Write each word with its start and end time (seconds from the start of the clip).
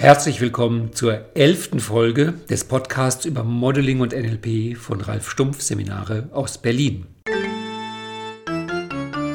Herzlich 0.00 0.40
willkommen 0.40 0.92
zur 0.94 1.36
elften 1.36 1.78
Folge 1.78 2.32
des 2.48 2.64
Podcasts 2.64 3.26
über 3.26 3.44
Modeling 3.44 4.00
und 4.00 4.14
NLP 4.14 4.78
von 4.78 5.02
Ralf 5.02 5.28
Stumpf 5.28 5.60
Seminare 5.60 6.30
aus 6.32 6.56
Berlin. 6.56 7.04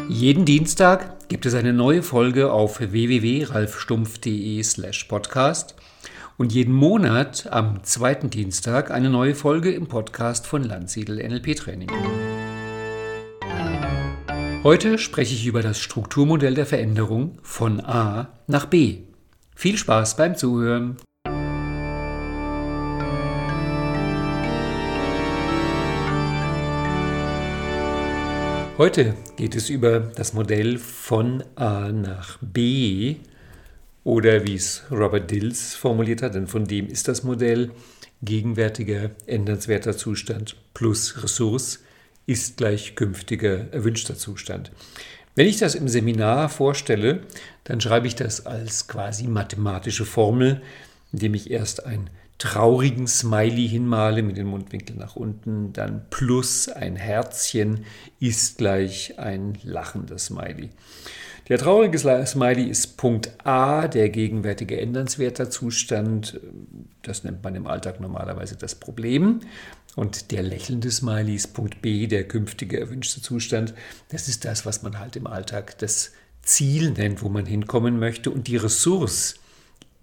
Jeden 0.10 0.46
Dienstag 0.46 1.30
gibt 1.30 1.46
es 1.46 1.54
eine 1.54 1.72
neue 1.72 2.02
Folge 2.02 2.52
auf 2.52 2.80
www.ralfstumpf.de/podcast 2.80 5.76
und 6.40 6.52
jeden 6.52 6.74
Monat 6.74 7.46
am 7.52 7.84
zweiten 7.84 8.32
Dienstag 8.32 8.90
eine 8.90 9.12
neue 9.12 9.36
Folge 9.36 9.72
im 9.72 9.86
Podcast 9.86 10.48
von 10.48 10.64
Landsiedel 10.64 11.18
NLP 11.18 11.58
Training. 11.58 11.92
Heute 14.64 14.98
spreche 14.98 15.36
ich 15.36 15.46
über 15.46 15.62
das 15.62 15.80
Strukturmodell 15.80 16.56
der 16.56 16.66
Veränderung 16.66 17.38
von 17.44 17.82
A 17.82 18.30
nach 18.48 18.66
B. 18.66 19.04
Viel 19.58 19.78
Spaß 19.78 20.18
beim 20.18 20.36
Zuhören. 20.36 20.98
Heute 28.78 29.16
geht 29.38 29.56
es 29.56 29.70
über 29.70 30.02
das 30.02 30.34
Modell 30.34 30.78
von 30.78 31.42
A 31.56 31.94
nach 31.94 32.38
B 32.42 33.16
oder 34.04 34.46
wie 34.46 34.56
es 34.56 34.84
Robert 34.92 35.32
Dills 35.32 35.74
formuliert 35.74 36.22
hat, 36.22 36.36
denn 36.36 36.48
von 36.48 36.66
dem 36.66 36.88
ist 36.88 37.08
das 37.08 37.24
Modell 37.24 37.72
gegenwärtiger 38.22 39.12
ändernswerter 39.26 39.96
Zustand 39.96 40.58
plus 40.74 41.24
Ressource 41.24 41.80
ist 42.26 42.58
gleich 42.58 42.96
künftiger 42.96 43.72
erwünschter 43.72 44.16
Zustand. 44.16 44.72
Wenn 45.36 45.48
ich 45.48 45.58
das 45.58 45.76
im 45.76 45.90
Seminar 45.90 46.48
vorstelle, 46.48 47.22
dann 47.66 47.82
schreibe 47.82 48.08
ich 48.08 48.16
das 48.16 48.46
als 48.46 48.88
quasi 48.88 49.28
mathematische 49.28 50.06
Formel, 50.06 50.62
indem 51.12 51.34
ich 51.34 51.52
erst 51.52 51.86
einen 51.86 52.10
traurigen 52.38 53.08
Smiley 53.08 53.68
hinmale 53.68 54.22
mit 54.22 54.38
den 54.38 54.48
Mundwinkeln 54.48 54.98
nach 54.98 55.18
unten, 55.18 55.74
dann 55.74 56.06
plus 56.10 56.70
ein 56.70 56.96
Herzchen 56.96 57.86
ist 58.20 58.58
gleich 58.58 59.20
ein 59.20 59.58
lachendes 59.64 60.28
Smiley. 60.28 60.70
Der 61.48 61.60
traurige 61.60 62.00
Smiley 62.00 62.64
ist 62.64 62.98
Punkt 62.98 63.32
A, 63.46 63.88
der 63.88 64.10
gegenwärtige 64.10 64.82
ändernswerter 64.82 65.52
Zustand. 65.52 66.40
Das 67.04 67.24
nennt 67.24 67.44
man 67.44 67.54
im 67.54 67.68
Alltag 67.68 68.00
normalerweise 68.00 68.56
das 68.56 68.74
Problem. 68.74 69.42
Und 69.96 70.32
der 70.32 70.42
lächelnde 70.42 70.90
Smiley 70.90 71.36
ist 71.36 71.54
Punkt 71.54 71.84
B, 71.84 72.08
der 72.08 72.28
künftige 72.28 72.80
erwünschte 72.80 73.22
Zustand. 73.22 73.76
Das 74.10 74.28
ist 74.28 74.44
das, 74.44 74.66
was 74.66 74.82
man 74.82 74.98
halt 75.00 75.16
im 75.16 75.28
Alltag 75.28 75.78
das 75.78 76.14
Ziel 76.42 76.92
nennt, 76.92 77.22
wo 77.22 77.30
man 77.30 77.46
hinkommen 77.46 78.00
möchte. 78.00 78.32
Und 78.32 78.48
die 78.48 78.58
Ressource 78.58 79.36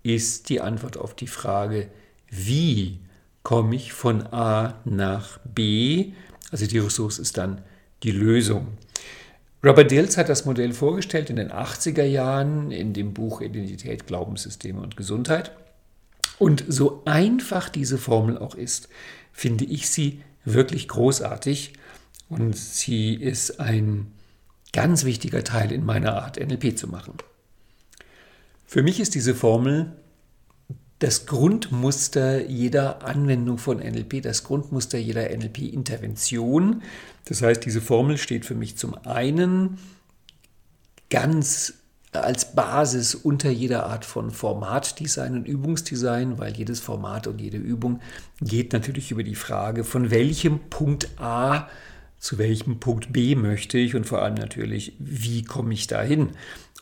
ist 0.04 0.48
die 0.48 0.60
Antwort 0.60 0.96
auf 0.96 1.14
die 1.14 1.26
Frage, 1.26 1.88
wie 2.30 3.00
komme 3.42 3.74
ich 3.74 3.92
von 3.92 4.22
A 4.28 4.80
nach 4.84 5.38
B? 5.38 6.12
Also 6.52 6.66
die 6.66 6.78
Ressource 6.78 7.18
ist 7.18 7.36
dann 7.36 7.62
die 8.04 8.12
Lösung. 8.12 8.68
Robert 9.64 9.92
Dills 9.92 10.16
hat 10.16 10.28
das 10.28 10.44
Modell 10.44 10.72
vorgestellt 10.72 11.30
in 11.30 11.36
den 11.36 11.52
80er 11.52 12.02
Jahren 12.02 12.72
in 12.72 12.92
dem 12.92 13.14
Buch 13.14 13.40
Identität, 13.40 14.08
Glaubenssysteme 14.08 14.80
und 14.80 14.96
Gesundheit. 14.96 15.52
Und 16.38 16.64
so 16.66 17.02
einfach 17.04 17.68
diese 17.68 17.96
Formel 17.96 18.36
auch 18.38 18.56
ist, 18.56 18.88
finde 19.32 19.64
ich 19.64 19.88
sie 19.88 20.20
wirklich 20.44 20.88
großartig 20.88 21.74
und 22.28 22.56
sie 22.56 23.14
ist 23.14 23.60
ein 23.60 24.10
ganz 24.72 25.04
wichtiger 25.04 25.44
Teil 25.44 25.70
in 25.70 25.84
meiner 25.84 26.20
Art, 26.20 26.40
NLP 26.40 26.76
zu 26.76 26.88
machen. 26.88 27.14
Für 28.66 28.82
mich 28.82 28.98
ist 28.98 29.14
diese 29.14 29.34
Formel 29.34 29.92
das 31.02 31.26
Grundmuster 31.26 32.46
jeder 32.46 33.04
Anwendung 33.04 33.58
von 33.58 33.78
NLP, 33.78 34.22
das 34.22 34.44
Grundmuster 34.44 34.98
jeder 34.98 35.36
NLP-Intervention. 35.36 36.82
Das 37.24 37.42
heißt, 37.42 37.64
diese 37.64 37.80
Formel 37.80 38.18
steht 38.18 38.46
für 38.46 38.54
mich 38.54 38.76
zum 38.76 38.94
einen 39.04 39.78
ganz 41.10 41.74
als 42.12 42.54
Basis 42.54 43.16
unter 43.16 43.50
jeder 43.50 43.86
Art 43.86 44.04
von 44.04 44.30
Formatdesign 44.30 45.34
und 45.34 45.48
Übungsdesign, 45.48 46.38
weil 46.38 46.56
jedes 46.56 46.78
Format 46.78 47.26
und 47.26 47.40
jede 47.40 47.56
Übung 47.56 48.00
geht 48.40 48.72
natürlich 48.72 49.10
über 49.10 49.24
die 49.24 49.34
Frage, 49.34 49.82
von 49.82 50.10
welchem 50.10 50.60
Punkt 50.68 51.08
A 51.18 51.68
zu 52.22 52.38
welchem 52.38 52.78
Punkt 52.78 53.12
B 53.12 53.34
möchte 53.34 53.78
ich 53.78 53.96
und 53.96 54.06
vor 54.06 54.22
allem 54.22 54.34
natürlich, 54.34 54.92
wie 55.00 55.42
komme 55.42 55.74
ich 55.74 55.88
dahin. 55.88 56.28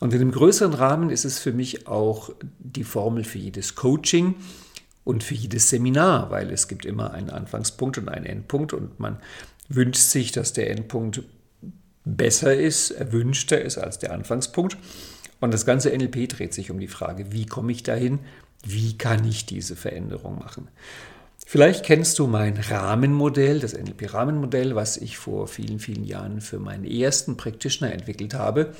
Und 0.01 0.15
in 0.15 0.21
einem 0.21 0.31
größeren 0.31 0.73
Rahmen 0.73 1.11
ist 1.11 1.25
es 1.25 1.37
für 1.37 1.53
mich 1.53 1.87
auch 1.87 2.31
die 2.57 2.83
Formel 2.83 3.23
für 3.23 3.37
jedes 3.37 3.75
Coaching 3.75 4.33
und 5.03 5.23
für 5.23 5.35
jedes 5.35 5.69
Seminar, 5.69 6.31
weil 6.31 6.49
es 6.49 6.67
gibt 6.67 6.85
immer 6.85 7.13
einen 7.13 7.29
Anfangspunkt 7.29 7.99
und 7.99 8.09
einen 8.09 8.25
Endpunkt 8.25 8.73
und 8.73 8.99
man 8.99 9.19
wünscht 9.69 10.01
sich, 10.01 10.31
dass 10.31 10.53
der 10.53 10.71
Endpunkt 10.71 11.21
besser 12.03 12.55
ist, 12.55 12.89
erwünschter 12.89 13.61
ist 13.61 13.77
als 13.77 13.99
der 13.99 14.11
Anfangspunkt. 14.11 14.75
Und 15.39 15.53
das 15.53 15.67
ganze 15.67 15.95
NLP 15.95 16.29
dreht 16.29 16.55
sich 16.55 16.71
um 16.71 16.79
die 16.79 16.87
Frage, 16.87 17.31
wie 17.31 17.45
komme 17.45 17.71
ich 17.71 17.83
dahin? 17.83 18.19
Wie 18.65 18.97
kann 18.97 19.23
ich 19.23 19.45
diese 19.45 19.75
Veränderung 19.75 20.39
machen? 20.39 20.67
Vielleicht 21.45 21.85
kennst 21.85 22.17
du 22.17 22.25
mein 22.25 22.57
Rahmenmodell, 22.57 23.59
das 23.59 23.73
NLP-Rahmenmodell, 23.73 24.73
was 24.73 24.97
ich 24.97 25.19
vor 25.19 25.47
vielen, 25.47 25.77
vielen 25.77 26.05
Jahren 26.05 26.41
für 26.41 26.57
meinen 26.57 26.85
ersten 26.85 27.37
Practitioner 27.37 27.93
entwickelt 27.93 28.33
habe. 28.33 28.73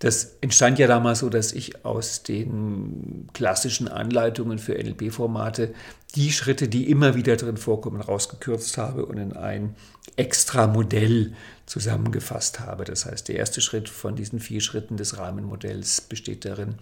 Das 0.00 0.36
entstand 0.40 0.78
ja 0.78 0.86
damals 0.86 1.18
so, 1.18 1.28
dass 1.28 1.52
ich 1.52 1.84
aus 1.84 2.22
den 2.22 3.28
klassischen 3.34 3.86
Anleitungen 3.86 4.58
für 4.58 4.72
NLP-Formate 4.72 5.74
die 6.14 6.32
Schritte, 6.32 6.68
die 6.68 6.90
immer 6.90 7.14
wieder 7.14 7.36
drin 7.36 7.58
vorkommen, 7.58 8.00
rausgekürzt 8.00 8.78
habe 8.78 9.04
und 9.04 9.18
in 9.18 9.34
ein 9.34 9.74
extra 10.16 10.66
Modell 10.66 11.34
zusammengefasst 11.66 12.60
habe. 12.60 12.84
Das 12.84 13.04
heißt, 13.04 13.28
der 13.28 13.36
erste 13.36 13.60
Schritt 13.60 13.90
von 13.90 14.16
diesen 14.16 14.40
vier 14.40 14.62
Schritten 14.62 14.96
des 14.96 15.18
Rahmenmodells 15.18 16.00
besteht 16.00 16.46
darin, 16.46 16.76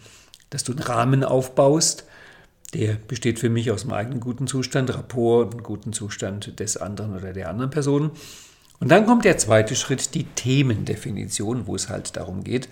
dass 0.50 0.62
du 0.62 0.70
einen 0.70 0.82
Rahmen 0.82 1.24
aufbaust. 1.24 2.04
Der 2.72 2.94
besteht 2.94 3.40
für 3.40 3.50
mich 3.50 3.72
aus 3.72 3.82
dem 3.82 3.92
eigenen 3.92 4.20
guten 4.20 4.46
Zustand, 4.46 4.94
Rapport 4.94 5.54
und 5.54 5.64
guten 5.64 5.92
Zustand 5.92 6.60
des 6.60 6.76
anderen 6.76 7.16
oder 7.16 7.32
der 7.32 7.48
anderen 7.48 7.70
Person. 7.70 8.12
Und 8.78 8.92
dann 8.92 9.06
kommt 9.06 9.24
der 9.24 9.38
zweite 9.38 9.74
Schritt, 9.74 10.14
die 10.14 10.22
Themendefinition, 10.22 11.66
wo 11.66 11.74
es 11.74 11.88
halt 11.88 12.16
darum 12.16 12.44
geht, 12.44 12.68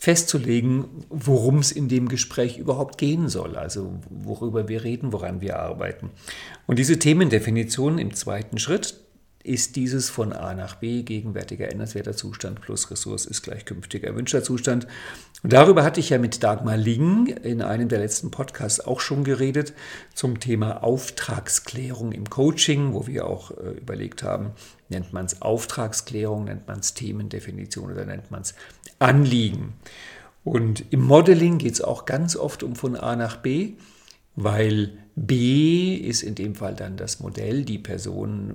festzulegen, 0.00 1.04
worum 1.10 1.58
es 1.58 1.70
in 1.70 1.88
dem 1.88 2.08
Gespräch 2.08 2.56
überhaupt 2.56 2.96
gehen 2.96 3.28
soll, 3.28 3.56
also 3.56 4.00
worüber 4.08 4.66
wir 4.66 4.82
reden, 4.82 5.12
woran 5.12 5.42
wir 5.42 5.58
arbeiten. 5.60 6.10
Und 6.66 6.78
diese 6.78 6.98
Themendefinition 6.98 7.98
im 7.98 8.14
zweiten 8.14 8.58
Schritt 8.58 8.94
ist 9.42 9.76
dieses 9.76 10.10
von 10.10 10.32
A 10.32 10.54
nach 10.54 10.76
B 10.76 11.02
gegenwärtiger 11.02 11.70
ändernswerter 11.70 12.14
Zustand 12.14 12.60
plus 12.60 12.90
Ressource 12.90 13.24
ist 13.24 13.42
gleich 13.42 13.64
künftiger 13.64 14.08
erwünschter 14.08 14.42
Zustand. 14.42 14.86
Und 15.42 15.52
darüber 15.52 15.82
hatte 15.82 16.00
ich 16.00 16.10
ja 16.10 16.18
mit 16.18 16.42
Dagmar 16.42 16.76
Ling 16.76 17.26
in 17.26 17.62
einem 17.62 17.88
der 17.88 18.00
letzten 18.00 18.30
Podcasts 18.30 18.80
auch 18.80 19.00
schon 19.00 19.24
geredet 19.24 19.72
zum 20.14 20.40
Thema 20.40 20.82
Auftragsklärung 20.82 22.12
im 22.12 22.28
Coaching, 22.28 22.92
wo 22.92 23.06
wir 23.06 23.26
auch 23.26 23.50
äh, 23.52 23.78
überlegt 23.78 24.22
haben, 24.22 24.52
nennt 24.90 25.14
man 25.14 25.24
es 25.24 25.40
Auftragsklärung, 25.40 26.44
nennt 26.44 26.68
man 26.68 26.80
es 26.80 26.92
Themendefinition 26.92 27.90
oder 27.90 28.04
nennt 28.04 28.30
man 28.30 28.42
es 28.42 28.54
Anliegen. 29.00 29.72
Und 30.44 30.84
im 30.90 31.00
Modeling 31.00 31.58
geht 31.58 31.74
es 31.74 31.80
auch 31.80 32.04
ganz 32.04 32.36
oft 32.36 32.62
um 32.62 32.76
von 32.76 32.96
A 32.96 33.16
nach 33.16 33.36
B, 33.36 33.72
weil 34.36 34.92
B 35.16 35.94
ist 35.94 36.22
in 36.22 36.34
dem 36.34 36.54
Fall 36.54 36.74
dann 36.74 36.96
das 36.96 37.20
Modell, 37.20 37.64
die 37.64 37.78
Person, 37.78 38.54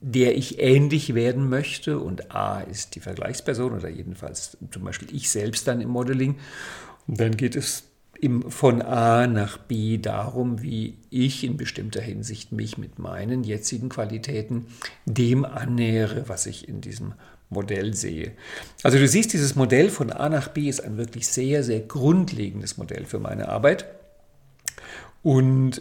der 0.00 0.36
ich 0.36 0.58
ähnlich 0.58 1.14
werden 1.14 1.48
möchte 1.48 1.98
und 1.98 2.34
A 2.34 2.60
ist 2.60 2.94
die 2.94 3.00
Vergleichsperson 3.00 3.72
oder 3.72 3.88
jedenfalls 3.88 4.56
zum 4.70 4.84
Beispiel 4.84 5.14
ich 5.14 5.30
selbst 5.30 5.66
dann 5.68 5.80
im 5.80 5.90
Modeling. 5.90 6.36
Und 7.06 7.20
dann 7.20 7.36
geht 7.36 7.56
es 7.56 7.84
im, 8.20 8.50
von 8.50 8.82
A 8.82 9.26
nach 9.26 9.58
B 9.58 9.98
darum, 9.98 10.62
wie 10.62 10.98
ich 11.10 11.44
in 11.44 11.56
bestimmter 11.56 12.00
Hinsicht 12.00 12.52
mich 12.52 12.76
mit 12.76 12.98
meinen 12.98 13.44
jetzigen 13.44 13.88
Qualitäten 13.88 14.66
dem 15.06 15.44
annähere, 15.44 16.28
was 16.28 16.46
ich 16.46 16.68
in 16.68 16.80
diesem 16.80 17.14
Modell 17.50 17.94
sehe. 17.94 18.32
Also 18.82 18.98
du 18.98 19.08
siehst, 19.08 19.32
dieses 19.32 19.54
Modell 19.54 19.90
von 19.90 20.12
A 20.12 20.28
nach 20.28 20.48
B 20.48 20.68
ist 20.68 20.80
ein 20.80 20.96
wirklich 20.96 21.28
sehr, 21.28 21.64
sehr 21.64 21.80
grundlegendes 21.80 22.76
Modell 22.76 23.04
für 23.06 23.18
meine 23.18 23.48
Arbeit. 23.48 23.86
Und 25.22 25.80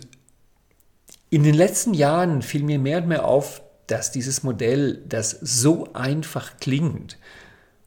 in 1.30 1.44
den 1.44 1.56
letzten 1.56 1.94
Jahren 1.94 2.42
fiel 2.42 2.64
mir 2.64 2.80
mehr 2.80 3.00
und 3.00 3.08
mehr 3.08 3.26
auf, 3.26 3.62
dass 3.88 4.12
dieses 4.12 4.44
Modell, 4.44 5.02
das 5.08 5.32
so 5.32 5.94
einfach 5.94 6.58
klingt 6.60 7.18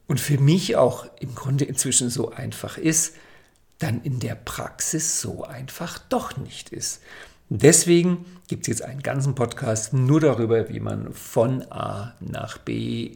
und 0.07 0.19
für 0.19 0.39
mich 0.39 0.75
auch 0.75 1.07
im 1.19 1.35
Grunde 1.35 1.65
inzwischen 1.65 2.09
so 2.09 2.31
einfach 2.31 2.77
ist, 2.77 3.15
dann 3.79 4.01
in 4.03 4.19
der 4.19 4.35
Praxis 4.35 5.21
so 5.21 5.43
einfach 5.43 5.97
doch 5.97 6.37
nicht 6.37 6.69
ist. 6.69 7.01
Deswegen 7.49 8.25
gibt 8.47 8.63
es 8.63 8.67
jetzt 8.67 8.81
einen 8.83 9.03
ganzen 9.03 9.35
Podcast 9.35 9.93
nur 9.93 10.21
darüber, 10.21 10.69
wie 10.69 10.79
man 10.79 11.13
von 11.13 11.63
A 11.71 12.15
nach 12.19 12.57
B 12.57 13.15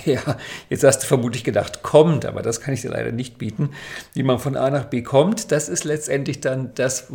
Ja, 0.04 0.36
jetzt 0.70 0.84
hast 0.84 1.02
du 1.02 1.06
vermutlich 1.06 1.44
gedacht, 1.44 1.82
kommt, 1.82 2.24
aber 2.24 2.42
das 2.42 2.60
kann 2.60 2.74
ich 2.74 2.82
dir 2.82 2.90
leider 2.90 3.12
nicht 3.12 3.38
bieten. 3.38 3.70
Wie 4.14 4.22
man 4.22 4.38
von 4.38 4.56
A 4.56 4.70
nach 4.70 4.84
B 4.84 5.02
kommt, 5.02 5.50
das 5.52 5.68
ist 5.68 5.84
letztendlich 5.84 6.40
dann 6.40 6.72
das, 6.74 7.06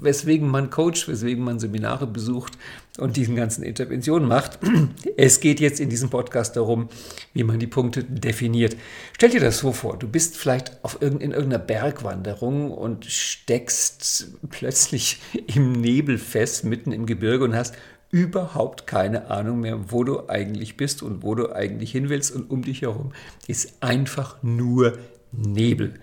weswegen 0.00 0.48
man 0.48 0.70
coacht, 0.70 1.08
weswegen 1.08 1.44
man 1.44 1.58
Seminare 1.58 2.06
besucht 2.06 2.54
und 2.98 3.16
diesen 3.16 3.36
ganzen 3.36 3.62
Interventionen 3.62 4.28
macht. 4.28 4.58
Es 5.16 5.40
geht 5.40 5.60
jetzt 5.60 5.80
in 5.80 5.88
diesem 5.88 6.10
Podcast 6.10 6.56
darum, 6.56 6.88
wie 7.32 7.44
man 7.44 7.58
die 7.58 7.66
Punkte 7.66 8.04
definiert. 8.04 8.76
Stell 9.14 9.30
dir 9.30 9.40
das 9.40 9.58
so 9.58 9.72
vor, 9.72 9.98
du 9.98 10.08
bist 10.08 10.36
vielleicht 10.36 10.82
auf 10.82 11.00
irgend, 11.00 11.22
in 11.22 11.32
irgendeiner 11.32 11.62
Bergwanderung 11.62 12.70
und 12.70 13.06
steckst 13.06 14.32
plötzlich 14.50 15.20
im 15.54 15.72
Nebel 15.72 16.18
fest, 16.18 16.64
mitten 16.64 16.92
im 16.92 17.06
Gebirge 17.06 17.44
und 17.44 17.54
hast 17.54 17.74
überhaupt 18.12 18.86
keine 18.86 19.30
Ahnung 19.30 19.60
mehr, 19.60 19.90
wo 19.90 20.04
du 20.04 20.28
eigentlich 20.28 20.76
bist 20.76 21.02
und 21.02 21.22
wo 21.22 21.34
du 21.34 21.50
eigentlich 21.50 21.90
hin 21.90 22.10
willst 22.10 22.32
und 22.32 22.48
um 22.50 22.62
dich 22.62 22.82
herum 22.82 23.12
ist 23.48 23.82
einfach 23.82 24.40
nur 24.42 24.98
Nebel. 25.32 25.94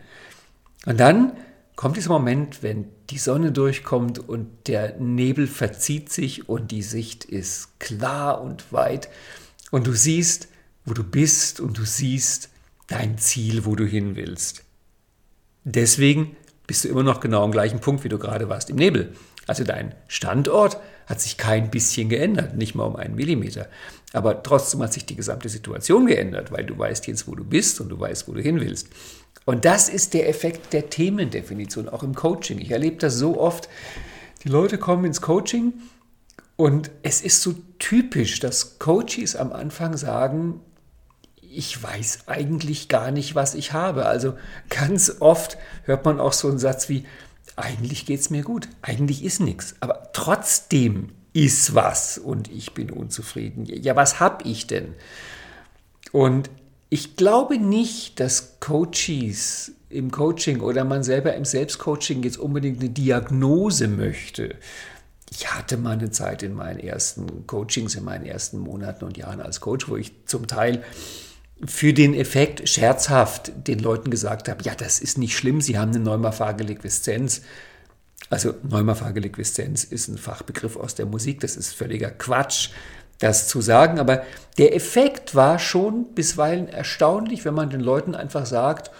Und 0.85 0.99
dann 0.99 1.33
kommt 1.75 1.97
dieser 1.97 2.09
Moment, 2.09 2.63
wenn 2.63 2.87
die 3.11 3.19
Sonne 3.19 3.51
durchkommt 3.51 4.17
und 4.17 4.49
der 4.67 4.97
Nebel 4.97 5.45
verzieht 5.45 6.11
sich 6.11 6.49
und 6.49 6.71
die 6.71 6.81
Sicht 6.81 7.25
ist 7.25 7.79
klar 7.79 8.41
und 8.41 8.73
weit 8.73 9.07
und 9.69 9.85
du 9.85 9.93
siehst, 9.93 10.49
wo 10.85 10.93
du 10.93 11.03
bist 11.03 11.59
und 11.59 11.77
du 11.77 11.85
siehst 11.85 12.49
dein 12.87 13.19
Ziel, 13.19 13.65
wo 13.65 13.75
du 13.75 13.85
hin 13.85 14.15
willst. 14.15 14.63
Deswegen 15.63 16.35
bist 16.65 16.85
du 16.85 16.87
immer 16.89 17.03
noch 17.03 17.19
genau 17.19 17.43
am 17.43 17.51
gleichen 17.51 17.81
Punkt, 17.81 18.03
wie 18.03 18.09
du 18.09 18.17
gerade 18.17 18.49
warst 18.49 18.71
im 18.71 18.77
Nebel. 18.77 19.13
Also 19.45 19.63
dein 19.63 19.93
Standort 20.07 20.79
hat 21.09 21.19
sich 21.19 21.37
kein 21.37 21.71
bisschen 21.71 22.07
geändert, 22.07 22.55
nicht 22.55 22.75
mal 22.75 22.85
um 22.85 22.95
einen 22.95 23.15
Millimeter. 23.15 23.67
Aber 24.13 24.43
trotzdem 24.43 24.81
hat 24.81 24.93
sich 24.93 25.05
die 25.05 25.15
gesamte 25.15 25.49
Situation 25.49 26.05
geändert, 26.05 26.51
weil 26.51 26.65
du 26.65 26.77
weißt 26.77 27.07
jetzt, 27.07 27.27
wo 27.27 27.33
du 27.33 27.43
bist 27.43 27.81
und 27.81 27.89
du 27.89 27.99
weißt, 27.99 28.27
wo 28.27 28.33
du 28.33 28.41
hin 28.41 28.59
willst. 28.61 28.89
Und 29.45 29.65
das 29.65 29.89
ist 29.89 30.13
der 30.13 30.29
Effekt 30.29 30.71
der 30.71 30.89
Themendefinition, 30.89 31.89
auch 31.89 32.03
im 32.03 32.13
Coaching. 32.13 32.59
Ich 32.59 32.69
erlebe 32.69 32.97
das 32.97 33.15
so 33.15 33.39
oft. 33.39 33.67
Die 34.43 34.49
Leute 34.49 34.77
kommen 34.77 35.05
ins 35.05 35.21
Coaching 35.21 35.73
und 36.55 36.91
es 37.01 37.21
ist 37.21 37.41
so 37.41 37.55
typisch, 37.79 38.39
dass 38.39 38.77
Coaches 38.77 39.35
am 39.35 39.51
Anfang 39.51 39.97
sagen, 39.97 40.61
ich 41.41 41.81
weiß 41.81 42.27
eigentlich 42.27 42.87
gar 42.87 43.09
nicht, 43.09 43.33
was 43.33 43.55
ich 43.55 43.73
habe. 43.73 44.05
Also 44.05 44.35
ganz 44.69 45.17
oft 45.19 45.57
hört 45.85 46.05
man 46.05 46.19
auch 46.19 46.33
so 46.33 46.47
einen 46.47 46.59
Satz 46.59 46.87
wie, 46.87 47.05
eigentlich 47.61 48.05
geht 48.05 48.19
es 48.19 48.29
mir 48.29 48.43
gut, 48.43 48.69
eigentlich 48.81 49.23
ist 49.23 49.39
nichts, 49.39 49.75
aber 49.79 50.09
trotzdem 50.13 51.09
ist 51.33 51.75
was 51.75 52.17
und 52.17 52.51
ich 52.51 52.73
bin 52.73 52.89
unzufrieden. 52.89 53.65
Ja, 53.65 53.95
was 53.95 54.19
habe 54.19 54.47
ich 54.47 54.67
denn? 54.67 54.95
Und 56.11 56.49
ich 56.89 57.15
glaube 57.15 57.57
nicht, 57.59 58.19
dass 58.19 58.59
Coaches 58.59 59.73
im 59.89 60.11
Coaching 60.11 60.61
oder 60.61 60.83
man 60.83 61.03
selber 61.03 61.35
im 61.35 61.45
Selbstcoaching 61.45 62.23
jetzt 62.23 62.37
unbedingt 62.37 62.79
eine 62.79 62.89
Diagnose 62.89 63.87
möchte. 63.87 64.55
Ich 65.31 65.53
hatte 65.53 65.77
mal 65.77 65.91
eine 65.91 66.09
Zeit 66.09 66.41
in 66.41 66.53
meinen 66.53 66.79
ersten 66.79 67.45
Coachings, 67.45 67.95
in 67.95 68.03
meinen 68.03 68.25
ersten 68.25 68.57
Monaten 68.57 69.05
und 69.05 69.17
Jahren 69.17 69.41
als 69.41 69.61
Coach, 69.61 69.87
wo 69.87 69.97
ich 69.97 70.11
zum 70.25 70.47
Teil 70.47 70.83
für 71.65 71.93
den 71.93 72.13
Effekt 72.13 72.67
scherzhaft 72.69 73.51
den 73.67 73.79
Leuten 73.79 74.09
gesagt 74.09 74.47
habe, 74.47 74.63
ja, 74.63 74.75
das 74.75 74.99
ist 74.99 75.17
nicht 75.17 75.35
schlimm, 75.35 75.61
sie 75.61 75.77
haben 75.77 75.91
eine 75.91 75.99
Neumaphageligviszenz. 75.99 77.41
Also 78.29 78.53
Neumaphageligviszenz 78.63 79.83
ist 79.83 80.07
ein 80.07 80.17
Fachbegriff 80.17 80.77
aus 80.77 80.95
der 80.95 81.05
Musik, 81.05 81.41
das 81.41 81.57
ist 81.57 81.73
völliger 81.73 82.11
Quatsch, 82.11 82.69
das 83.17 83.47
zu 83.47 83.59
sagen, 83.59 83.99
aber 83.99 84.23
der 84.57 84.75
Effekt 84.75 85.35
war 85.35 85.59
schon 85.59 86.13
bisweilen 86.13 86.69
erstaunlich, 86.69 87.43
wenn 87.43 87.53
man 87.53 87.69
den 87.69 87.81
Leuten 87.81 88.15
einfach 88.15 88.45
sagt, 88.45 88.91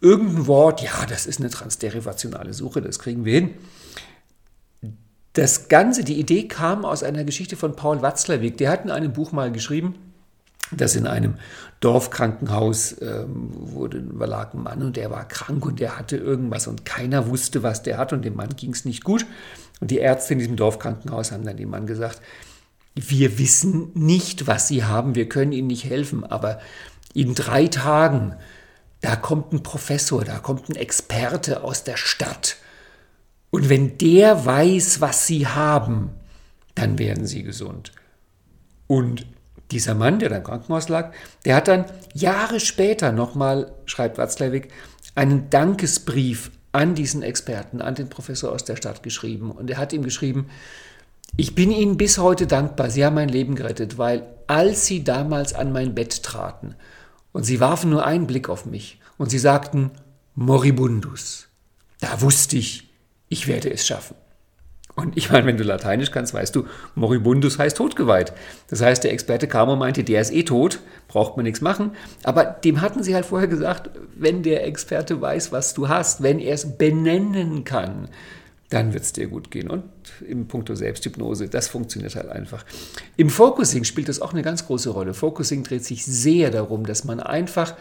irgendein 0.00 0.46
Wort, 0.46 0.82
ja, 0.82 1.06
das 1.08 1.24
ist 1.24 1.40
eine 1.40 1.48
transderivationale 1.48 2.52
Suche, 2.52 2.82
das 2.82 2.98
kriegen 2.98 3.24
wir 3.24 3.32
hin. 3.32 3.54
Das 5.32 5.68
Ganze, 5.68 6.04
die 6.04 6.18
Idee 6.18 6.48
kam 6.48 6.84
aus 6.84 7.02
einer 7.02 7.24
Geschichte 7.24 7.56
von 7.56 7.76
Paul 7.76 8.02
Watzlawick, 8.02 8.58
der 8.58 8.70
hat 8.70 8.84
in 8.84 8.90
einem 8.90 9.12
Buch 9.12 9.32
mal 9.32 9.50
geschrieben, 9.50 9.94
dass 10.72 10.96
in 10.96 11.06
einem 11.06 11.34
Dorfkrankenhaus 11.80 12.96
ähm, 13.00 13.50
wurde, 13.52 13.98
lag 13.98 14.54
ein 14.54 14.62
Mann 14.62 14.82
und 14.82 14.96
der 14.96 15.10
war 15.10 15.26
krank 15.28 15.64
und 15.64 15.80
der 15.80 15.98
hatte 15.98 16.16
irgendwas 16.16 16.66
und 16.66 16.84
keiner 16.84 17.28
wusste, 17.28 17.62
was 17.62 17.82
der 17.82 17.98
hat 17.98 18.12
und 18.12 18.24
dem 18.24 18.34
Mann 18.36 18.56
ging 18.56 18.72
es 18.72 18.84
nicht 18.84 19.04
gut. 19.04 19.26
Und 19.80 19.90
die 19.90 19.98
Ärzte 19.98 20.32
in 20.32 20.38
diesem 20.38 20.56
Dorfkrankenhaus 20.56 21.32
haben 21.32 21.44
dann 21.44 21.56
dem 21.56 21.70
Mann 21.70 21.86
gesagt, 21.86 22.20
wir 22.94 23.38
wissen 23.38 23.90
nicht, 23.94 24.46
was 24.46 24.68
Sie 24.68 24.84
haben, 24.84 25.14
wir 25.14 25.28
können 25.28 25.52
Ihnen 25.52 25.66
nicht 25.66 25.84
helfen, 25.84 26.24
aber 26.24 26.60
in 27.12 27.34
drei 27.34 27.66
Tagen, 27.66 28.34
da 29.02 29.16
kommt 29.16 29.52
ein 29.52 29.62
Professor, 29.62 30.24
da 30.24 30.38
kommt 30.38 30.70
ein 30.70 30.76
Experte 30.76 31.62
aus 31.62 31.84
der 31.84 31.98
Stadt. 31.98 32.56
Und 33.50 33.68
wenn 33.68 33.98
der 33.98 34.46
weiß, 34.46 35.02
was 35.02 35.26
Sie 35.26 35.46
haben, 35.46 36.10
dann 36.74 36.98
werden 36.98 37.26
Sie 37.26 37.42
gesund. 37.42 37.92
Und 38.86 39.26
dieser 39.70 39.94
Mann, 39.94 40.18
der 40.18 40.28
da 40.28 40.36
im 40.36 40.44
Krankenhaus 40.44 40.88
lag, 40.88 41.12
der 41.44 41.56
hat 41.56 41.68
dann 41.68 41.86
Jahre 42.14 42.60
später 42.60 43.12
nochmal, 43.12 43.72
schreibt 43.86 44.18
Watzlawick, 44.18 44.68
einen 45.14 45.50
Dankesbrief 45.50 46.50
an 46.72 46.94
diesen 46.94 47.22
Experten, 47.22 47.80
an 47.80 47.94
den 47.94 48.08
Professor 48.08 48.52
aus 48.52 48.64
der 48.64 48.76
Stadt 48.76 49.02
geschrieben. 49.02 49.50
Und 49.50 49.70
er 49.70 49.78
hat 49.78 49.92
ihm 49.92 50.02
geschrieben, 50.02 50.48
ich 51.36 51.54
bin 51.54 51.70
Ihnen 51.70 51.96
bis 51.96 52.18
heute 52.18 52.46
dankbar, 52.46 52.90
Sie 52.90 53.04
haben 53.04 53.14
mein 53.14 53.28
Leben 53.28 53.56
gerettet, 53.56 53.98
weil 53.98 54.26
als 54.46 54.86
Sie 54.86 55.04
damals 55.04 55.52
an 55.52 55.72
mein 55.72 55.94
Bett 55.94 56.22
traten 56.22 56.74
und 57.32 57.44
Sie 57.44 57.60
warfen 57.60 57.90
nur 57.90 58.06
einen 58.06 58.26
Blick 58.26 58.48
auf 58.48 58.64
mich 58.64 59.00
und 59.18 59.30
Sie 59.30 59.38
sagten, 59.38 59.90
Moribundus, 60.34 61.48
da 62.00 62.20
wusste 62.20 62.56
ich, 62.56 62.90
ich 63.28 63.46
werde 63.46 63.72
es 63.72 63.86
schaffen. 63.86 64.16
Und 64.96 65.14
ich 65.14 65.30
meine, 65.30 65.46
wenn 65.46 65.58
du 65.58 65.62
Lateinisch 65.62 66.10
kannst, 66.10 66.32
weißt 66.32 66.56
du, 66.56 66.64
moribundus 66.94 67.58
heißt 67.58 67.76
totgeweiht. 67.76 68.32
Das 68.68 68.80
heißt, 68.80 69.04
der 69.04 69.12
Experte 69.12 69.46
kam 69.46 69.68
und 69.68 69.78
meinte, 69.78 70.02
der 70.02 70.22
ist 70.22 70.32
eh 70.32 70.42
tot, 70.42 70.80
braucht 71.06 71.36
man 71.36 71.44
nichts 71.44 71.60
machen. 71.60 71.90
Aber 72.22 72.44
dem 72.44 72.80
hatten 72.80 73.02
sie 73.02 73.14
halt 73.14 73.26
vorher 73.26 73.46
gesagt, 73.46 73.90
wenn 74.16 74.42
der 74.42 74.66
Experte 74.66 75.20
weiß, 75.20 75.52
was 75.52 75.74
du 75.74 75.88
hast, 75.88 76.22
wenn 76.22 76.38
er 76.38 76.54
es 76.54 76.78
benennen 76.78 77.64
kann, 77.64 78.08
dann 78.70 78.94
wird 78.94 79.04
es 79.04 79.12
dir 79.12 79.28
gut 79.28 79.50
gehen. 79.50 79.68
Und 79.68 79.84
im 80.26 80.48
Punkto 80.48 80.74
Selbsthypnose, 80.74 81.48
das 81.48 81.68
funktioniert 81.68 82.16
halt 82.16 82.30
einfach. 82.30 82.64
Im 83.18 83.28
Focusing 83.28 83.84
spielt 83.84 84.08
das 84.08 84.22
auch 84.22 84.32
eine 84.32 84.42
ganz 84.42 84.66
große 84.66 84.88
Rolle. 84.88 85.12
Focusing 85.12 85.62
dreht 85.62 85.84
sich 85.84 86.06
sehr 86.06 86.50
darum, 86.50 86.86
dass 86.86 87.04
man 87.04 87.20
einfach 87.20 87.74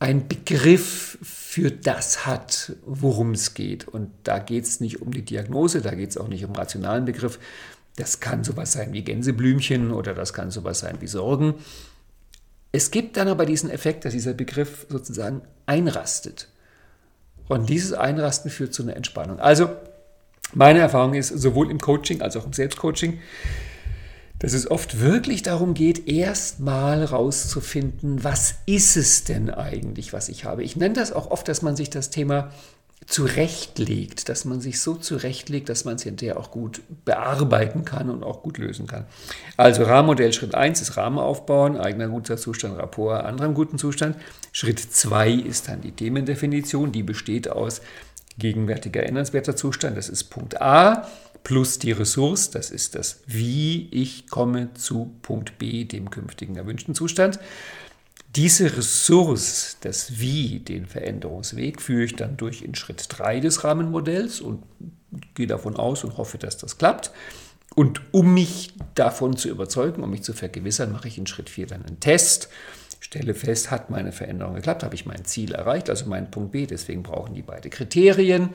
ein 0.00 0.26
Begriff 0.26 1.18
für 1.50 1.70
das 1.70 2.26
hat, 2.26 2.74
worum 2.84 3.30
es 3.30 3.54
geht. 3.54 3.88
Und 3.88 4.10
da 4.24 4.38
geht 4.38 4.64
es 4.64 4.80
nicht 4.80 5.00
um 5.00 5.12
die 5.12 5.24
Diagnose, 5.24 5.80
da 5.80 5.94
geht 5.94 6.10
es 6.10 6.18
auch 6.18 6.28
nicht 6.28 6.44
um 6.44 6.52
rationalen 6.52 7.06
Begriff. 7.06 7.38
Das 7.96 8.20
kann 8.20 8.44
sowas 8.44 8.72
sein 8.72 8.92
wie 8.92 9.02
Gänseblümchen 9.02 9.90
oder 9.90 10.12
das 10.12 10.34
kann 10.34 10.50
sowas 10.50 10.80
sein 10.80 10.98
wie 11.00 11.06
Sorgen. 11.06 11.54
Es 12.70 12.90
gibt 12.90 13.16
dann 13.16 13.28
aber 13.28 13.46
diesen 13.46 13.70
Effekt, 13.70 14.04
dass 14.04 14.12
dieser 14.12 14.34
Begriff 14.34 14.84
sozusagen 14.90 15.40
einrastet. 15.64 16.48
Und 17.48 17.70
dieses 17.70 17.94
Einrasten 17.94 18.50
führt 18.50 18.74
zu 18.74 18.82
einer 18.82 18.94
Entspannung. 18.94 19.40
Also, 19.40 19.70
meine 20.52 20.80
Erfahrung 20.80 21.14
ist, 21.14 21.28
sowohl 21.28 21.70
im 21.70 21.80
Coaching 21.80 22.20
als 22.20 22.36
auch 22.36 22.44
im 22.44 22.52
Selbstcoaching, 22.52 23.20
dass 24.38 24.52
es 24.52 24.70
oft 24.70 25.00
wirklich 25.00 25.42
darum 25.42 25.74
geht, 25.74 26.08
erstmal 26.08 27.04
rauszufinden, 27.04 28.22
was 28.22 28.54
ist 28.66 28.96
es 28.96 29.24
denn 29.24 29.50
eigentlich, 29.50 30.12
was 30.12 30.28
ich 30.28 30.44
habe. 30.44 30.62
Ich 30.62 30.76
nenne 30.76 30.94
das 30.94 31.12
auch 31.12 31.30
oft, 31.30 31.48
dass 31.48 31.62
man 31.62 31.76
sich 31.76 31.90
das 31.90 32.10
Thema 32.10 32.50
zurechtlegt, 33.06 34.28
dass 34.28 34.44
man 34.44 34.60
sich 34.60 34.80
so 34.80 34.94
zurechtlegt, 34.94 35.68
dass 35.70 35.84
man 35.84 35.94
es 35.94 36.02
hinterher 36.02 36.38
auch 36.38 36.50
gut 36.50 36.82
bearbeiten 37.04 37.84
kann 37.84 38.10
und 38.10 38.22
auch 38.22 38.42
gut 38.42 38.58
lösen 38.58 38.86
kann. 38.86 39.06
Also 39.56 39.84
Rahmenmodell 39.84 40.32
Schritt 40.32 40.54
1 40.54 40.82
ist 40.82 40.96
Rahmen 40.96 41.18
aufbauen, 41.18 41.78
eigener 41.78 42.08
guter 42.08 42.36
Zustand, 42.36 42.76
Rapport, 42.76 43.24
anderem 43.24 43.54
guten 43.54 43.78
Zustand. 43.78 44.16
Schritt 44.52 44.78
2 44.78 45.30
ist 45.30 45.68
dann 45.68 45.80
die 45.80 45.92
Themendefinition, 45.92 46.92
die 46.92 47.02
besteht 47.02 47.48
aus 47.48 47.80
gegenwärtiger 48.38 49.02
ändernswerter 49.04 49.56
Zustand, 49.56 49.96
das 49.96 50.08
ist 50.08 50.24
Punkt 50.24 50.60
A 50.60 51.08
plus 51.44 51.78
die 51.78 51.92
Ressource, 51.92 52.50
das 52.50 52.70
ist 52.70 52.94
das 52.94 53.20
Wie 53.26 53.88
ich 53.90 54.28
komme 54.28 54.74
zu 54.74 55.14
Punkt 55.22 55.58
B, 55.58 55.84
dem 55.84 56.10
künftigen 56.10 56.56
erwünschten 56.56 56.94
Zustand. 56.94 57.38
Diese 58.36 58.76
Ressource, 58.76 59.78
das 59.80 60.20
Wie, 60.20 60.60
den 60.60 60.86
Veränderungsweg, 60.86 61.80
führe 61.80 62.04
ich 62.04 62.14
dann 62.14 62.36
durch 62.36 62.62
in 62.62 62.74
Schritt 62.74 63.06
3 63.08 63.40
des 63.40 63.64
Rahmenmodells 63.64 64.40
und 64.40 64.62
gehe 65.34 65.46
davon 65.46 65.76
aus 65.76 66.04
und 66.04 66.18
hoffe, 66.18 66.36
dass 66.38 66.58
das 66.58 66.76
klappt. 66.76 67.10
Und 67.74 68.00
um 68.12 68.34
mich 68.34 68.74
davon 68.94 69.36
zu 69.36 69.48
überzeugen, 69.48 70.02
um 70.02 70.10
mich 70.10 70.22
zu 70.22 70.32
vergewissern, 70.32 70.92
mache 70.92 71.08
ich 71.08 71.16
in 71.16 71.26
Schritt 71.26 71.48
4 71.48 71.68
dann 71.68 71.86
einen 71.86 72.00
Test. 72.00 72.48
Stelle 73.00 73.34
fest, 73.34 73.70
hat 73.70 73.90
meine 73.90 74.12
Veränderung 74.12 74.54
geklappt, 74.54 74.82
habe 74.82 74.94
ich 74.94 75.06
mein 75.06 75.24
Ziel 75.24 75.54
erreicht, 75.54 75.88
also 75.88 76.06
meinen 76.06 76.30
Punkt 76.30 76.52
B. 76.52 76.66
Deswegen 76.66 77.02
brauchen 77.02 77.34
die 77.34 77.42
beide 77.42 77.70
Kriterien. 77.70 78.50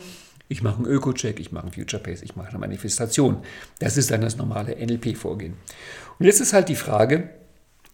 Ich 0.53 0.61
mache 0.61 0.75
einen 0.75 0.85
Öko-Check, 0.85 1.39
ich 1.39 1.51
mache 1.51 1.63
einen 1.63 1.73
Future 1.73 1.99
Pace, 1.99 2.21
ich 2.21 2.35
mache 2.35 2.49
eine 2.49 2.59
Manifestation. 2.59 3.37
Das 3.79 3.97
ist 3.97 4.11
dann 4.11 4.21
das 4.21 4.37
normale 4.37 4.75
NLP-Vorgehen. 4.75 5.55
Und 6.19 6.25
jetzt 6.27 6.41
ist 6.41 6.53
halt 6.53 6.69
die 6.69 6.75
Frage, 6.75 7.31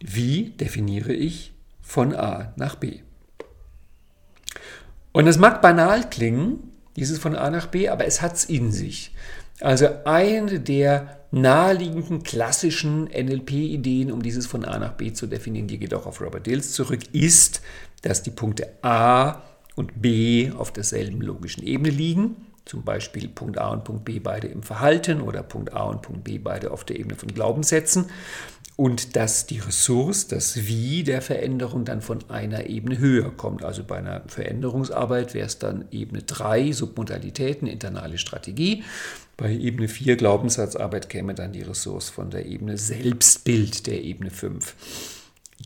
Wie 0.02 0.50
definiere 0.50 1.14
ich 1.14 1.54
von 1.82 2.14
A 2.14 2.52
nach 2.58 2.76
B? 2.76 3.00
Und 5.14 5.28
es 5.28 5.38
mag 5.38 5.62
banal 5.62 6.10
klingen, 6.10 6.74
dieses 6.98 7.18
von 7.18 7.34
A 7.34 7.50
nach 7.50 7.68
B, 7.68 7.88
aber 7.88 8.06
es 8.06 8.22
hat 8.22 8.36
es 8.36 8.44
in 8.44 8.74
sich. 8.74 9.16
Also 9.62 9.88
eine 10.04 10.60
der 10.60 11.18
naheliegenden 11.32 12.24
klassischen 12.24 13.06
NLP-Ideen, 13.06 14.12
um 14.12 14.22
dieses 14.22 14.48
von 14.48 14.66
A 14.66 14.80
nach 14.80 14.96
B 14.96 15.14
zu 15.14 15.28
definieren, 15.28 15.68
die 15.68 15.80
geht 15.80 15.94
auch 15.94 16.06
auf 16.06 16.20
Robert 16.20 16.46
Dills 16.46 16.74
zurück, 16.74 17.04
ist, 17.14 17.62
dass 18.02 18.22
die 18.22 18.32
Punkte 18.32 18.68
A 18.82 19.44
und 19.76 20.02
B 20.02 20.52
auf 20.52 20.74
derselben 20.74 21.22
logischen 21.22 21.64
Ebene 21.64 21.90
liegen. 21.90 22.49
Zum 22.70 22.84
Beispiel 22.84 23.28
Punkt 23.28 23.58
A 23.58 23.70
und 23.70 23.84
Punkt 23.84 24.06
B 24.06 24.20
beide 24.20 24.46
im 24.46 24.62
Verhalten 24.62 25.22
oder 25.22 25.42
Punkt 25.42 25.74
A 25.74 25.86
und 25.86 26.04
Punkt 26.04 26.24
B 26.24 26.38
beide 26.38 26.70
auf 26.70 26.84
der 26.84 27.00
Ebene 27.00 27.16
von 27.16 27.34
Glaubenssätzen 27.34 28.06
und 28.76 29.16
dass 29.16 29.48
die 29.48 29.58
Ressource, 29.58 30.28
das 30.28 30.68
Wie 30.68 31.02
der 31.02 31.24
Veränderung 31.24 31.84
dann 31.84 32.04
von 32.04 32.20
einer 32.30 32.68
Ebene 32.68 33.00
höher 33.00 33.32
kommt. 33.32 33.64
Also 33.64 33.84
bei 33.84 33.98
einer 33.98 34.22
Veränderungsarbeit 34.28 35.34
wäre 35.34 35.48
es 35.48 35.58
dann 35.58 35.86
Ebene 35.90 36.22
3, 36.22 36.72
Submodalitäten, 36.72 37.68
internale 37.68 38.20
Strategie. 38.20 38.84
Bei 39.36 39.52
Ebene 39.52 39.88
4, 39.88 40.16
Glaubenssatzarbeit, 40.16 41.10
käme 41.10 41.34
dann 41.34 41.52
die 41.52 41.64
Ressource 41.64 42.10
von 42.12 42.30
der 42.30 42.46
Ebene 42.46 42.78
Selbstbild 42.78 43.88
der 43.88 44.04
Ebene 44.04 44.30
5. 44.30 45.19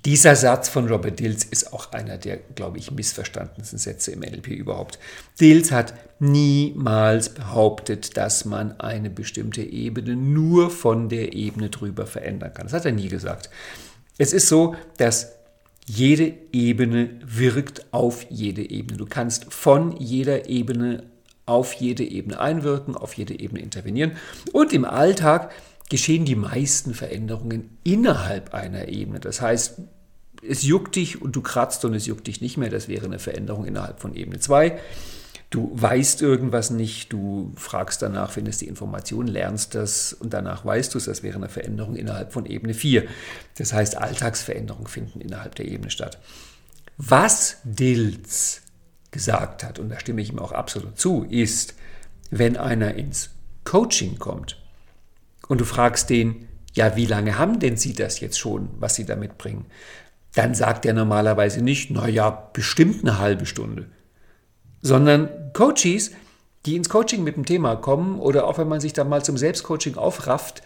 Dieser 0.05 0.35
Satz 0.35 0.69
von 0.69 0.87
Robert 0.87 1.19
Dills 1.19 1.43
ist 1.43 1.71
auch 1.71 1.91
einer 1.91 2.17
der, 2.17 2.37
glaube 2.55 2.79
ich, 2.79 2.91
missverstandensten 2.91 3.77
Sätze 3.77 4.11
im 4.11 4.21
NLP 4.21 4.47
überhaupt. 4.47 4.97
Dills 5.39 5.71
hat 5.71 5.93
niemals 6.19 7.29
behauptet, 7.29 8.17
dass 8.17 8.43
man 8.43 8.79
eine 8.79 9.11
bestimmte 9.11 9.61
Ebene 9.61 10.15
nur 10.15 10.71
von 10.71 11.09
der 11.09 11.33
Ebene 11.33 11.69
drüber 11.69 12.07
verändern 12.07 12.53
kann. 12.53 12.65
Das 12.65 12.73
hat 12.73 12.85
er 12.85 12.91
nie 12.91 13.07
gesagt. 13.07 13.51
Es 14.17 14.33
ist 14.33 14.47
so, 14.47 14.75
dass 14.97 15.33
jede 15.85 16.33
Ebene 16.51 17.11
wirkt 17.25 17.85
auf 17.91 18.25
jede 18.29 18.67
Ebene. 18.67 18.97
Du 18.97 19.05
kannst 19.05 19.53
von 19.53 19.95
jeder 19.97 20.49
Ebene 20.49 21.03
auf 21.45 21.73
jede 21.73 22.03
Ebene 22.03 22.39
einwirken, 22.39 22.95
auf 22.95 23.13
jede 23.13 23.37
Ebene 23.39 23.61
intervenieren. 23.61 24.13
Und 24.53 24.73
im 24.73 24.85
Alltag 24.85 25.51
geschehen 25.93 26.25
die 26.25 26.35
meisten 26.35 26.95
Veränderungen 26.95 27.77
innerhalb 27.83 28.55
einer 28.55 28.87
Ebene. 28.87 29.19
Das 29.19 29.41
heißt, 29.41 29.75
es 30.41 30.63
juckt 30.63 30.95
dich 30.95 31.21
und 31.21 31.35
du 31.35 31.43
kratzt 31.43 31.85
und 31.85 31.93
es 31.93 32.07
juckt 32.07 32.25
dich 32.25 32.41
nicht 32.41 32.57
mehr. 32.57 32.71
Das 32.71 32.87
wäre 32.87 33.05
eine 33.05 33.19
Veränderung 33.19 33.63
innerhalb 33.65 33.99
von 33.99 34.15
Ebene 34.15 34.39
2. 34.39 34.79
Du 35.51 35.69
weißt 35.71 36.23
irgendwas 36.23 36.71
nicht, 36.71 37.13
du 37.13 37.53
fragst 37.55 38.01
danach, 38.01 38.31
findest 38.31 38.61
die 38.61 38.67
Information, 38.69 39.27
lernst 39.27 39.75
das 39.75 40.13
und 40.13 40.33
danach 40.33 40.65
weißt 40.65 40.95
du 40.95 40.97
es. 40.97 41.05
Das 41.05 41.21
wäre 41.21 41.35
eine 41.35 41.47
Veränderung 41.47 41.95
innerhalb 41.95 42.33
von 42.33 42.47
Ebene 42.47 42.73
4. 42.73 43.03
Das 43.59 43.71
heißt, 43.71 43.95
Alltagsveränderungen 43.95 44.87
finden 44.87 45.21
innerhalb 45.21 45.53
der 45.53 45.67
Ebene 45.67 45.91
statt. 45.91 46.17
Was 46.97 47.57
Dills 47.65 48.63
gesagt 49.11 49.63
hat, 49.63 49.77
und 49.77 49.89
da 49.89 49.99
stimme 49.99 50.23
ich 50.23 50.31
ihm 50.31 50.39
auch 50.39 50.53
absolut 50.53 50.97
zu, 50.97 51.23
ist, 51.29 51.75
wenn 52.31 52.57
einer 52.57 52.95
ins 52.95 53.29
Coaching 53.63 54.17
kommt, 54.17 54.57
und 55.47 55.61
du 55.61 55.65
fragst 55.65 56.09
den, 56.09 56.47
ja, 56.73 56.95
wie 56.95 57.05
lange 57.05 57.37
haben 57.37 57.59
denn 57.59 57.77
Sie 57.77 57.93
das 57.93 58.19
jetzt 58.19 58.39
schon, 58.39 58.69
was 58.79 58.95
Sie 58.95 59.05
da 59.05 59.15
mitbringen? 59.15 59.65
Dann 60.33 60.55
sagt 60.55 60.85
er 60.85 60.93
normalerweise 60.93 61.61
nicht, 61.61 61.91
naja, 61.91 62.29
bestimmt 62.53 63.03
eine 63.03 63.19
halbe 63.19 63.45
Stunde. 63.45 63.87
Sondern 64.81 65.29
Coaches, 65.53 66.11
die 66.65 66.75
ins 66.75 66.89
Coaching 66.89 67.23
mit 67.23 67.35
dem 67.35 67.45
Thema 67.45 67.75
kommen 67.75 68.19
oder 68.19 68.47
auch 68.47 68.57
wenn 68.57 68.67
man 68.67 68.79
sich 68.79 68.93
da 68.93 69.03
mal 69.03 69.23
zum 69.23 69.37
Selbstcoaching 69.37 69.95
aufrafft, 69.95 70.63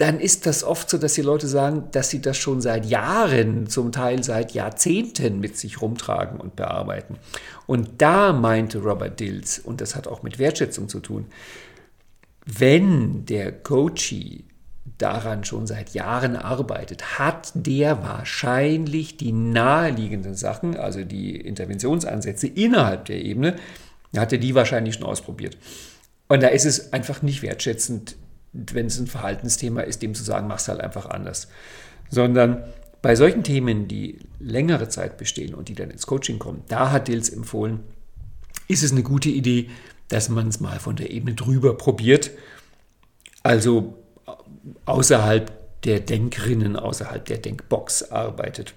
dann 0.00 0.18
ist 0.18 0.46
das 0.46 0.64
oft 0.64 0.88
so, 0.88 0.96
dass 0.96 1.12
die 1.12 1.22
Leute 1.22 1.46
sagen, 1.46 1.88
dass 1.92 2.08
sie 2.08 2.22
das 2.22 2.38
schon 2.38 2.62
seit 2.62 2.86
Jahren, 2.86 3.66
zum 3.66 3.92
Teil 3.92 4.22
seit 4.24 4.52
Jahrzehnten 4.52 5.40
mit 5.40 5.58
sich 5.58 5.82
rumtragen 5.82 6.40
und 6.40 6.56
bearbeiten. 6.56 7.16
Und 7.66 8.00
da 8.00 8.32
meinte 8.32 8.78
Robert 8.78 9.20
Dills, 9.20 9.58
und 9.58 9.82
das 9.82 9.94
hat 9.94 10.08
auch 10.08 10.22
mit 10.22 10.38
Wertschätzung 10.38 10.88
zu 10.88 11.00
tun, 11.00 11.26
wenn 12.58 13.26
der 13.26 13.52
Coachee 13.52 14.44
daran 14.98 15.44
schon 15.44 15.66
seit 15.66 15.94
Jahren 15.94 16.36
arbeitet, 16.36 17.18
hat 17.18 17.52
der 17.54 18.02
wahrscheinlich 18.02 19.16
die 19.16 19.32
naheliegenden 19.32 20.34
Sachen, 20.34 20.76
also 20.76 21.04
die 21.04 21.36
Interventionsansätze 21.36 22.46
innerhalb 22.46 23.06
der 23.06 23.22
Ebene, 23.22 23.56
hat 24.16 24.32
er 24.32 24.38
die 24.38 24.54
wahrscheinlich 24.54 24.94
schon 24.94 25.04
ausprobiert. 25.04 25.56
Und 26.28 26.42
da 26.42 26.48
ist 26.48 26.64
es 26.64 26.92
einfach 26.92 27.22
nicht 27.22 27.42
wertschätzend, 27.42 28.16
wenn 28.52 28.86
es 28.86 28.98
ein 28.98 29.06
Verhaltensthema 29.06 29.82
ist, 29.82 30.02
dem 30.02 30.14
zu 30.14 30.24
sagen, 30.24 30.48
mach 30.48 30.58
es 30.58 30.68
halt 30.68 30.80
einfach 30.80 31.06
anders. 31.06 31.48
Sondern 32.10 32.64
bei 33.02 33.14
solchen 33.16 33.44
Themen, 33.44 33.88
die 33.88 34.18
längere 34.38 34.88
Zeit 34.88 35.16
bestehen 35.16 35.54
und 35.54 35.68
die 35.68 35.74
dann 35.74 35.90
ins 35.90 36.06
Coaching 36.06 36.38
kommen, 36.38 36.62
da 36.68 36.90
hat 36.90 37.08
Dills 37.08 37.30
empfohlen, 37.30 37.80
ist 38.68 38.82
es 38.82 38.92
eine 38.92 39.02
gute 39.02 39.28
Idee, 39.28 39.70
dass 40.10 40.28
man 40.28 40.48
es 40.48 40.60
mal 40.60 40.78
von 40.78 40.96
der 40.96 41.10
Ebene 41.10 41.34
drüber 41.34 41.76
probiert. 41.76 42.30
Also 43.42 43.94
außerhalb 44.84 45.82
der 45.84 46.00
Denkrinnen, 46.00 46.76
außerhalb 46.76 47.24
der 47.24 47.38
Denkbox 47.38 48.10
arbeitet. 48.10 48.74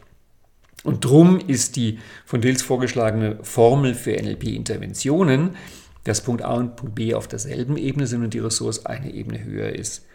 Und 0.83 1.03
drum 1.03 1.39
ist 1.39 1.75
die 1.75 1.99
von 2.25 2.41
Dills 2.41 2.61
vorgeschlagene 2.61 3.39
Formel 3.41 3.95
für 3.95 4.11
NLP-Interventionen, 4.11 5.55
dass 6.03 6.21
Punkt 6.21 6.43
A 6.43 6.53
und 6.53 6.75
Punkt 6.75 6.95
B 6.95 7.13
auf 7.13 7.27
derselben 7.27 7.77
Ebene 7.77 8.07
sind 8.07 8.23
und 8.23 8.33
die 8.33 8.39
Ressource 8.39 8.85
eine 8.85 9.11
Ebene 9.11 9.43
höher 9.43 9.69
ist. 9.69 10.05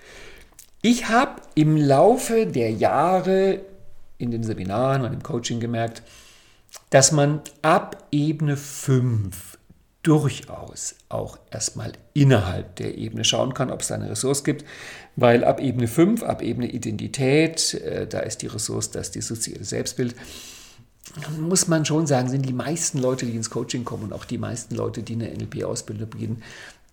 Ich 0.83 1.09
habe 1.09 1.43
im 1.55 1.77
Laufe 1.77 2.47
der 2.47 2.71
Jahre 2.71 3.61
in 4.19 4.31
den 4.31 4.45
Seminaren 4.45 5.03
und 5.03 5.13
im 5.13 5.23
Coaching 5.23 5.59
gemerkt, 5.59 6.03
dass 6.91 7.13
man 7.13 7.41
ab 7.63 8.07
Ebene 8.13 8.57
5 8.57 9.58
durchaus 10.03 10.95
auch 11.09 11.39
erstmal 11.51 11.93
innerhalb 12.15 12.77
der 12.77 12.97
Ebene 12.97 13.25
schauen 13.25 13.53
kann, 13.53 13.71
ob 13.71 13.81
es 13.81 13.89
da 13.89 13.97
eine 13.97 14.11
Ressource 14.11 14.45
gibt, 14.45 14.65
weil 15.17 15.45
ab 15.45 15.61
Ebene 15.61 15.89
5, 15.89 16.23
ab 16.23 16.43
Ebene 16.43 16.71
Identität, 16.71 17.75
äh, 17.75 18.07
da 18.07 18.21
ist 18.21 18.43
die 18.43 18.47
Ressource 18.47 18.91
das 18.91 19.11
dissoziierte 19.11 19.65
Selbstbild, 19.65 20.15
muss 21.41 21.69
man 21.69 21.85
schon 21.85 22.07
sagen, 22.07 22.29
sind 22.29 22.47
die 22.47 22.53
meisten 22.53 22.99
Leute, 22.99 23.27
die 23.27 23.35
ins 23.35 23.51
Coaching 23.51 23.85
kommen 23.85 24.05
und 24.05 24.13
auch 24.13 24.25
die 24.25 24.39
meisten 24.39 24.75
Leute, 24.75 25.03
die 25.03 25.15
eine 25.15 25.31
NLP-Ausbildung 25.31 26.11
beginnen, 26.11 26.43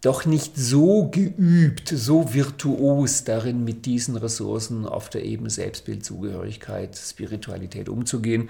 doch 0.02 0.26
nicht 0.26 0.56
so 0.56 1.10
geübt, 1.10 1.90
so 1.90 2.34
virtuos 2.34 3.24
darin, 3.24 3.64
mit 3.64 3.86
diesen 3.86 4.16
Ressourcen 4.16 4.86
auf 4.86 5.10
der 5.10 5.26
Ebene 5.26 5.50
Selbstbild, 5.50 6.06
Zugehörigkeit, 6.06 6.96
Spiritualität 6.96 7.90
umzugehen, 7.90 8.50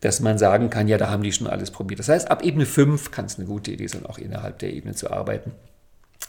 dass 0.00 0.20
man 0.20 0.38
sagen 0.38 0.70
kann, 0.70 0.88
ja, 0.88 0.98
da 0.98 1.10
haben 1.10 1.22
die 1.22 1.32
schon 1.32 1.46
alles 1.46 1.70
probiert. 1.70 2.00
Das 2.00 2.08
heißt, 2.08 2.30
ab 2.30 2.42
Ebene 2.42 2.66
5 2.66 3.10
kann 3.10 3.26
es 3.26 3.38
eine 3.38 3.46
gute 3.46 3.70
Idee 3.70 3.86
sein, 3.86 4.06
auch 4.06 4.18
innerhalb 4.18 4.58
der 4.58 4.72
Ebene 4.72 4.94
zu 4.94 5.10
arbeiten. 5.10 5.52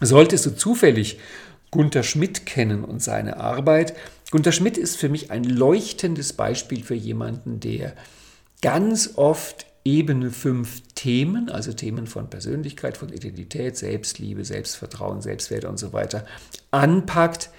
Solltest 0.01 0.46
du 0.46 0.56
zufällig 0.56 1.20
Gunther 1.72 2.04
Schmidt 2.04 2.46
kennen 2.46 2.84
und 2.84 3.01
seine 3.01 3.38
Arbeit. 3.38 3.96
Gunther 4.30 4.51
Schmidt 4.51 4.78
ist 4.78 4.98
für 4.98 5.08
mich 5.08 5.32
ein 5.32 5.46
leuchtendes 5.46 6.34
Beispiel 6.34 6.84
für 6.84 6.96
jemanden, 6.96 7.62
der 7.62 7.94
ganz 8.62 9.12
oft 9.16 9.66
Ebene 9.84 10.32
5 10.32 10.82
Themen, 10.94 11.50
also 11.50 11.74
Themen 11.74 12.06
von 12.06 12.30
Persönlichkeit, 12.30 12.98
von 12.98 13.12
Identität, 13.12 13.78
Selbstliebe, 13.78 14.46
Selbstvertrauen, 14.46 15.22
Selbstwert 15.22 15.66
und 15.66 15.80
so 15.80 15.94
weiter, 15.94 16.25
anpackt 16.70 17.50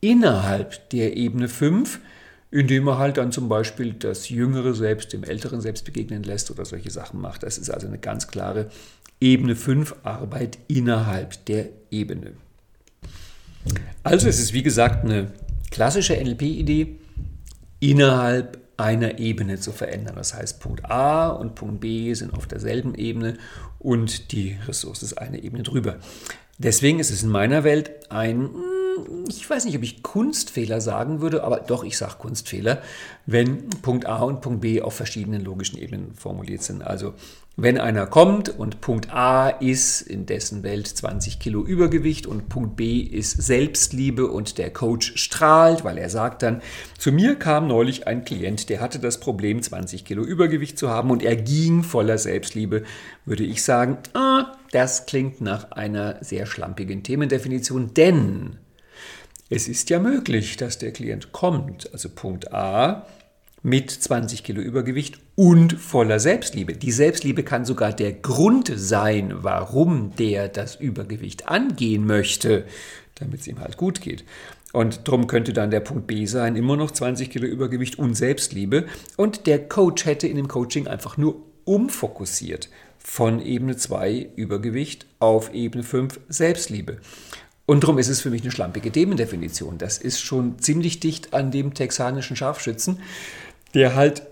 innerhalb 0.00 0.90
der 0.90 1.16
Ebene 1.16 1.48
5 1.48 2.00
indem 2.50 2.88
er 2.88 2.98
halt 2.98 3.16
dann 3.16 3.32
zum 3.32 3.48
Beispiel 3.48 3.92
das 3.92 4.28
jüngere 4.28 4.74
Selbst 4.74 5.12
dem 5.12 5.24
älteren 5.24 5.60
Selbst 5.60 5.84
begegnen 5.84 6.22
lässt 6.22 6.50
oder 6.50 6.64
solche 6.64 6.90
Sachen 6.90 7.20
macht. 7.20 7.42
Das 7.42 7.58
ist 7.58 7.70
also 7.70 7.86
eine 7.86 7.98
ganz 7.98 8.28
klare 8.28 8.70
Ebene 9.20 9.54
5 9.54 9.96
Arbeit 10.02 10.58
innerhalb 10.66 11.44
der 11.46 11.68
Ebene. 11.90 12.32
Also 14.02 14.28
es 14.28 14.40
ist 14.40 14.52
wie 14.52 14.62
gesagt 14.62 15.04
eine 15.04 15.32
klassische 15.70 16.14
NLP-Idee, 16.14 16.96
innerhalb 17.80 18.58
einer 18.76 19.18
Ebene 19.18 19.60
zu 19.60 19.72
verändern. 19.72 20.16
Das 20.16 20.34
heißt, 20.34 20.60
Punkt 20.60 20.90
A 20.90 21.28
und 21.28 21.54
Punkt 21.54 21.80
B 21.80 22.12
sind 22.14 22.32
auf 22.32 22.46
derselben 22.46 22.94
Ebene 22.94 23.36
und 23.78 24.32
die 24.32 24.56
Ressource 24.66 25.02
ist 25.02 25.18
eine 25.18 25.42
Ebene 25.42 25.62
drüber. 25.62 25.98
Deswegen 26.58 26.98
ist 26.98 27.10
es 27.10 27.22
in 27.22 27.28
meiner 27.28 27.62
Welt 27.62 28.10
ein 28.10 28.50
ich 29.28 29.48
weiß 29.48 29.64
nicht, 29.64 29.76
ob 29.76 29.82
ich 29.82 30.02
Kunstfehler 30.02 30.80
sagen 30.80 31.20
würde, 31.20 31.44
aber 31.44 31.60
doch, 31.60 31.84
ich 31.84 31.96
sage 31.96 32.14
Kunstfehler, 32.18 32.82
wenn 33.26 33.68
Punkt 33.82 34.06
A 34.06 34.22
und 34.22 34.40
Punkt 34.40 34.60
B 34.60 34.80
auf 34.82 34.94
verschiedenen 34.94 35.44
logischen 35.44 35.78
Ebenen 35.78 36.14
formuliert 36.14 36.62
sind. 36.62 36.82
Also 36.82 37.14
wenn 37.62 37.78
einer 37.78 38.06
kommt 38.06 38.48
und 38.48 38.80
Punkt 38.80 39.12
A 39.12 39.50
ist 39.50 40.00
in 40.00 40.24
dessen 40.24 40.62
Welt 40.62 40.86
20 40.86 41.38
Kilo 41.38 41.62
Übergewicht 41.62 42.26
und 42.26 42.48
Punkt 42.48 42.76
B 42.76 43.00
ist 43.00 43.42
Selbstliebe 43.42 44.28
und 44.28 44.56
der 44.56 44.72
Coach 44.72 45.12
strahlt, 45.16 45.84
weil 45.84 45.98
er 45.98 46.08
sagt 46.08 46.42
dann, 46.42 46.62
zu 46.96 47.12
mir 47.12 47.34
kam 47.34 47.66
neulich 47.66 48.06
ein 48.06 48.24
Klient, 48.24 48.70
der 48.70 48.80
hatte 48.80 48.98
das 48.98 49.20
Problem, 49.20 49.62
20 49.62 50.06
Kilo 50.06 50.22
Übergewicht 50.22 50.78
zu 50.78 50.88
haben 50.88 51.10
und 51.10 51.22
er 51.22 51.36
ging 51.36 51.82
voller 51.82 52.16
Selbstliebe, 52.16 52.84
würde 53.26 53.44
ich 53.44 53.62
sagen, 53.62 53.98
ah, 54.14 54.56
das 54.70 55.04
klingt 55.04 55.42
nach 55.42 55.72
einer 55.72 56.16
sehr 56.22 56.46
schlampigen 56.46 57.02
Themendefinition, 57.02 57.92
denn 57.92 58.56
es 59.50 59.66
ist 59.66 59.90
ja 59.90 59.98
möglich, 59.98 60.56
dass 60.56 60.78
der 60.78 60.92
Klient 60.92 61.32
kommt, 61.32 61.92
also 61.92 62.08
Punkt 62.08 62.54
A, 62.54 63.06
mit 63.62 63.90
20 63.90 64.44
Kilo 64.44 64.62
Übergewicht 64.62 65.18
und 65.34 65.72
voller 65.74 66.20
Selbstliebe. 66.20 66.74
Die 66.74 66.92
Selbstliebe 66.92 67.42
kann 67.42 67.64
sogar 67.64 67.92
der 67.92 68.12
Grund 68.12 68.72
sein, 68.74 69.34
warum 69.42 70.14
der 70.16 70.48
das 70.48 70.76
Übergewicht 70.76 71.48
angehen 71.48 72.06
möchte, 72.06 72.64
damit 73.16 73.40
es 73.40 73.48
ihm 73.48 73.58
halt 73.58 73.76
gut 73.76 74.00
geht. 74.00 74.24
Und 74.72 75.08
darum 75.08 75.26
könnte 75.26 75.52
dann 75.52 75.72
der 75.72 75.80
Punkt 75.80 76.06
B 76.06 76.26
sein, 76.26 76.54
immer 76.54 76.76
noch 76.76 76.92
20 76.92 77.28
Kilo 77.28 77.46
Übergewicht 77.46 77.98
und 77.98 78.14
Selbstliebe. 78.14 78.86
Und 79.16 79.48
der 79.48 79.68
Coach 79.68 80.06
hätte 80.06 80.28
in 80.28 80.36
dem 80.36 80.48
Coaching 80.48 80.86
einfach 80.86 81.16
nur 81.16 81.42
umfokussiert 81.64 82.70
von 82.98 83.44
Ebene 83.44 83.76
2 83.76 84.30
Übergewicht 84.36 85.06
auf 85.18 85.52
Ebene 85.52 85.82
5 85.82 86.20
Selbstliebe. 86.28 86.98
Und 87.70 87.84
darum 87.84 87.98
ist 87.98 88.08
es 88.08 88.20
für 88.20 88.30
mich 88.30 88.42
eine 88.42 88.50
schlampige 88.50 88.90
Themendefinition. 88.90 89.78
Das 89.78 89.96
ist 89.98 90.18
schon 90.18 90.58
ziemlich 90.58 90.98
dicht 90.98 91.34
an 91.34 91.52
dem 91.52 91.72
texanischen 91.72 92.34
Scharfschützen, 92.34 92.98
der 93.74 93.94
halt 93.94 94.22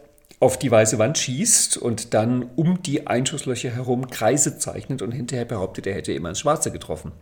auf 0.41 0.59
die 0.59 0.73
weiße 0.73 0.99
Wand 0.99 1.19
schießt 1.19 1.77
und 1.77 2.15
dann 2.15 2.51
um 2.57 2.83
die 2.83 3.07
Einschusslöcher 3.07 3.71
herum 3.71 4.11
Kreise 4.11 4.59
zeichnet 4.59 5.03
und 5.03 5.13
hinterher 5.13 5.45
behauptet, 5.45 5.87
er 5.87 5.95
hätte 5.95 6.13
immer 6.13 6.31
ins 6.31 6.41
Schwarze 6.41 6.73
getroffen. 6.73 7.13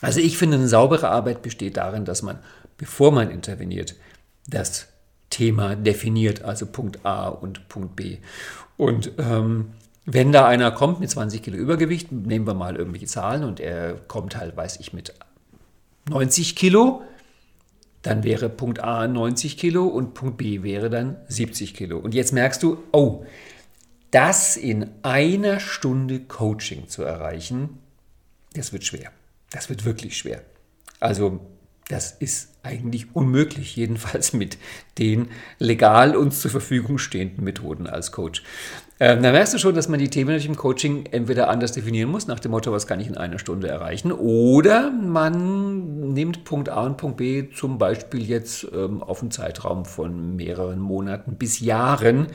Also 0.00 0.20
ich 0.20 0.38
finde, 0.38 0.56
eine 0.56 0.68
saubere 0.68 1.10
Arbeit 1.10 1.42
besteht 1.42 1.76
darin, 1.76 2.06
dass 2.06 2.22
man, 2.22 2.38
bevor 2.78 3.12
man 3.12 3.30
interveniert, 3.30 3.94
das 4.46 4.86
Thema 5.28 5.76
definiert, 5.76 6.44
also 6.44 6.64
Punkt 6.64 7.04
A 7.04 7.28
und 7.28 7.68
Punkt 7.68 7.94
B. 7.94 8.16
Und 8.78 9.12
ähm, 9.18 9.74
wenn 10.06 10.32
da 10.32 10.46
einer 10.46 10.70
kommt 10.70 11.00
mit 11.00 11.10
20 11.10 11.42
Kilo 11.42 11.58
Übergewicht, 11.58 12.10
nehmen 12.10 12.46
wir 12.46 12.54
mal 12.54 12.76
irgendwelche 12.76 13.04
Zahlen 13.04 13.44
und 13.44 13.60
er 13.60 13.96
kommt 14.08 14.34
halt, 14.34 14.56
weiß 14.56 14.80
ich, 14.80 14.94
mit 14.94 15.12
90 16.08 16.56
Kilo, 16.56 17.02
dann 18.02 18.24
wäre 18.24 18.48
Punkt 18.48 18.80
A 18.80 19.06
90 19.06 19.56
Kilo 19.56 19.86
und 19.86 20.14
Punkt 20.14 20.36
B 20.36 20.62
wäre 20.62 20.90
dann 20.90 21.16
70 21.28 21.74
Kilo. 21.74 21.98
Und 21.98 22.14
jetzt 22.14 22.32
merkst 22.32 22.62
du, 22.62 22.82
oh, 22.92 23.24
das 24.10 24.56
in 24.56 24.90
einer 25.02 25.60
Stunde 25.60 26.20
Coaching 26.20 26.88
zu 26.88 27.02
erreichen, 27.02 27.78
das 28.54 28.72
wird 28.72 28.84
schwer. 28.84 29.10
Das 29.50 29.68
wird 29.68 29.84
wirklich 29.84 30.16
schwer. 30.16 30.42
Also 31.00 31.40
das 31.92 32.10
ist 32.10 32.48
eigentlich 32.62 33.14
unmöglich, 33.14 33.76
jedenfalls 33.76 34.32
mit 34.32 34.56
den 34.98 35.28
legal 35.58 36.16
uns 36.16 36.40
zur 36.40 36.50
Verfügung 36.50 36.96
stehenden 36.96 37.44
Methoden 37.44 37.86
als 37.86 38.12
Coach. 38.12 38.42
Ähm, 38.98 39.22
da 39.22 39.32
merkst 39.32 39.52
du 39.52 39.58
schon, 39.58 39.74
dass 39.74 39.88
man 39.88 39.98
die 39.98 40.08
Themen 40.08 40.28
natürlich 40.28 40.46
im 40.46 40.56
Coaching 40.56 41.06
entweder 41.10 41.50
anders 41.50 41.72
definieren 41.72 42.10
muss, 42.10 42.28
nach 42.28 42.40
dem 42.40 42.52
Motto, 42.52 42.72
was 42.72 42.86
kann 42.86 43.00
ich 43.00 43.08
in 43.08 43.16
einer 43.16 43.38
Stunde 43.38 43.68
erreichen, 43.68 44.10
oder 44.10 44.90
man 44.90 46.14
nimmt 46.14 46.44
Punkt 46.44 46.70
A 46.70 46.86
und 46.86 46.96
Punkt 46.96 47.18
B 47.18 47.50
zum 47.50 47.76
Beispiel 47.78 48.22
jetzt 48.22 48.66
ähm, 48.72 49.02
auf 49.02 49.20
einen 49.20 49.30
Zeitraum 49.30 49.84
von 49.84 50.36
mehreren 50.36 50.78
Monaten 50.78 51.34
bis 51.34 51.60
Jahren. 51.60 52.28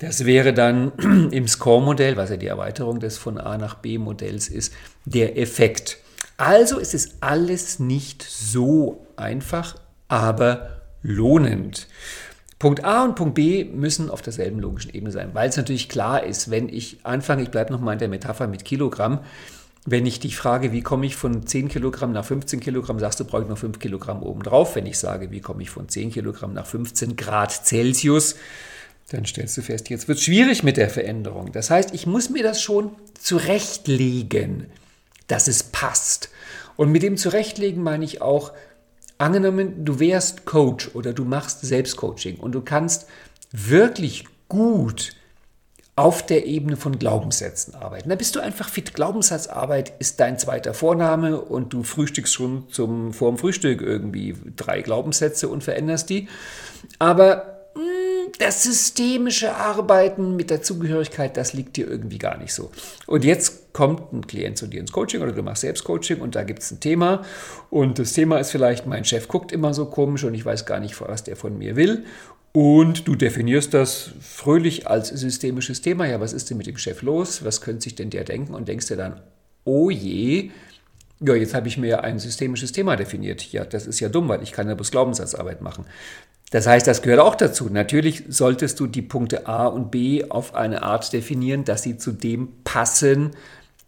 Das 0.00 0.26
wäre 0.26 0.52
dann 0.52 0.92
im 1.30 1.48
Score-Modell, 1.48 2.16
was 2.16 2.30
ja 2.30 2.36
die 2.36 2.48
Erweiterung 2.48 3.00
des 3.00 3.16
von 3.16 3.38
A 3.38 3.56
nach 3.56 3.76
B 3.76 3.96
Modells 3.96 4.48
ist, 4.48 4.74
der 5.06 5.38
Effekt. 5.38 5.98
Also 6.40 6.78
ist 6.78 6.94
es 6.94 7.20
alles 7.20 7.80
nicht 7.80 8.22
so 8.22 9.06
einfach, 9.16 9.76
aber 10.08 10.80
lohnend. 11.02 11.86
Punkt 12.58 12.82
A 12.82 13.04
und 13.04 13.14
Punkt 13.14 13.34
B 13.34 13.64
müssen 13.64 14.08
auf 14.08 14.22
derselben 14.22 14.58
logischen 14.58 14.94
Ebene 14.94 15.10
sein, 15.10 15.34
weil 15.34 15.50
es 15.50 15.58
natürlich 15.58 15.90
klar 15.90 16.24
ist, 16.24 16.50
wenn 16.50 16.70
ich 16.70 17.00
anfange, 17.02 17.42
ich 17.42 17.50
bleibe 17.50 17.70
nochmal 17.70 17.92
in 17.92 17.98
der 17.98 18.08
Metapher 18.08 18.46
mit 18.46 18.64
Kilogramm, 18.64 19.20
wenn 19.84 20.06
ich 20.06 20.18
dich 20.18 20.38
frage, 20.38 20.72
wie 20.72 20.80
komme 20.80 21.04
ich 21.04 21.14
von 21.14 21.46
10 21.46 21.68
Kilogramm 21.68 22.12
nach 22.12 22.24
15 22.24 22.60
Kilogramm, 22.60 22.98
sagst 22.98 23.20
du, 23.20 23.26
brauche 23.26 23.42
ich 23.42 23.48
noch 23.48 23.58
5 23.58 23.78
Kilogramm 23.78 24.22
obendrauf. 24.22 24.76
Wenn 24.76 24.86
ich 24.86 24.98
sage, 24.98 25.30
wie 25.30 25.40
komme 25.40 25.62
ich 25.62 25.68
von 25.68 25.90
10 25.90 26.10
Kilogramm 26.10 26.54
nach 26.54 26.66
15 26.66 27.16
Grad 27.16 27.52
Celsius, 27.52 28.36
dann 29.10 29.26
stellst 29.26 29.58
du 29.58 29.60
fest, 29.60 29.90
jetzt 29.90 30.08
wird 30.08 30.16
es 30.16 30.24
schwierig 30.24 30.62
mit 30.62 30.78
der 30.78 30.88
Veränderung. 30.88 31.52
Das 31.52 31.68
heißt, 31.68 31.92
ich 31.92 32.06
muss 32.06 32.30
mir 32.30 32.42
das 32.42 32.62
schon 32.62 32.92
zurechtlegen 33.20 34.68
dass 35.30 35.48
es 35.48 35.62
passt. 35.62 36.30
Und 36.76 36.90
mit 36.90 37.02
dem 37.02 37.16
Zurechtlegen 37.16 37.82
meine 37.82 38.04
ich 38.04 38.22
auch, 38.22 38.52
angenommen, 39.18 39.84
du 39.84 40.00
wärst 40.00 40.46
Coach 40.46 40.90
oder 40.94 41.12
du 41.12 41.24
machst 41.24 41.60
Selbstcoaching 41.60 42.38
und 42.38 42.52
du 42.52 42.62
kannst 42.62 43.06
wirklich 43.52 44.24
gut 44.48 45.12
auf 45.96 46.24
der 46.24 46.46
Ebene 46.46 46.78
von 46.78 46.98
Glaubenssätzen 46.98 47.74
arbeiten. 47.74 48.08
Da 48.08 48.14
bist 48.14 48.34
du 48.34 48.40
einfach 48.40 48.70
fit. 48.70 48.94
Glaubenssatzarbeit 48.94 49.92
ist 49.98 50.18
dein 50.18 50.38
zweiter 50.38 50.72
Vorname 50.72 51.38
und 51.38 51.74
du 51.74 51.82
frühstückst 51.82 52.32
schon 52.32 52.70
zum, 52.70 53.12
vor 53.12 53.30
dem 53.30 53.36
Frühstück 53.36 53.82
irgendwie 53.82 54.34
drei 54.56 54.80
Glaubenssätze 54.80 55.48
und 55.48 55.62
veränderst 55.62 56.08
die. 56.08 56.28
Aber 56.98 57.49
das 58.40 58.62
systemische 58.62 59.54
Arbeiten 59.54 60.34
mit 60.34 60.50
der 60.50 60.62
Zugehörigkeit, 60.62 61.36
das 61.36 61.52
liegt 61.52 61.76
dir 61.76 61.86
irgendwie 61.86 62.18
gar 62.18 62.38
nicht 62.38 62.54
so. 62.54 62.70
Und 63.06 63.24
jetzt 63.24 63.72
kommt 63.72 64.12
ein 64.12 64.26
Klient 64.26 64.56
zu 64.56 64.66
dir 64.66 64.80
ins 64.80 64.92
Coaching 64.92 65.20
oder 65.20 65.32
du 65.32 65.42
machst 65.42 65.60
Selbstcoaching 65.60 66.20
und 66.20 66.34
da 66.34 66.42
gibt 66.42 66.62
es 66.62 66.70
ein 66.70 66.80
Thema 66.80 67.22
und 67.68 67.98
das 67.98 68.14
Thema 68.14 68.38
ist 68.38 68.50
vielleicht, 68.50 68.86
mein 68.86 69.04
Chef 69.04 69.28
guckt 69.28 69.52
immer 69.52 69.74
so 69.74 69.86
komisch 69.86 70.24
und 70.24 70.34
ich 70.34 70.44
weiß 70.44 70.64
gar 70.64 70.80
nicht, 70.80 70.98
was 71.00 71.24
der 71.24 71.36
von 71.36 71.58
mir 71.58 71.76
will. 71.76 72.04
Und 72.52 73.06
du 73.06 73.14
definierst 73.14 73.74
das 73.74 74.10
fröhlich 74.20 74.88
als 74.88 75.08
systemisches 75.08 75.82
Thema. 75.82 76.06
Ja, 76.06 76.20
was 76.20 76.32
ist 76.32 76.50
denn 76.50 76.56
mit 76.56 76.66
dem 76.66 76.78
Chef 76.78 77.02
los? 77.02 77.44
Was 77.44 77.60
könnte 77.60 77.82
sich 77.82 77.94
denn 77.94 78.10
der 78.10 78.24
denken? 78.24 78.54
Und 78.54 78.66
denkst 78.66 78.88
dir 78.88 78.96
dann, 78.96 79.20
oh 79.64 79.88
je, 79.88 80.50
ja, 81.20 81.34
jetzt 81.34 81.54
habe 81.54 81.68
ich 81.68 81.76
mir 81.76 82.02
ein 82.02 82.18
systemisches 82.18 82.72
Thema 82.72 82.96
definiert. 82.96 83.52
Ja, 83.52 83.64
das 83.64 83.86
ist 83.86 84.00
ja 84.00 84.08
dumm, 84.08 84.28
weil 84.28 84.42
ich 84.42 84.52
kann 84.52 84.68
ja 84.68 84.74
bloß 84.74 84.90
Glaubenssatzarbeit 84.90 85.60
machen. 85.60 85.84
Das 86.50 86.66
heißt, 86.66 86.86
das 86.86 87.02
gehört 87.02 87.20
auch 87.20 87.36
dazu. 87.36 87.68
Natürlich 87.70 88.24
solltest 88.28 88.80
du 88.80 88.86
die 88.86 89.02
Punkte 89.02 89.46
A 89.46 89.66
und 89.66 89.90
B 89.90 90.24
auf 90.28 90.54
eine 90.54 90.82
Art 90.82 91.12
definieren, 91.12 91.64
dass 91.64 91.82
sie 91.82 91.96
zu 91.96 92.10
dem 92.12 92.48
passen, 92.64 93.30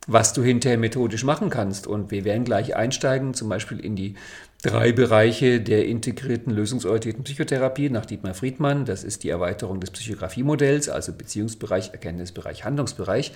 was 0.07 0.33
du 0.33 0.43
hinterher 0.43 0.79
methodisch 0.79 1.25
machen 1.25 1.51
kannst. 1.51 1.87
Und 1.87 2.11
wir 2.11 2.25
werden 2.25 2.45
gleich 2.45 2.77
einsteigen, 2.77 3.35
zum 3.35 3.49
Beispiel 3.49 3.81
in 3.81 3.97
die 3.97 4.15
drei 4.63 4.93
Bereiche 4.93 5.61
der 5.61 5.87
integrierten 5.87 6.53
lösungsorientierten 6.53 7.25
Psychotherapie 7.25 7.91
nach 7.91 8.07
Dietmar 8.07 8.35
Friedmann. 8.35 8.85
Das 8.85 9.03
ist 9.03 9.25
die 9.25 9.29
Erweiterung 9.29 9.81
des 9.81 9.91
Psychografiemodells, 9.91 10.89
also 10.89 11.13
Beziehungsbereich, 11.13 11.91
Erkenntnisbereich, 11.91 12.65
Handlungsbereich. 12.65 13.33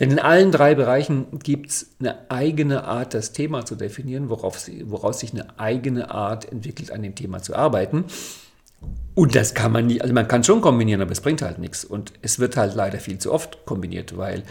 Denn 0.00 0.10
in 0.10 0.18
allen 0.18 0.50
drei 0.50 0.74
Bereichen 0.74 1.38
gibt 1.38 1.70
es 1.70 1.90
eine 2.00 2.28
eigene 2.28 2.84
Art, 2.84 3.14
das 3.14 3.30
Thema 3.30 3.64
zu 3.64 3.76
definieren, 3.76 4.30
worauf, 4.30 4.68
woraus 4.82 5.20
sich 5.20 5.32
eine 5.32 5.60
eigene 5.60 6.10
Art 6.10 6.50
entwickelt, 6.50 6.90
an 6.90 7.02
dem 7.02 7.14
Thema 7.14 7.40
zu 7.40 7.54
arbeiten. 7.54 8.06
Und 9.14 9.34
das 9.36 9.54
kann 9.54 9.72
man 9.72 9.86
nicht, 9.86 10.02
also 10.02 10.12
man 10.12 10.26
kann 10.26 10.42
schon 10.42 10.60
kombinieren, 10.60 11.00
aber 11.00 11.12
es 11.12 11.20
bringt 11.20 11.42
halt 11.42 11.58
nichts. 11.58 11.84
Und 11.84 12.12
es 12.22 12.38
wird 12.38 12.56
halt 12.56 12.74
leider 12.74 12.98
viel 12.98 13.18
zu 13.18 13.32
oft 13.32 13.64
kombiniert, 13.64 14.16
weil 14.16 14.42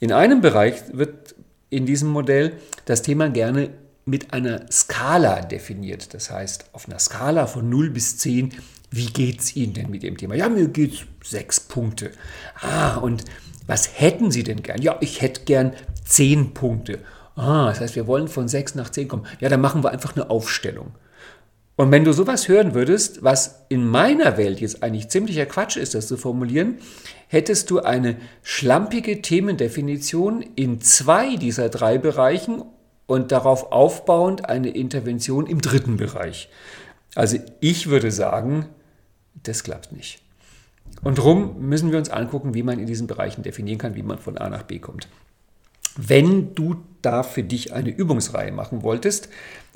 in 0.00 0.12
einem 0.12 0.40
Bereich 0.40 0.74
wird 0.92 1.34
in 1.70 1.86
diesem 1.86 2.08
Modell 2.08 2.52
das 2.84 3.02
Thema 3.02 3.28
gerne 3.28 3.70
mit 4.04 4.32
einer 4.32 4.62
Skala 4.72 5.42
definiert. 5.42 6.14
Das 6.14 6.30
heißt, 6.30 6.70
auf 6.72 6.88
einer 6.88 6.98
Skala 6.98 7.46
von 7.46 7.68
0 7.68 7.90
bis 7.90 8.18
10, 8.18 8.54
wie 8.90 9.06
geht 9.06 9.40
es 9.40 9.54
Ihnen 9.54 9.74
denn 9.74 9.90
mit 9.90 10.02
dem 10.02 10.16
Thema? 10.16 10.34
Ja, 10.34 10.48
mir 10.48 10.68
geht 10.68 10.94
es 10.94 11.30
sechs 11.30 11.60
Punkte. 11.60 12.10
Ah, 12.60 12.96
und 12.96 13.24
was 13.66 14.00
hätten 14.00 14.30
Sie 14.30 14.44
denn 14.44 14.62
gern? 14.62 14.80
Ja, 14.80 14.96
ich 15.00 15.20
hätte 15.20 15.42
gern 15.44 15.74
10 16.06 16.54
Punkte. 16.54 17.00
Ah, 17.36 17.68
das 17.68 17.80
heißt, 17.80 17.96
wir 17.96 18.06
wollen 18.06 18.28
von 18.28 18.48
6 18.48 18.74
nach 18.74 18.90
10 18.90 19.08
kommen. 19.08 19.26
Ja, 19.40 19.48
dann 19.48 19.60
machen 19.60 19.84
wir 19.84 19.90
einfach 19.90 20.16
eine 20.16 20.30
Aufstellung. 20.30 20.92
Und 21.78 21.92
wenn 21.92 22.02
du 22.02 22.12
sowas 22.12 22.48
hören 22.48 22.74
würdest, 22.74 23.22
was 23.22 23.64
in 23.68 23.86
meiner 23.86 24.36
Welt 24.36 24.60
jetzt 24.60 24.82
eigentlich 24.82 25.10
ziemlicher 25.10 25.46
Quatsch 25.46 25.76
ist, 25.76 25.94
das 25.94 26.08
zu 26.08 26.16
formulieren, 26.16 26.78
hättest 27.28 27.70
du 27.70 27.78
eine 27.78 28.16
schlampige 28.42 29.22
Themendefinition 29.22 30.42
in 30.56 30.80
zwei 30.80 31.36
dieser 31.36 31.68
drei 31.68 31.96
Bereichen 31.96 32.64
und 33.06 33.30
darauf 33.30 33.70
aufbauend 33.70 34.48
eine 34.48 34.70
Intervention 34.70 35.46
im 35.46 35.60
dritten 35.60 35.98
Bereich. 35.98 36.48
Also 37.14 37.38
ich 37.60 37.88
würde 37.88 38.10
sagen, 38.10 38.66
das 39.44 39.62
klappt 39.62 39.92
nicht. 39.92 40.20
Und 41.04 41.18
darum 41.18 41.60
müssen 41.60 41.92
wir 41.92 41.98
uns 41.98 42.10
angucken, 42.10 42.54
wie 42.54 42.64
man 42.64 42.80
in 42.80 42.86
diesen 42.86 43.06
Bereichen 43.06 43.44
definieren 43.44 43.78
kann, 43.78 43.94
wie 43.94 44.02
man 44.02 44.18
von 44.18 44.36
A 44.36 44.48
nach 44.48 44.64
B 44.64 44.80
kommt. 44.80 45.06
Wenn 45.96 46.56
du 46.56 46.76
da 47.02 47.22
für 47.22 47.44
dich 47.44 47.72
eine 47.72 47.90
Übungsreihe 47.90 48.50
machen 48.50 48.82
wolltest, 48.82 49.28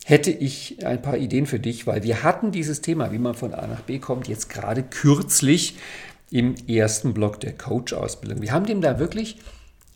hätte 0.05 0.31
ich 0.31 0.85
ein 0.85 1.01
paar 1.01 1.17
Ideen 1.17 1.47
für 1.47 1.61
dich, 1.61 1.87
weil 1.87 2.03
wir 2.03 2.23
hatten 2.23 2.51
dieses 2.51 2.81
Thema, 2.81 3.13
wie 3.13 3.19
man 3.19 3.35
von 3.35 3.55
A 3.55 3.67
nach 3.67 3.83
B 3.83 3.99
kommt, 3.99 4.29
jetzt 4.29 4.49
gerade 4.49 4.83
kürzlich 4.83 5.77
im 6.31 6.55
ersten 6.67 7.15
Block 7.15 7.41
der 7.41 7.53
Coach-Ausbildung. 7.53 8.43
Wir 8.43 8.53
haben 8.53 8.67
dem 8.67 8.81
da 8.81 8.99
wirklich 8.99 9.37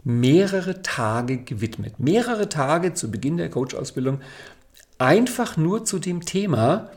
mehrere 0.05 0.83
Tage 0.83 1.39
gewidmet. 1.39 1.99
Mehrere 1.99 2.49
Tage 2.49 2.95
zu 2.95 3.11
Beginn 3.11 3.39
der 3.39 3.51
Coach-Ausbildung 3.51 4.21
einfach 4.99 5.57
nur 5.57 5.85
zu 5.85 5.99
dem 5.99 6.25
Thema, 6.25 6.91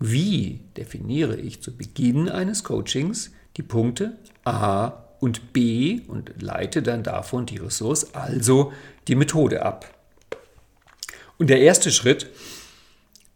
wie 0.00 0.60
definiere 0.76 1.36
ich 1.36 1.62
zu 1.62 1.76
Beginn 1.76 2.28
eines 2.28 2.64
Coachings 2.64 3.30
die 3.56 3.62
Punkte 3.62 4.18
A 4.44 5.04
und 5.20 5.52
B 5.52 6.00
und 6.08 6.42
leite 6.42 6.82
dann 6.82 7.02
davon 7.02 7.46
die 7.46 7.58
Ressource, 7.58 8.14
also 8.14 8.72
die 9.08 9.14
Methode 9.14 9.64
ab. 9.64 9.93
Und 11.44 11.50
der 11.50 11.60
erste 11.60 11.90
Schritt 11.92 12.30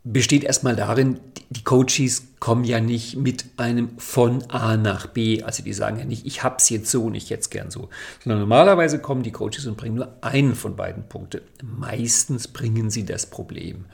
besteht 0.02 0.42
erstmal 0.42 0.74
darin, 0.74 1.20
die 1.50 1.62
Coaches 1.62 2.28
kommen 2.40 2.64
ja 2.64 2.80
nicht 2.80 3.18
mit 3.18 3.44
einem 3.58 3.98
von 3.98 4.50
A 4.50 4.78
nach 4.78 5.08
B. 5.08 5.42
Also 5.42 5.62
die 5.62 5.74
sagen 5.74 5.98
ja 5.98 6.06
nicht, 6.06 6.24
ich 6.24 6.42
habe 6.42 6.56
es 6.56 6.70
jetzt 6.70 6.90
so 6.90 7.04
und 7.04 7.14
ich 7.14 7.28
jetzt 7.28 7.50
gern 7.50 7.70
so. 7.70 7.90
Sondern 8.24 8.40
normalerweise 8.40 8.98
kommen 8.98 9.22
die 9.22 9.30
Coaches 9.30 9.66
und 9.66 9.76
bringen 9.76 9.96
nur 9.96 10.16
einen 10.22 10.54
von 10.54 10.74
beiden 10.74 11.06
Punkte. 11.10 11.42
Meistens 11.62 12.48
bringen 12.48 12.88
sie 12.88 13.04
das 13.04 13.26
Problem. 13.26 13.84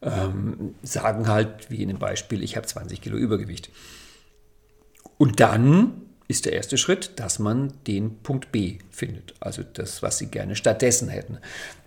Ähm, 0.00 0.74
sagen 0.82 1.28
halt, 1.28 1.70
wie 1.70 1.82
in 1.82 1.88
dem 1.88 1.98
Beispiel, 1.98 2.42
ich 2.42 2.56
habe 2.56 2.66
20 2.66 3.02
Kilo 3.02 3.18
Übergewicht. 3.18 3.68
Und 5.18 5.40
dann 5.40 5.92
ist 6.32 6.46
der 6.46 6.54
erste 6.54 6.78
Schritt, 6.78 7.12
dass 7.20 7.38
man 7.38 7.74
den 7.86 8.18
Punkt 8.22 8.50
B 8.50 8.78
findet, 8.90 9.34
also 9.38 9.62
das, 9.62 10.02
was 10.02 10.18
Sie 10.18 10.26
gerne 10.26 10.56
stattdessen 10.56 11.08
hätten. 11.08 11.38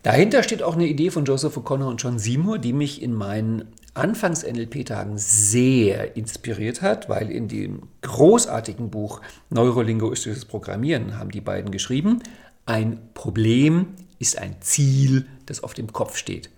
Dahinter 0.04 0.44
steht 0.44 0.62
auch 0.62 0.76
eine 0.76 0.88
Idee 0.88 1.10
von 1.10 1.26
Joseph 1.26 1.58
O'Connor 1.58 1.88
und 1.88 2.02
John 2.02 2.20
Seymour, 2.20 2.60
die 2.60 2.72
mich 2.72 3.02
in 3.02 3.14
meinen 3.14 3.74
Anfangs-NLP-Tagen 3.96 5.18
sehr 5.18 6.16
inspiriert 6.16 6.84
hat, 6.84 7.10
weil 7.10 7.32
in 7.32 7.48
dem 7.48 7.84
großartigen 8.04 8.92
Buch 8.92 9.22
Neurolinguistisches 9.50 10.46
Programmieren 10.46 11.18
haben 11.18 11.32
die 11.32 11.42
beiden 11.42 11.72
geschrieben, 11.72 12.22
ein 12.68 13.00
Problem 13.16 13.96
ist 14.20 14.38
ein 14.38 14.58
Ziel, 14.62 15.26
das 15.48 15.64
auf 15.64 15.74
dem 15.74 15.92
Kopf 15.92 16.18
steht. 16.18 16.52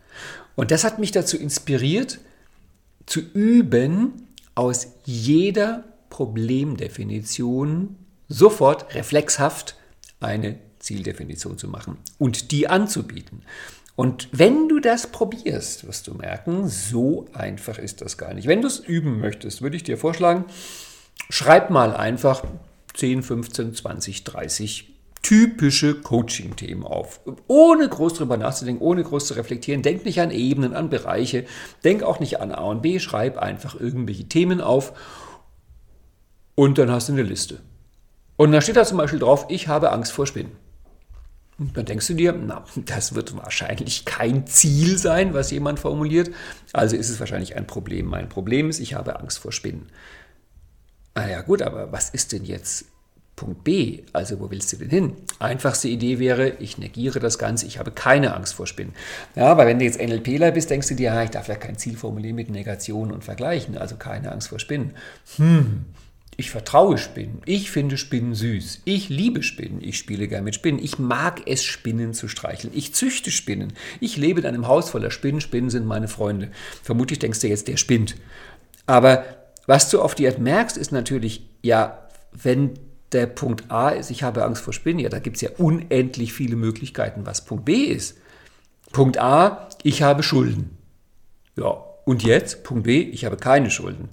Und 0.56 0.72
das 0.72 0.84
hat 0.84 1.00
mich 1.00 1.12
dazu 1.12 1.38
inspiriert, 1.38 2.20
zu 3.06 3.22
üben, 3.22 4.28
aus 4.56 4.88
jeder 5.06 5.86
Problemdefinition 6.10 7.96
sofort 8.28 8.94
reflexhaft 8.96 9.76
eine 10.20 10.58
Zieldefinition 10.80 11.58
zu 11.58 11.68
machen 11.68 11.98
und 12.18 12.52
die 12.52 12.68
anzubieten. 12.68 13.44
Und 13.96 14.30
wenn 14.32 14.70
du 14.70 14.80
das 14.80 15.08
probierst, 15.08 15.88
wirst 15.88 16.08
du 16.08 16.14
merken, 16.14 16.68
so 16.68 17.26
einfach 17.34 17.80
ist 17.80 18.02
das 18.02 18.18
gar 18.18 18.34
nicht. 18.34 18.48
Wenn 18.48 18.62
du 18.62 18.68
es 18.68 18.80
üben 18.80 19.20
möchtest, 19.20 19.62
würde 19.62 19.76
ich 19.76 19.84
dir 19.84 19.98
vorschlagen, 19.98 20.46
schreib 21.30 21.72
mal 21.72 21.96
einfach 21.96 22.44
10, 22.94 23.24
15, 23.24 23.74
20, 23.74 24.24
30 24.24 24.94
typische 25.24 25.96
Coaching-Themen 25.96 26.84
auf. 26.84 27.20
Ohne 27.48 27.90
groß 27.90 28.14
drüber 28.14 28.38
nachzudenken, 28.38 28.82
ohne 28.82 29.04
groß 29.04 29.28
zu 29.28 29.34
reflektieren. 29.34 29.82
Denk 29.82 30.06
nicht 30.06 30.22
an 30.22 30.32
Ebenen, 30.32 30.74
an 30.74 30.90
Bereiche. 30.90 31.46
Denk 31.84 32.04
auch 32.04 32.20
nicht 32.20 32.40
an 32.40 32.52
A 32.52 32.62
und 32.62 32.82
B. 32.82 33.00
Schreib 33.00 33.38
einfach 33.38 33.80
irgendwelche 33.80 34.30
Themen 34.30 34.62
auf 34.62 34.94
und 36.58 36.80
dann 36.80 36.90
hast 36.90 37.08
du 37.08 37.14
eine 37.14 37.22
Liste. 37.22 37.60
Und 38.36 38.52
dann 38.52 38.64
steht 38.64 38.78
da 38.78 38.84
zum 38.84 38.98
Beispiel 38.98 39.20
drauf, 39.20 39.46
ich 39.48 39.68
habe 39.68 39.92
Angst 39.92 40.12
vor 40.12 40.26
Spinnen. 40.26 40.54
Und 41.60 41.78
dann 41.78 41.86
denkst 41.86 42.08
du 42.08 42.16
dir, 42.16 42.34
na, 42.34 42.66
das 42.76 43.14
wird 43.14 43.38
wahrscheinlich 43.38 44.06
kein 44.06 44.48
Ziel 44.48 44.98
sein, 44.98 45.36
was 45.36 45.52
jemand 45.52 45.80
formuliert. 45.80 46.32
Also 46.74 46.96
ist 46.96 47.10
es 47.10 47.20
wahrscheinlich 47.20 47.56
ein 47.56 47.68
Problem. 47.68 48.08
Mein 48.08 48.28
Problem 48.28 48.70
ist, 48.70 48.80
ich 48.80 48.96
habe 48.96 49.20
Angst 49.20 49.38
vor 49.38 49.52
Spinnen. 49.52 49.88
Ah 51.14 51.28
ja, 51.28 51.42
gut, 51.42 51.62
aber 51.62 51.92
was 51.92 52.10
ist 52.10 52.32
denn 52.32 52.44
jetzt 52.44 52.86
Punkt 53.36 53.64
B? 53.64 54.04
Also 54.12 54.40
wo 54.40 54.50
willst 54.50 54.74
du 54.74 54.78
denn 54.78 54.90
hin? 54.90 55.14
Einfachste 55.38 55.88
Idee 55.88 56.18
wäre, 56.18 56.50
ich 56.58 56.80
negiere 56.80 57.20
das 57.20 57.38
Ganze, 57.38 57.68
ich 57.68 57.78
habe 57.78 57.92
keine 57.92 58.36
Angst 58.36 58.56
vor 58.56 58.66
Spinnen. 58.66 58.96
Ja, 59.36 59.46
aber 59.46 59.68
wenn 59.68 59.78
du 59.78 59.86
jetzt 59.86 60.02
NLPler 60.02 60.52
bist, 60.52 60.72
denkst 60.72 60.88
du 60.88 60.96
dir, 60.96 61.14
ja, 61.14 61.24
ich 61.24 61.30
darf 61.30 61.48
ja 61.48 61.56
kein 61.56 61.78
Ziel 61.78 61.98
formulieren 61.98 62.36
mit 62.36 62.50
Negation 62.50 63.12
und 63.12 63.24
Vergleichen, 63.24 63.78
also 63.78 63.96
keine 63.96 64.32
Angst 64.32 64.48
vor 64.48 64.60
Spinnen. 64.60 64.96
Hm, 65.38 65.86
ich 66.40 66.52
vertraue 66.52 67.00
Spinnen. 67.00 67.42
Ich 67.46 67.72
finde 67.72 67.98
Spinnen 67.98 68.36
süß. 68.36 68.82
Ich 68.86 69.10
liebe 69.10 69.42
Spinnen. 69.42 69.82
Ich 69.82 69.98
spiele 69.98 70.28
gern 70.28 70.44
mit 70.44 70.54
Spinnen. 70.54 70.82
Ich 70.82 71.00
mag 71.00 71.42
es, 71.48 71.64
Spinnen 71.64 72.14
zu 72.14 72.28
streicheln. 72.28 72.72
Ich 72.76 72.94
züchte 72.94 73.32
Spinnen. 73.32 73.74
Ich 74.00 74.18
lebe 74.18 74.42
in 74.42 74.46
einem 74.46 74.68
Haus 74.68 74.92
voller 74.92 75.10
Spinnen. 75.10 75.42
Spinnen 75.42 75.72
sind 75.72 75.88
meine 75.88 76.08
Freunde. 76.08 76.52
Vermutlich 76.84 77.18
denkst 77.18 77.40
du 77.40 77.48
jetzt, 77.48 77.68
der 77.68 77.78
spinnt. 77.78 78.16
Aber 78.86 79.26
was 79.66 79.90
du 79.90 80.00
auf 80.00 80.14
die 80.14 80.28
Art 80.28 80.38
merkst, 80.38 80.78
ist 80.78 80.92
natürlich, 80.92 81.50
ja, 81.64 82.08
wenn 82.32 82.78
der 83.14 83.26
Punkt 83.26 83.72
A 83.72 83.90
ist, 83.90 84.12
ich 84.12 84.22
habe 84.22 84.44
Angst 84.44 84.62
vor 84.62 84.74
Spinnen, 84.74 85.00
ja, 85.00 85.10
da 85.10 85.18
gibt 85.18 85.38
es 85.38 85.42
ja 85.42 85.50
unendlich 85.58 86.34
viele 86.34 86.56
Möglichkeiten, 86.56 87.26
was 87.26 87.46
Punkt 87.46 87.66
B 87.66 87.86
ist. 87.86 88.16
Punkt 88.92 89.18
A, 89.18 89.70
ich 89.82 90.04
habe 90.04 90.22
Schulden. 90.22 90.78
Ja, 91.56 91.84
und 92.06 92.22
jetzt? 92.22 92.64
Punkt 92.64 92.84
B, 92.84 93.02
ich 93.02 93.26
habe 93.26 93.38
keine 93.38 93.72
Schulden. 93.72 94.10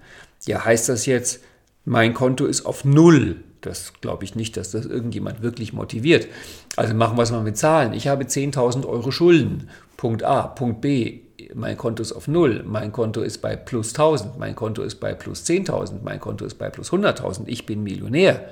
Ja, 0.47 0.65
heißt 0.65 0.89
das 0.89 1.05
jetzt, 1.05 1.41
mein 1.85 2.15
Konto 2.15 2.47
ist 2.47 2.67
auf 2.67 2.85
Null. 2.85 3.37
Das 3.61 3.95
glaube 4.01 4.25
ich 4.25 4.35
nicht, 4.35 4.57
dass 4.57 4.73
das 4.73 4.85
irgendjemand 4.85 5.43
wirklich 5.43 5.73
motiviert. 5.73 6.29
Also 6.77 6.95
machen 6.95 7.17
wir 7.17 7.23
es 7.23 7.31
mal 7.31 7.43
mit 7.43 7.57
Zahlen. 7.57 7.95
Ich 7.95 8.09
habe 8.09 8.25
10.000 8.25 8.87
Euro 8.87 9.11
Schulden. 9.11 9.69
Punkt 9.97 10.23
A. 10.23 10.43
Punkt 10.43 10.81
B. 10.81 11.21
Mein 11.55 11.77
Konto 11.77 12.03
ist 12.03 12.13
auf 12.13 12.29
Null. 12.29 12.63
Mein 12.67 12.93
Konto 12.93 13.23
ist 13.23 13.39
bei 13.39 13.57
plus 13.57 13.95
1.000. 13.95 14.39
Mein 14.39 14.55
Konto 14.55 14.83
ist 14.83 14.97
bei 14.97 15.15
plus 15.15 15.45
10.000. 15.47 16.01
Mein 16.03 16.21
Konto 16.21 16.45
ist 16.45 16.57
bei 16.57 16.69
plus 16.69 16.93
100.000. 16.93 17.45
Ich 17.47 17.65
bin 17.65 17.83
Millionär. 17.83 18.49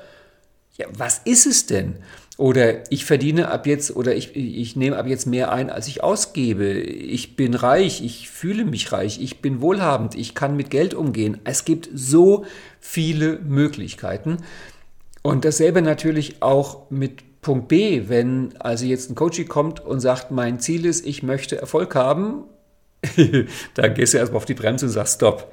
Ja, 0.77 0.87
was 0.97 1.19
ist 1.25 1.47
es 1.47 1.67
denn? 1.67 1.97
Oder 2.43 2.91
ich 2.91 3.05
verdiene 3.05 3.53
ab 3.53 3.69
jetzt 3.69 3.95
oder 3.95 4.17
ich, 4.17 4.35
ich 4.35 4.75
nehme 4.75 4.97
ab 4.97 5.07
jetzt 5.07 5.27
mehr 5.27 5.53
ein, 5.53 5.71
als 5.71 5.87
ich 5.87 6.03
ausgebe. 6.03 6.73
Ich 6.73 7.37
bin 7.37 7.55
reich, 7.55 8.05
ich 8.05 8.31
fühle 8.31 8.65
mich 8.65 8.91
reich, 8.91 9.23
ich 9.23 9.41
bin 9.41 9.61
wohlhabend, 9.61 10.17
ich 10.17 10.35
kann 10.35 10.57
mit 10.57 10.69
Geld 10.69 10.93
umgehen. 10.93 11.39
Es 11.45 11.65
gibt 11.65 11.89
so 11.95 12.45
viele 12.81 13.39
Möglichkeiten. 13.39 14.39
Und 15.23 15.45
dasselbe 15.45 15.83
natürlich 15.83 16.43
auch 16.43 16.91
mit 16.91 17.43
Punkt 17.43 17.69
B, 17.69 18.09
wenn 18.09 18.57
also 18.59 18.87
jetzt 18.87 19.09
ein 19.09 19.15
Coach 19.15 19.47
kommt 19.47 19.79
und 19.79 20.01
sagt, 20.01 20.33
mein 20.33 20.59
Ziel 20.59 20.85
ist, 20.85 21.07
ich 21.07 21.23
möchte 21.23 21.59
Erfolg 21.59 21.95
haben, 21.95 22.43
dann 23.75 23.95
gehst 23.95 24.15
du 24.15 24.19
erstmal 24.19 24.39
auf 24.39 24.47
die 24.47 24.55
Bremse 24.55 24.87
und 24.87 24.93
sagst, 24.93 25.15
stopp. 25.15 25.53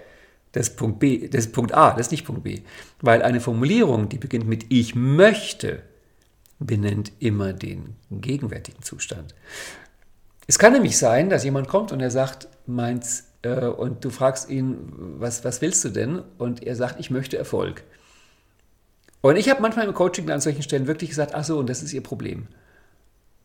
Das 0.53 0.75
Punkt 0.75 0.97
B, 0.97 1.27
das 1.27 1.45
ist 1.45 1.53
Punkt 1.53 1.71
A, 1.71 1.91
das 1.91 2.07
ist 2.07 2.11
nicht 2.13 2.25
Punkt 2.25 2.41
B. 2.41 2.61
Weil 2.99 3.21
eine 3.21 3.41
Formulierung, 3.41 4.09
die 4.09 4.17
beginnt 4.17 4.47
mit 4.47 4.65
ich 4.69 4.95
möchte, 4.95 5.83
benennt 6.59 7.11
immer 7.19 7.53
den 7.53 7.95
gegenwärtigen 8.11 8.83
Zustand. 8.83 9.33
Es 10.47 10.59
kann 10.59 10.73
nämlich 10.73 10.97
sein, 10.97 11.29
dass 11.29 11.43
jemand 11.43 11.67
kommt 11.67 11.91
und 11.91 12.01
er 12.01 12.11
sagt, 12.11 12.47
meins, 12.65 13.25
äh, 13.43 13.65
und 13.65 14.03
du 14.03 14.09
fragst 14.09 14.49
ihn, 14.49 14.77
was, 15.19 15.43
was 15.43 15.61
willst 15.61 15.83
du 15.85 15.89
denn? 15.89 16.21
Und 16.37 16.63
er 16.63 16.75
sagt, 16.75 16.99
ich 16.99 17.09
möchte 17.09 17.37
Erfolg. 17.37 17.83
Und 19.21 19.35
ich 19.35 19.49
habe 19.49 19.61
manchmal 19.61 19.85
im 19.85 19.93
Coaching 19.93 20.29
an 20.29 20.41
solchen 20.41 20.63
Stellen 20.63 20.87
wirklich 20.87 21.09
gesagt, 21.09 21.35
ach 21.35 21.43
so, 21.43 21.59
und 21.59 21.69
das 21.69 21.83
ist 21.83 21.93
ihr 21.93 22.01
Problem. 22.01 22.47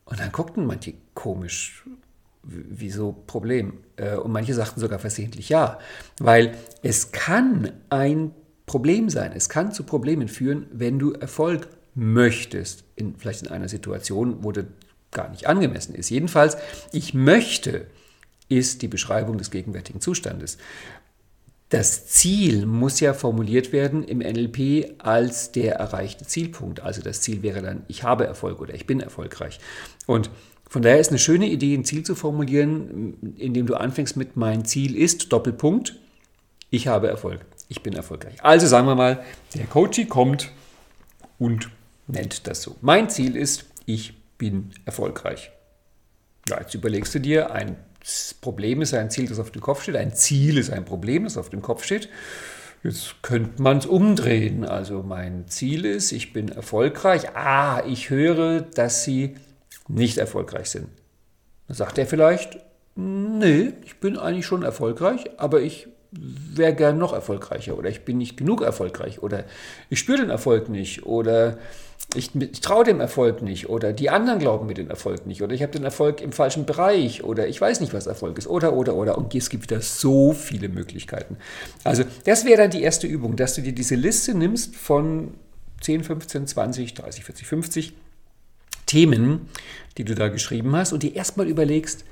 Und 0.05 0.20
dann 0.20 0.33
guckten 0.33 0.66
manche 0.66 0.94
komisch, 1.14 1.85
wieso 2.42 3.12
Problem? 3.12 3.79
Äh, 3.96 4.16
und 4.16 4.33
manche 4.33 4.55
sagten 4.55 4.81
sogar 4.81 4.98
versehentlich 4.98 5.48
ja, 5.48 5.79
weil 6.18 6.57
es 6.83 7.12
kann 7.12 7.72
ein 7.90 8.33
Problem 8.66 9.11
sein, 9.11 9.33
es 9.35 9.48
kann 9.48 9.72
zu 9.72 9.85
Problemen 9.85 10.29
führen, 10.29 10.66
wenn 10.72 10.98
du 10.98 11.12
Erfolg 11.12 11.68
möchtest, 11.94 12.83
in, 12.96 13.16
vielleicht 13.16 13.42
in 13.42 13.48
einer 13.48 13.68
Situation, 13.68 14.42
wo 14.42 14.52
das 14.52 14.64
gar 15.11 15.30
nicht 15.30 15.46
angemessen 15.46 15.94
ist. 15.94 16.11
Jedenfalls, 16.11 16.57
ich 16.92 17.14
möchte 17.14 17.87
ist 18.48 18.83
die 18.83 18.88
Beschreibung 18.88 19.38
des 19.38 19.50
gegenwärtigen 19.50 20.00
Zustandes. 20.00 20.59
Das 21.70 22.07
Ziel 22.07 22.66
muss 22.66 23.00
ja 23.00 23.14
formuliert 23.14 23.72
werden 23.72 24.04
im 24.04 24.18
NLP 24.18 24.94
als 24.98 25.50
der 25.50 25.76
erreichte 25.76 26.26
Zielpunkt. 26.26 26.80
Also 26.80 27.00
das 27.02 27.20
Ziel 27.22 27.42
wäre 27.42 27.62
dann, 27.62 27.85
ich 27.88 28.04
habe 28.04 28.26
Erfolg 28.26 28.61
oder 28.61 28.74
ich 28.74 28.87
bin 28.87 29.00
erfolgreich. 29.00 29.59
Und 30.07 30.30
von 30.68 30.83
daher 30.83 31.00
ist 31.00 31.09
eine 31.09 31.18
schöne 31.18 31.46
Idee, 31.46 31.74
ein 31.74 31.85
Ziel 31.85 32.04
zu 32.04 32.14
formulieren, 32.14 33.35
indem 33.38 33.66
du 33.66 33.74
anfängst 33.74 34.16
mit 34.16 34.37
mein 34.37 34.64
Ziel 34.64 34.96
ist, 34.96 35.33
Doppelpunkt, 35.33 35.96
ich 36.70 36.87
habe 36.87 37.09
Erfolg, 37.09 37.44
ich 37.68 37.83
bin 37.83 37.94
erfolgreich. 37.94 38.35
Also 38.42 38.66
sagen 38.66 38.87
wir 38.87 38.94
mal, 38.94 39.24
der 39.54 39.66
Coach 39.66 40.07
kommt 40.09 40.50
und 41.38 41.70
nennt 42.06 42.46
das 42.46 42.62
so. 42.62 42.76
Mein 42.80 43.08
Ziel 43.10 43.36
ist, 43.36 43.66
ich 43.86 44.14
bin 44.38 44.70
erfolgreich. 44.84 45.52
Ja, 46.48 46.60
jetzt 46.60 46.74
überlegst 46.74 47.14
du 47.14 47.20
dir, 47.20 47.52
ein 47.52 47.76
Problem 48.40 48.82
ist 48.82 48.92
ein 48.92 49.10
Ziel, 49.10 49.28
das 49.28 49.38
auf 49.38 49.50
dem 49.50 49.62
Kopf 49.62 49.82
steht, 49.82 49.96
ein 49.96 50.14
Ziel 50.14 50.58
ist 50.58 50.70
ein 50.70 50.84
Problem, 50.84 51.24
das 51.24 51.38
auf 51.38 51.48
dem 51.48 51.62
Kopf 51.62 51.84
steht. 51.84 52.08
Jetzt 52.82 53.22
könnte 53.22 53.62
man 53.62 53.78
es 53.78 53.86
umdrehen. 53.86 54.66
Also 54.66 55.02
mein 55.02 55.48
Ziel 55.48 55.86
ist, 55.86 56.12
ich 56.12 56.34
bin 56.34 56.50
erfolgreich. 56.50 57.34
Ah, 57.34 57.82
ich 57.86 58.10
höre, 58.10 58.60
dass 58.60 59.04
Sie 59.04 59.36
nicht 59.88 60.18
erfolgreich 60.18 60.68
sind. 60.68 60.88
Dann 61.66 61.76
sagt 61.78 61.96
er 61.96 62.06
vielleicht, 62.06 62.58
nee, 62.94 63.72
ich 63.84 64.00
bin 64.00 64.18
eigentlich 64.18 64.44
schon 64.44 64.62
erfolgreich, 64.62 65.30
aber 65.38 65.62
ich 65.62 65.88
wäre 66.20 66.74
gern 66.74 66.98
noch 66.98 67.12
erfolgreicher 67.12 67.77
oder 67.77 67.90
ich 67.90 68.05
bin 68.05 68.18
nicht 68.18 68.37
genug 68.37 68.62
erfolgreich 68.62 69.22
oder 69.22 69.44
ich 69.90 69.98
spüre 69.98 70.18
den 70.18 70.31
Erfolg 70.31 70.68
nicht 70.68 71.07
oder 71.07 71.59
ich, 72.14 72.35
ich 72.35 72.61
traue 72.61 72.85
dem 72.85 73.00
Erfolg 73.00 73.42
nicht 73.42 73.68
oder 73.68 73.92
die 73.92 74.11
anderen 74.11 74.38
glauben 74.38 74.66
mir 74.66 74.74
den 74.74 74.90
Erfolg 74.90 75.27
nicht 75.27 75.42
oder 75.42 75.55
ich 75.55 75.62
habe 75.62 75.72
den 75.72 75.85
Erfolg 75.85 76.20
im 76.20 76.33
falschen 76.33 76.66
Bereich 76.66 77.24
oder 77.24 77.48
ich 77.48 77.61
weiß 77.61 77.81
nicht, 77.81 77.94
was 77.94 78.07
Erfolg 78.07 78.38
ist 78.38 78.46
oder, 78.46 78.74
oder, 78.74 78.94
oder. 78.94 79.18
Und 79.18 79.35
es 79.35 79.50
gibt 79.50 79.64
wieder 79.64 79.81
so 79.81 80.33
viele 80.33 80.68
Möglichkeiten. 80.68 81.37
Also 81.83 82.05
das 82.24 82.44
wäre 82.44 82.62
dann 82.62 82.70
die 82.70 82.83
erste 82.83 83.07
Übung, 83.07 83.37
dass 83.37 83.55
du 83.55 83.62
dir 83.62 83.72
diese 83.72 83.96
Liste 83.96 84.35
nimmst 84.35 84.77
von 84.77 85.35
10, 85.81 86.05
15, 86.05 86.46
20, 86.46 86.94
30, 86.94 87.24
40, 87.24 87.46
50 87.46 87.92
Themen, 88.87 89.48
die 89.98 90.05
du 90.05 90.14
da 90.14 90.29
geschrieben 90.29 90.77
hast 90.77 90.92
und 90.92 91.03
dir 91.03 91.16
erstmal 91.16 91.48
überlegst, 91.48 92.05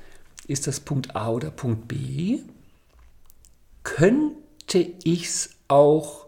ist 0.47 0.67
das 0.67 0.79
Punkt 0.79 1.15
A 1.15 1.29
oder 1.29 1.51
Punkt 1.51 1.87
B? 1.87 2.39
Könnte 3.83 4.79
ich 5.03 5.25
es 5.25 5.49
auch 5.67 6.27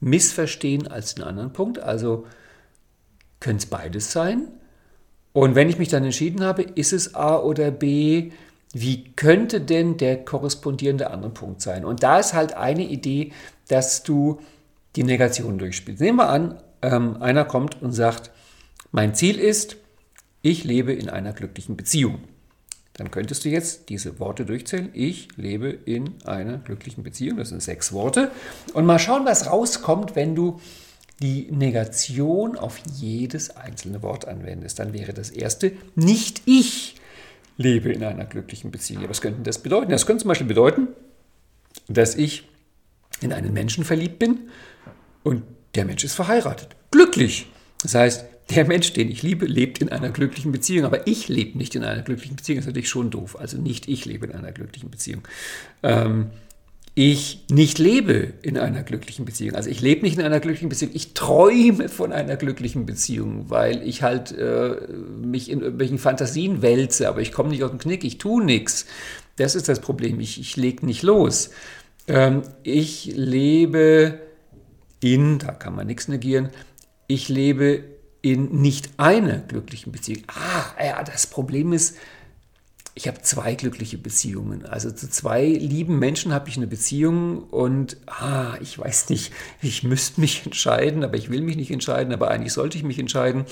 missverstehen 0.00 0.86
als 0.86 1.14
den 1.14 1.24
anderen 1.24 1.52
Punkt. 1.52 1.78
Also 1.78 2.26
könnte 3.40 3.64
es 3.64 3.66
beides 3.66 4.12
sein. 4.12 4.48
Und 5.32 5.54
wenn 5.54 5.68
ich 5.68 5.78
mich 5.78 5.88
dann 5.88 6.04
entschieden 6.04 6.42
habe, 6.42 6.62
ist 6.62 6.92
es 6.92 7.14
A 7.14 7.38
oder 7.38 7.70
B, 7.70 8.32
wie 8.72 9.12
könnte 9.14 9.60
denn 9.60 9.96
der 9.96 10.24
korrespondierende 10.24 11.10
andere 11.10 11.30
Punkt 11.30 11.60
sein? 11.60 11.84
Und 11.84 12.02
da 12.02 12.18
ist 12.18 12.34
halt 12.34 12.54
eine 12.54 12.84
Idee, 12.84 13.32
dass 13.68 14.02
du 14.02 14.40
die 14.96 15.04
Negation 15.04 15.58
durchspielst. 15.58 16.00
Nehmen 16.00 16.18
wir 16.18 16.28
an, 16.30 16.62
ähm, 16.82 17.20
einer 17.22 17.44
kommt 17.44 17.80
und 17.82 17.92
sagt, 17.92 18.30
mein 18.92 19.14
Ziel 19.14 19.38
ist, 19.38 19.76
ich 20.42 20.64
lebe 20.64 20.92
in 20.92 21.10
einer 21.10 21.32
glücklichen 21.32 21.76
Beziehung. 21.76 22.20
Dann 22.96 23.10
könntest 23.10 23.44
du 23.44 23.50
jetzt 23.50 23.90
diese 23.90 24.18
Worte 24.18 24.46
durchzählen. 24.46 24.88
Ich 24.94 25.28
lebe 25.36 25.68
in 25.68 26.14
einer 26.24 26.58
glücklichen 26.58 27.04
Beziehung. 27.04 27.36
Das 27.36 27.50
sind 27.50 27.62
sechs 27.62 27.92
Worte. 27.92 28.30
Und 28.72 28.86
mal 28.86 28.98
schauen, 28.98 29.26
was 29.26 29.50
rauskommt, 29.50 30.16
wenn 30.16 30.34
du 30.34 30.60
die 31.20 31.48
Negation 31.50 32.56
auf 32.56 32.78
jedes 32.94 33.56
einzelne 33.56 34.02
Wort 34.02 34.26
anwendest. 34.26 34.78
Dann 34.78 34.92
wäre 34.92 35.12
das 35.12 35.30
erste, 35.30 35.72
nicht 35.94 36.42
ich 36.46 36.96
lebe 37.58 37.92
in 37.92 38.04
einer 38.04 38.24
glücklichen 38.24 38.70
Beziehung. 38.70 39.08
was 39.08 39.20
könnte 39.20 39.42
das 39.42 39.58
bedeuten? 39.58 39.90
Das 39.90 40.06
könnte 40.06 40.22
zum 40.22 40.28
Beispiel 40.28 40.46
bedeuten, 40.46 40.88
dass 41.88 42.14
ich 42.14 42.48
in 43.20 43.32
einen 43.32 43.52
Menschen 43.52 43.84
verliebt 43.84 44.18
bin 44.18 44.50
und 45.22 45.42
der 45.74 45.84
Mensch 45.84 46.04
ist 46.04 46.14
verheiratet. 46.14 46.68
Glücklich. 46.90 47.46
Das 47.82 47.94
heißt, 47.94 48.24
der 48.50 48.66
Mensch, 48.66 48.92
den 48.92 49.10
ich 49.10 49.22
liebe, 49.22 49.46
lebt 49.46 49.78
in 49.78 49.88
einer 49.88 50.10
glücklichen 50.10 50.52
Beziehung, 50.52 50.84
aber 50.84 51.06
ich 51.06 51.28
lebe 51.28 51.58
nicht 51.58 51.74
in 51.74 51.82
einer 51.82 52.02
glücklichen 52.02 52.36
Beziehung. 52.36 52.58
Das 52.58 52.64
ist 52.64 52.68
natürlich 52.68 52.88
schon 52.88 53.10
doof. 53.10 53.36
Also 53.38 53.58
nicht 53.58 53.88
ich 53.88 54.04
lebe 54.04 54.26
in 54.26 54.32
einer 54.32 54.52
glücklichen 54.52 54.90
Beziehung. 54.90 55.22
Ähm, 55.82 56.30
ich 56.94 57.44
nicht 57.50 57.78
lebe 57.78 58.32
in 58.42 58.56
einer 58.56 58.82
glücklichen 58.82 59.24
Beziehung. 59.24 59.56
Also 59.56 59.68
ich 59.68 59.82
lebe 59.82 60.02
nicht 60.02 60.16
in 60.16 60.24
einer 60.24 60.40
glücklichen 60.40 60.68
Beziehung. 60.68 60.92
Ich 60.94 61.12
träume 61.12 61.88
von 61.88 62.12
einer 62.12 62.36
glücklichen 62.36 62.86
Beziehung, 62.86 63.50
weil 63.50 63.86
ich 63.86 64.02
halt 64.02 64.32
äh, 64.32 64.76
mich 65.20 65.50
in 65.50 65.60
irgendwelchen 65.60 65.98
Fantasien 65.98 66.62
wälze, 66.62 67.08
aber 67.08 67.20
ich 67.20 67.32
komme 67.32 67.50
nicht 67.50 67.64
aus 67.64 67.70
dem 67.70 67.78
Knick, 67.80 68.04
ich 68.04 68.18
tue 68.18 68.42
nichts. 68.42 68.86
Das 69.36 69.54
ist 69.54 69.68
das 69.68 69.80
Problem. 69.80 70.20
Ich, 70.20 70.40
ich 70.40 70.56
lege 70.56 70.86
nicht 70.86 71.02
los. 71.02 71.50
Ähm, 72.08 72.42
ich 72.62 73.12
lebe 73.14 74.20
in, 75.00 75.38
da 75.38 75.52
kann 75.52 75.74
man 75.74 75.86
nichts 75.86 76.08
negieren, 76.08 76.48
ich 77.08 77.28
lebe 77.28 77.84
in 78.26 78.60
nicht 78.60 78.90
einer 78.96 79.38
glücklichen 79.38 79.92
Beziehung. 79.92 80.24
Ah, 80.26 80.84
ja, 80.84 81.02
das 81.04 81.28
Problem 81.28 81.72
ist, 81.72 81.96
ich 82.96 83.06
habe 83.06 83.22
zwei 83.22 83.54
glückliche 83.54 83.98
Beziehungen. 83.98 84.66
Also 84.66 84.90
zu 84.90 85.08
zwei 85.08 85.46
lieben 85.46 86.00
Menschen 86.00 86.32
habe 86.32 86.48
ich 86.48 86.56
eine 86.56 86.66
Beziehung 86.66 87.44
und 87.44 87.98
ah, 88.06 88.56
ich 88.60 88.76
weiß 88.76 89.10
nicht, 89.10 89.32
ich 89.62 89.84
müsste 89.84 90.20
mich 90.20 90.42
entscheiden, 90.44 91.04
aber 91.04 91.16
ich 91.16 91.30
will 91.30 91.40
mich 91.40 91.54
nicht 91.54 91.70
entscheiden, 91.70 92.12
aber 92.12 92.28
eigentlich 92.28 92.52
sollte 92.52 92.76
ich 92.76 92.82
mich 92.82 92.98
entscheiden. 92.98 93.44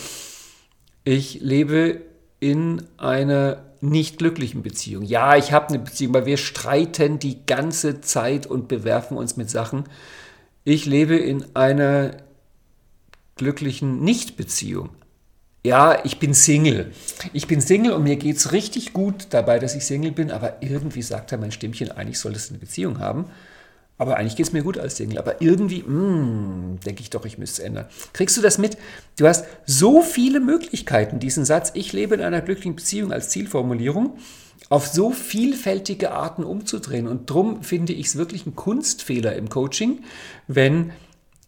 Ich 1.04 1.40
lebe 1.40 2.00
in 2.40 2.82
einer 2.96 3.62
nicht 3.80 4.18
glücklichen 4.18 4.62
Beziehung. 4.62 5.04
Ja, 5.04 5.36
ich 5.36 5.52
habe 5.52 5.68
eine 5.68 5.78
Beziehung, 5.78 6.14
weil 6.14 6.26
wir 6.26 6.36
streiten 6.36 7.20
die 7.20 7.46
ganze 7.46 8.00
Zeit 8.00 8.48
und 8.48 8.66
bewerfen 8.66 9.16
uns 9.16 9.36
mit 9.36 9.50
Sachen. 9.50 9.84
Ich 10.64 10.84
lebe 10.84 11.14
in 11.14 11.44
einer 11.54 12.23
glücklichen 13.36 14.00
Nichtbeziehung. 14.02 14.90
Ja, 15.66 16.04
ich 16.04 16.18
bin 16.18 16.34
Single. 16.34 16.92
Ich 17.32 17.46
bin 17.46 17.62
Single 17.62 17.92
und 17.92 18.02
mir 18.02 18.16
geht 18.16 18.36
es 18.36 18.52
richtig 18.52 18.92
gut 18.92 19.28
dabei, 19.30 19.58
dass 19.58 19.74
ich 19.74 19.86
Single 19.86 20.12
bin, 20.12 20.30
aber 20.30 20.62
irgendwie 20.62 21.00
sagt 21.00 21.32
er 21.32 21.38
mein 21.38 21.52
Stimmchen, 21.52 21.90
eigentlich 21.90 22.18
solltest 22.18 22.50
du 22.50 22.54
eine 22.54 22.60
Beziehung 22.60 22.98
haben. 22.98 23.26
Aber 23.96 24.16
eigentlich 24.16 24.36
geht 24.36 24.46
es 24.46 24.52
mir 24.52 24.62
gut 24.62 24.76
als 24.76 24.96
Single. 24.96 25.18
Aber 25.18 25.40
irgendwie, 25.40 25.82
mm, 25.82 26.80
denke 26.84 27.00
ich 27.00 27.10
doch, 27.10 27.24
ich 27.24 27.38
müsste 27.38 27.62
es 27.62 27.66
ändern. 27.66 27.86
Kriegst 28.12 28.36
du 28.36 28.42
das 28.42 28.58
mit? 28.58 28.76
Du 29.16 29.26
hast 29.26 29.46
so 29.64 30.02
viele 30.02 30.40
Möglichkeiten, 30.40 31.20
diesen 31.20 31.44
Satz, 31.44 31.70
ich 31.74 31.92
lebe 31.92 32.14
in 32.14 32.20
einer 32.20 32.40
glücklichen 32.40 32.76
Beziehung 32.76 33.12
als 33.12 33.30
Zielformulierung, 33.30 34.18
auf 34.68 34.86
so 34.88 35.12
vielfältige 35.12 36.10
Arten 36.10 36.44
umzudrehen. 36.44 37.06
Und 37.06 37.30
darum 37.30 37.62
finde 37.62 37.92
ich 37.92 38.06
es 38.08 38.16
wirklich 38.16 38.46
ein 38.46 38.56
Kunstfehler 38.56 39.36
im 39.36 39.48
Coaching, 39.48 40.00
wenn 40.48 40.92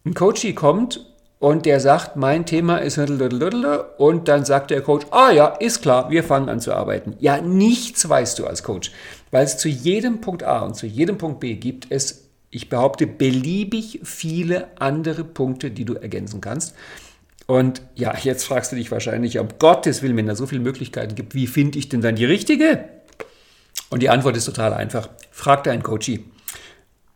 ein 0.04 0.14
Coachie 0.14 0.54
kommt 0.54 1.04
und 1.38 1.66
der 1.66 1.80
sagt, 1.80 2.16
mein 2.16 2.46
Thema 2.46 2.78
ist 2.78 2.98
und 2.98 4.28
dann 4.28 4.44
sagt 4.44 4.70
der 4.70 4.80
Coach, 4.80 5.06
ah 5.10 5.30
ja, 5.30 5.48
ist 5.48 5.82
klar, 5.82 6.10
wir 6.10 6.24
fangen 6.24 6.48
an 6.48 6.60
zu 6.60 6.72
arbeiten. 6.72 7.14
Ja, 7.18 7.40
nichts 7.40 8.08
weißt 8.08 8.38
du 8.38 8.46
als 8.46 8.62
Coach, 8.62 8.90
weil 9.30 9.44
es 9.44 9.58
zu 9.58 9.68
jedem 9.68 10.20
Punkt 10.20 10.42
A 10.44 10.60
und 10.60 10.74
zu 10.76 10.86
jedem 10.86 11.18
Punkt 11.18 11.40
B 11.40 11.54
gibt 11.54 11.88
es, 11.90 12.28
ich 12.50 12.70
behaupte, 12.70 13.06
beliebig 13.06 14.00
viele 14.02 14.68
andere 14.78 15.24
Punkte, 15.24 15.70
die 15.70 15.84
du 15.84 15.94
ergänzen 15.94 16.40
kannst. 16.40 16.74
Und 17.46 17.82
ja, 17.94 18.16
jetzt 18.16 18.44
fragst 18.44 18.72
du 18.72 18.76
dich 18.76 18.90
wahrscheinlich, 18.90 19.38
um 19.38 19.48
Gottes 19.58 20.02
Willen, 20.02 20.16
wenn 20.16 20.26
da 20.26 20.34
so 20.34 20.46
viele 20.46 20.62
Möglichkeiten 20.62 21.14
gibt, 21.14 21.34
wie 21.34 21.46
finde 21.46 21.78
ich 21.78 21.88
denn 21.88 22.00
dann 22.00 22.16
die 22.16 22.24
richtige? 22.24 22.88
Und 23.90 24.02
die 24.02 24.08
Antwort 24.08 24.36
ist 24.36 24.46
total 24.46 24.72
einfach. 24.72 25.10
Frag 25.30 25.64
deinen 25.64 25.82
Coachie. 25.82 26.24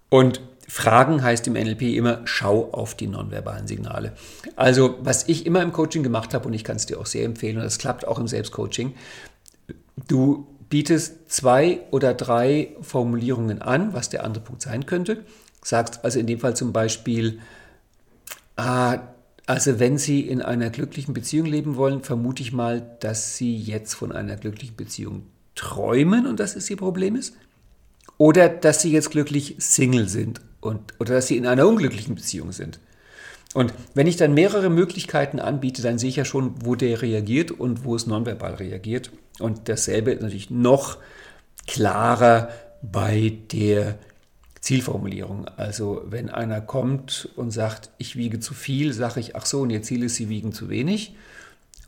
Und 0.08 0.40
Fragen 0.70 1.24
heißt 1.24 1.48
im 1.48 1.54
NLP 1.54 1.82
immer, 1.96 2.20
schau 2.26 2.70
auf 2.70 2.94
die 2.94 3.08
nonverbalen 3.08 3.66
Signale. 3.66 4.12
Also, 4.54 4.98
was 5.00 5.28
ich 5.28 5.44
immer 5.44 5.62
im 5.62 5.72
Coaching 5.72 6.04
gemacht 6.04 6.32
habe, 6.32 6.46
und 6.46 6.54
ich 6.54 6.62
kann 6.62 6.76
es 6.76 6.86
dir 6.86 7.00
auch 7.00 7.06
sehr 7.06 7.24
empfehlen, 7.24 7.56
und 7.56 7.64
das 7.64 7.78
klappt 7.78 8.06
auch 8.06 8.20
im 8.20 8.28
Selbstcoaching, 8.28 8.94
du 10.06 10.46
bietest 10.68 11.28
zwei 11.28 11.80
oder 11.90 12.14
drei 12.14 12.76
Formulierungen 12.82 13.60
an, 13.60 13.94
was 13.94 14.10
der 14.10 14.22
andere 14.22 14.44
Punkt 14.44 14.62
sein 14.62 14.86
könnte. 14.86 15.24
Sagst 15.60 16.04
also 16.04 16.20
in 16.20 16.28
dem 16.28 16.38
Fall 16.38 16.54
zum 16.54 16.72
Beispiel, 16.72 17.40
ah, 18.54 19.00
also 19.46 19.80
wenn 19.80 19.98
Sie 19.98 20.20
in 20.20 20.40
einer 20.40 20.70
glücklichen 20.70 21.14
Beziehung 21.14 21.46
leben 21.46 21.74
wollen, 21.74 22.04
vermute 22.04 22.44
ich 22.44 22.52
mal, 22.52 22.96
dass 23.00 23.36
Sie 23.36 23.56
jetzt 23.56 23.94
von 23.94 24.12
einer 24.12 24.36
glücklichen 24.36 24.76
Beziehung 24.76 25.26
träumen 25.56 26.28
und 26.28 26.38
das 26.38 26.54
ist 26.54 26.70
Ihr 26.70 26.76
Problem 26.76 27.16
ist. 27.16 27.34
Oder 28.18 28.48
dass 28.48 28.82
Sie 28.82 28.92
jetzt 28.92 29.10
glücklich 29.10 29.56
Single 29.58 30.08
sind 30.08 30.40
und, 30.60 30.94
oder 30.98 31.14
dass 31.14 31.26
sie 31.26 31.36
in 31.36 31.46
einer 31.46 31.66
unglücklichen 31.66 32.14
Beziehung 32.14 32.52
sind. 32.52 32.80
Und 33.52 33.74
wenn 33.94 34.06
ich 34.06 34.16
dann 34.16 34.34
mehrere 34.34 34.70
Möglichkeiten 34.70 35.40
anbiete, 35.40 35.82
dann 35.82 35.98
sehe 35.98 36.10
ich 36.10 36.16
ja 36.16 36.24
schon, 36.24 36.54
wo 36.64 36.76
der 36.76 37.02
reagiert 37.02 37.50
und 37.50 37.84
wo 37.84 37.96
es 37.96 38.06
nonverbal 38.06 38.54
reagiert. 38.54 39.10
Und 39.40 39.68
dasselbe 39.68 40.12
ist 40.12 40.22
natürlich 40.22 40.50
noch 40.50 40.98
klarer 41.66 42.50
bei 42.82 43.38
der 43.50 43.98
Zielformulierung. 44.60 45.48
Also 45.48 46.02
wenn 46.06 46.28
einer 46.30 46.60
kommt 46.60 47.28
und 47.34 47.50
sagt, 47.50 47.90
ich 47.98 48.14
wiege 48.14 48.38
zu 48.38 48.54
viel, 48.54 48.92
sage 48.92 49.18
ich, 49.18 49.34
ach 49.34 49.46
so, 49.46 49.62
und 49.62 49.70
ihr 49.70 49.82
Ziel 49.82 50.04
ist, 50.04 50.14
sie 50.16 50.28
wiegen 50.28 50.52
zu 50.52 50.68
wenig 50.68 51.14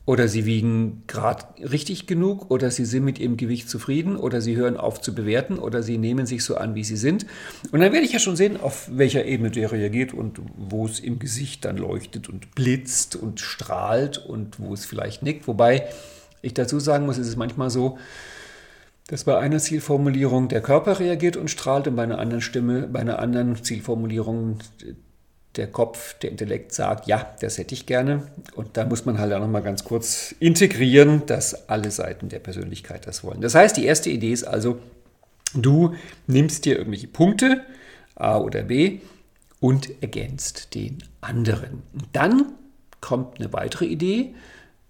oder 0.04 0.26
sie 0.26 0.46
wiegen 0.46 1.04
gerade 1.06 1.44
richtig 1.60 2.06
genug 2.06 2.50
oder 2.50 2.70
sie 2.70 2.84
sind 2.84 3.04
mit 3.04 3.20
ihrem 3.20 3.36
Gewicht 3.36 3.70
zufrieden 3.70 4.16
oder 4.16 4.40
sie 4.40 4.56
hören 4.56 4.76
auf 4.76 5.00
zu 5.00 5.14
bewerten 5.14 5.58
oder 5.58 5.82
sie 5.82 5.96
nehmen 5.96 6.26
sich 6.26 6.44
so 6.44 6.56
an, 6.56 6.74
wie 6.74 6.82
sie 6.82 6.96
sind. 6.96 7.24
Und 7.70 7.80
dann 7.80 7.92
werde 7.92 8.04
ich 8.04 8.12
ja 8.12 8.18
schon 8.18 8.34
sehen, 8.34 8.60
auf 8.60 8.88
welcher 8.90 9.24
Ebene 9.24 9.50
der 9.50 9.70
reagiert 9.70 10.12
und 10.12 10.40
wo 10.56 10.86
es 10.86 10.98
im 10.98 11.20
Gesicht 11.20 11.64
dann 11.64 11.76
leuchtet 11.76 12.28
und 12.28 12.54
blitzt 12.56 13.14
und 13.14 13.38
strahlt 13.38 14.18
und 14.18 14.58
wo 14.58 14.74
es 14.74 14.84
vielleicht 14.84 15.22
nickt. 15.22 15.46
Wobei 15.46 15.86
ich 16.42 16.54
dazu 16.54 16.80
sagen 16.80 17.06
muss, 17.06 17.18
es 17.18 17.28
ist 17.28 17.36
manchmal 17.36 17.70
so, 17.70 17.98
dass 19.06 19.24
bei 19.24 19.38
einer 19.38 19.58
Zielformulierung 19.58 20.48
der 20.48 20.62
Körper 20.62 20.98
reagiert 20.98 21.36
und 21.36 21.48
strahlt 21.48 21.86
und 21.86 21.94
bei 21.94 22.02
einer 22.02 22.18
anderen 22.18 22.40
Stimme, 22.40 22.88
bei 22.88 23.00
einer 23.00 23.20
anderen 23.20 23.62
Zielformulierung 23.62 24.58
der 25.56 25.66
Kopf, 25.66 26.14
der 26.20 26.30
Intellekt 26.30 26.72
sagt, 26.72 27.06
ja, 27.06 27.34
das 27.40 27.58
hätte 27.58 27.74
ich 27.74 27.86
gerne. 27.86 28.26
Und 28.54 28.76
da 28.76 28.86
muss 28.86 29.04
man 29.04 29.18
halt 29.18 29.32
auch 29.32 29.40
nochmal 29.40 29.62
ganz 29.62 29.84
kurz 29.84 30.34
integrieren, 30.40 31.26
dass 31.26 31.68
alle 31.68 31.90
Seiten 31.90 32.28
der 32.28 32.38
Persönlichkeit 32.38 33.06
das 33.06 33.22
wollen. 33.22 33.40
Das 33.40 33.54
heißt, 33.54 33.76
die 33.76 33.84
erste 33.84 34.10
Idee 34.10 34.32
ist 34.32 34.44
also, 34.44 34.78
du 35.54 35.94
nimmst 36.26 36.64
dir 36.64 36.78
irgendwelche 36.78 37.08
Punkte, 37.08 37.62
A 38.14 38.38
oder 38.38 38.62
B, 38.62 39.00
und 39.60 40.02
ergänzt 40.02 40.74
den 40.74 41.04
anderen. 41.20 41.82
dann 42.12 42.54
kommt 43.00 43.38
eine 43.38 43.52
weitere 43.52 43.84
Idee. 43.84 44.34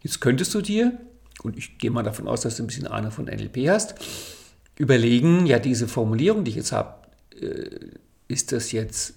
Jetzt 0.02 0.20
könntest 0.20 0.54
du 0.54 0.62
dir, 0.62 0.98
und 1.42 1.56
ich 1.56 1.78
gehe 1.78 1.90
mal 1.90 2.02
davon 2.02 2.28
aus, 2.28 2.42
dass 2.42 2.56
du 2.56 2.62
ein 2.62 2.66
bisschen 2.68 2.86
Ahnung 2.86 3.10
von 3.10 3.24
NLP 3.24 3.68
hast, 3.68 3.94
überlegen, 4.78 5.46
ja, 5.46 5.58
diese 5.58 5.88
Formulierung, 5.88 6.44
die 6.44 6.50
ich 6.50 6.56
jetzt 6.56 6.72
habe, 6.72 6.94
äh, 7.40 7.68
ist 8.28 8.52
das 8.52 8.72
jetzt 8.72 9.14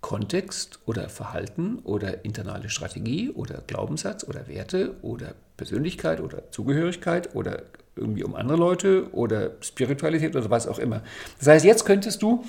Kontext 0.00 0.78
oder 0.86 1.08
Verhalten 1.08 1.80
oder 1.84 2.24
internale 2.24 2.68
Strategie 2.68 3.30
oder 3.30 3.62
Glaubenssatz 3.66 4.24
oder 4.24 4.46
Werte 4.46 4.94
oder 5.02 5.34
Persönlichkeit 5.56 6.20
oder 6.20 6.50
Zugehörigkeit 6.52 7.34
oder 7.34 7.62
irgendwie 7.96 8.22
um 8.22 8.34
andere 8.34 8.56
Leute 8.56 9.12
oder 9.12 9.52
Spiritualität 9.60 10.36
oder 10.36 10.50
was 10.50 10.68
auch 10.68 10.78
immer. 10.78 11.02
Das 11.38 11.48
heißt, 11.48 11.64
jetzt 11.64 11.84
könntest 11.84 12.22
du 12.22 12.44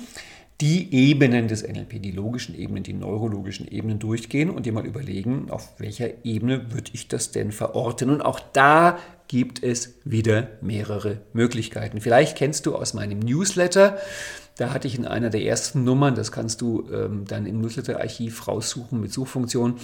die 0.60 0.94
Ebenen 0.94 1.48
des 1.48 1.66
NLP, 1.66 2.02
die 2.02 2.10
logischen 2.10 2.54
Ebenen, 2.54 2.82
die 2.82 2.92
neurologischen 2.92 3.66
Ebenen 3.66 3.98
durchgehen 3.98 4.50
und 4.50 4.66
dir 4.66 4.72
mal 4.72 4.86
überlegen, 4.86 5.50
auf 5.50 5.72
welcher 5.78 6.24
Ebene 6.24 6.70
würde 6.72 6.90
ich 6.92 7.08
das 7.08 7.30
denn 7.30 7.50
verorten. 7.50 8.10
Und 8.10 8.20
auch 8.20 8.40
da 8.52 8.98
gibt 9.26 9.62
es 9.62 9.94
wieder 10.04 10.48
mehrere 10.60 11.20
Möglichkeiten. 11.32 12.00
Vielleicht 12.00 12.36
kennst 12.36 12.66
du 12.66 12.76
aus 12.76 12.92
meinem 12.92 13.20
Newsletter, 13.20 13.96
da 14.60 14.74
hatte 14.74 14.86
ich 14.86 14.98
in 14.98 15.06
einer 15.06 15.30
der 15.30 15.42
ersten 15.42 15.84
Nummern, 15.84 16.14
das 16.14 16.32
kannst 16.32 16.60
du 16.60 16.86
ähm, 16.92 17.24
dann 17.26 17.46
im 17.46 17.62
Newsletter-Archiv 17.62 18.46
raussuchen 18.46 19.00
mit 19.00 19.10
Suchfunktion, 19.10 19.76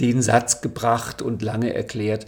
den 0.00 0.22
Satz 0.22 0.60
gebracht 0.60 1.22
und 1.22 1.40
lange 1.40 1.72
erklärt, 1.72 2.26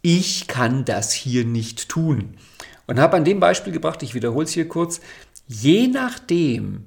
ich 0.00 0.46
kann 0.46 0.86
das 0.86 1.12
hier 1.12 1.44
nicht 1.44 1.90
tun. 1.90 2.38
Und 2.86 2.98
habe 2.98 3.18
an 3.18 3.26
dem 3.26 3.38
Beispiel 3.38 3.70
gebracht, 3.70 4.02
ich 4.02 4.14
wiederhole 4.14 4.46
es 4.46 4.52
hier 4.52 4.66
kurz, 4.66 5.02
je 5.46 5.88
nachdem, 5.88 6.86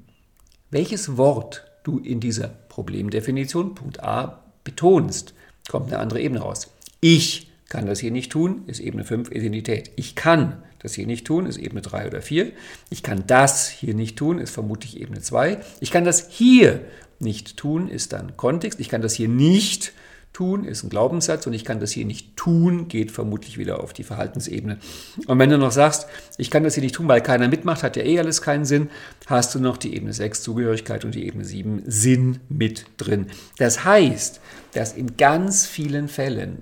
welches 0.71 1.15
Wort 1.15 1.65
du 1.83 1.99
in 1.99 2.19
dieser 2.19 2.47
Problemdefinition, 2.47 3.75
Punkt 3.75 4.01
A, 4.01 4.41
betonst, 4.63 5.35
kommt 5.69 5.93
eine 5.93 5.99
andere 5.99 6.21
Ebene 6.21 6.41
raus. 6.41 6.71
Ich 7.01 7.52
kann 7.73 7.87
das 7.87 7.99
hier 7.99 8.11
nicht 8.11 8.31
tun, 8.31 8.61
ist 8.67 8.79
Ebene 8.79 9.03
5 9.03 9.31
Identität. 9.31 9.89
Ich 9.95 10.15
kann 10.15 10.61
das 10.77 10.93
hier 10.93 11.07
nicht 11.07 11.25
tun, 11.25 11.47
ist 11.47 11.57
Ebene 11.57 11.81
3 11.81 12.05
oder 12.07 12.21
4. 12.21 12.51
Ich 12.91 13.01
kann 13.01 13.23
das 13.25 13.67
hier 13.67 13.95
nicht 13.95 14.15
tun, 14.15 14.37
ist 14.37 14.51
vermutlich 14.51 15.01
Ebene 15.01 15.21
2. 15.21 15.59
Ich 15.79 15.89
kann 15.89 16.05
das 16.05 16.29
hier 16.29 16.81
nicht 17.19 17.57
tun, 17.57 17.89
ist 17.89 18.13
dann 18.13 18.37
Kontext. 18.37 18.79
Ich 18.79 18.89
kann 18.89 19.01
das 19.01 19.15
hier 19.15 19.27
nicht 19.27 19.91
tun 20.33 20.65
ist 20.65 20.83
ein 20.83 20.89
Glaubenssatz 20.89 21.45
und 21.45 21.53
ich 21.53 21.63
kann 21.63 21.79
das 21.79 21.91
hier 21.91 22.05
nicht 22.05 22.35
tun, 22.35 22.87
geht 22.87 23.11
vermutlich 23.11 23.59
wieder 23.59 23.81
auf 23.81 23.93
die 23.93 24.03
Verhaltensebene. 24.03 24.79
Und 25.27 25.39
wenn 25.39 25.51
du 25.51 25.59
noch 25.59 25.71
sagst, 25.71 26.07
ich 26.37 26.49
kann 26.49 26.63
das 26.63 26.73
hier 26.73 26.83
nicht 26.83 26.95
tun, 26.95 27.07
weil 27.07 27.21
keiner 27.21 27.47
mitmacht, 27.47 27.83
hat 27.83 27.95
ja 27.95 28.03
eh 28.03 28.19
alles 28.19 28.41
keinen 28.41 28.65
Sinn, 28.65 28.89
hast 29.27 29.53
du 29.53 29.59
noch 29.59 29.77
die 29.77 29.95
Ebene 29.95 30.11
6 30.11 30.41
Zugehörigkeit 30.41 31.05
und 31.05 31.13
die 31.13 31.27
Ebene 31.27 31.45
7 31.45 31.83
Sinn 31.85 32.39
mit 32.49 32.85
drin. 32.97 33.27
Das 33.59 33.85
heißt, 33.85 34.41
dass 34.73 34.93
in 34.93 35.17
ganz 35.17 35.67
vielen 35.67 36.07
Fällen 36.07 36.59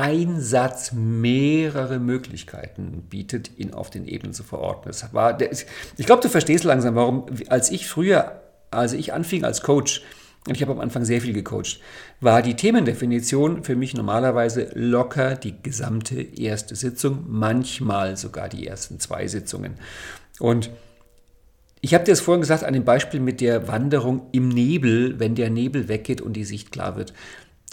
ein 0.00 0.40
Satz 0.40 0.92
mehrere 0.92 1.98
Möglichkeiten 1.98 3.02
bietet, 3.10 3.50
ihn 3.58 3.74
auf 3.74 3.90
den 3.90 4.06
Ebenen 4.06 4.32
zu 4.32 4.44
verordnen. 4.44 4.86
Das 4.86 5.12
war, 5.12 5.36
ich 5.40 6.06
glaube, 6.06 6.22
du 6.22 6.28
verstehst 6.28 6.62
langsam, 6.62 6.94
warum, 6.94 7.26
als 7.48 7.72
ich 7.72 7.88
früher, 7.88 8.40
als 8.70 8.92
ich 8.92 9.12
anfing 9.12 9.44
als 9.44 9.62
Coach, 9.62 10.02
und 10.46 10.54
ich 10.54 10.62
habe 10.62 10.72
am 10.72 10.80
Anfang 10.80 11.04
sehr 11.04 11.20
viel 11.20 11.32
gecoacht, 11.32 11.80
war 12.20 12.42
die 12.42 12.54
Themendefinition 12.54 13.64
für 13.64 13.74
mich 13.74 13.94
normalerweise 13.94 14.70
locker 14.74 15.34
die 15.34 15.60
gesamte 15.62 16.22
erste 16.22 16.76
Sitzung, 16.76 17.24
manchmal 17.26 18.16
sogar 18.16 18.48
die 18.48 18.66
ersten 18.66 19.00
zwei 19.00 19.26
Sitzungen. 19.26 19.74
Und 20.38 20.70
ich 21.80 21.92
habe 21.92 22.04
dir 22.04 22.12
das 22.12 22.20
vorhin 22.20 22.40
gesagt 22.40 22.62
an 22.62 22.72
dem 22.72 22.84
Beispiel 22.84 23.20
mit 23.20 23.40
der 23.40 23.66
Wanderung 23.66 24.28
im 24.30 24.48
Nebel, 24.48 25.18
wenn 25.18 25.34
der 25.34 25.50
Nebel 25.50 25.88
weggeht 25.88 26.20
und 26.20 26.34
die 26.34 26.44
Sicht 26.44 26.70
klar 26.70 26.96
wird. 26.96 27.12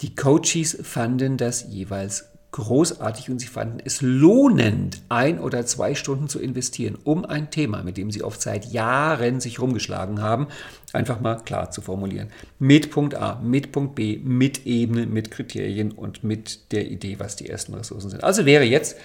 Die 0.02 0.14
Coaches 0.14 0.76
fanden 0.82 1.36
das 1.36 1.66
jeweils 1.70 2.26
großartig 2.56 3.30
und 3.30 3.38
sie 3.38 3.46
fanden 3.46 3.80
es 3.84 4.00
lohnend, 4.00 5.02
ein 5.10 5.38
oder 5.38 5.66
zwei 5.66 5.94
Stunden 5.94 6.28
zu 6.28 6.38
investieren, 6.38 6.96
um 7.04 7.24
ein 7.24 7.50
Thema, 7.50 7.82
mit 7.82 7.96
dem 7.96 8.10
sie 8.10 8.22
oft 8.22 8.40
seit 8.40 8.72
Jahren 8.72 9.40
sich 9.40 9.60
rumgeschlagen 9.60 10.22
haben, 10.22 10.46
einfach 10.92 11.20
mal 11.20 11.36
klar 11.36 11.70
zu 11.70 11.82
formulieren. 11.82 12.28
Mit 12.58 12.90
Punkt 12.90 13.14
A, 13.14 13.40
mit 13.42 13.72
Punkt 13.72 13.94
B, 13.94 14.18
mit 14.22 14.64
Ebene, 14.66 15.06
mit 15.06 15.30
Kriterien 15.30 15.92
und 15.92 16.24
mit 16.24 16.72
der 16.72 16.90
Idee, 16.90 17.18
was 17.18 17.36
die 17.36 17.48
ersten 17.48 17.74
Ressourcen 17.74 18.10
sind. 18.10 18.24
Also 18.24 18.46
wäre 18.46 18.64
jetzt 18.64 18.96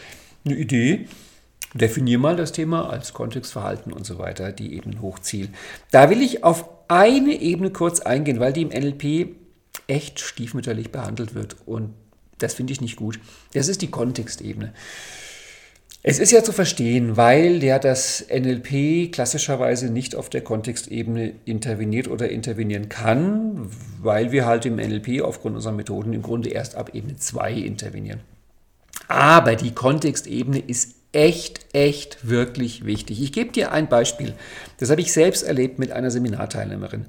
eine 0.45 0.55
Idee, 0.55 1.07
definier 1.73 2.19
mal 2.19 2.35
das 2.35 2.53
Thema 2.53 2.89
als 2.89 3.13
Kontext, 3.13 3.51
Verhalten 3.51 3.91
und 3.91 4.05
so 4.05 4.17
weiter, 4.17 4.51
die 4.51 4.75
Ebenen 4.75 5.01
hochziehen. 5.01 5.53
Da 5.91 6.09
will 6.09 6.21
ich 6.21 6.43
auf 6.43 6.69
eine 6.87 7.33
Ebene 7.41 7.71
kurz 7.71 7.99
eingehen, 7.99 8.39
weil 8.39 8.53
die 8.53 8.61
im 8.61 8.69
NLP 8.69 9.40
echt 9.91 10.21
stiefmütterlich 10.21 10.91
behandelt 10.91 11.35
wird 11.35 11.57
und 11.65 11.93
das 12.37 12.53
finde 12.53 12.71
ich 12.71 12.81
nicht 12.81 12.95
gut. 12.95 13.19
Das 13.53 13.67
ist 13.67 13.81
die 13.81 13.91
Kontextebene. 13.91 14.73
Es 16.01 16.17
ist 16.17 16.31
ja 16.31 16.43
zu 16.43 16.51
verstehen, 16.51 17.17
weil 17.17 17.63
ja 17.63 17.77
das 17.77 18.25
NLP 18.27 19.11
klassischerweise 19.11 19.91
nicht 19.91 20.15
auf 20.15 20.29
der 20.29 20.41
Kontextebene 20.41 21.33
interveniert 21.45 22.07
oder 22.07 22.29
intervenieren 22.29 22.89
kann, 22.89 23.69
weil 24.01 24.31
wir 24.31 24.45
halt 24.45 24.65
im 24.65 24.77
NLP 24.77 25.21
aufgrund 25.21 25.55
unserer 25.55 25.73
Methoden 25.73 26.13
im 26.13 26.23
Grunde 26.23 26.49
erst 26.49 26.75
ab 26.75 26.95
Ebene 26.95 27.17
2 27.17 27.53
intervenieren. 27.53 28.21
Aber 29.09 29.55
die 29.55 29.75
Kontextebene 29.75 30.57
ist 30.57 30.95
echt, 31.11 31.67
echt 31.73 32.27
wirklich 32.27 32.85
wichtig. 32.85 33.21
Ich 33.21 33.33
gebe 33.33 33.51
dir 33.51 33.71
ein 33.71 33.89
Beispiel. 33.89 34.33
Das 34.79 34.89
habe 34.89 35.01
ich 35.01 35.11
selbst 35.11 35.43
erlebt 35.43 35.77
mit 35.77 35.91
einer 35.91 36.09
Seminarteilnehmerin, 36.09 37.05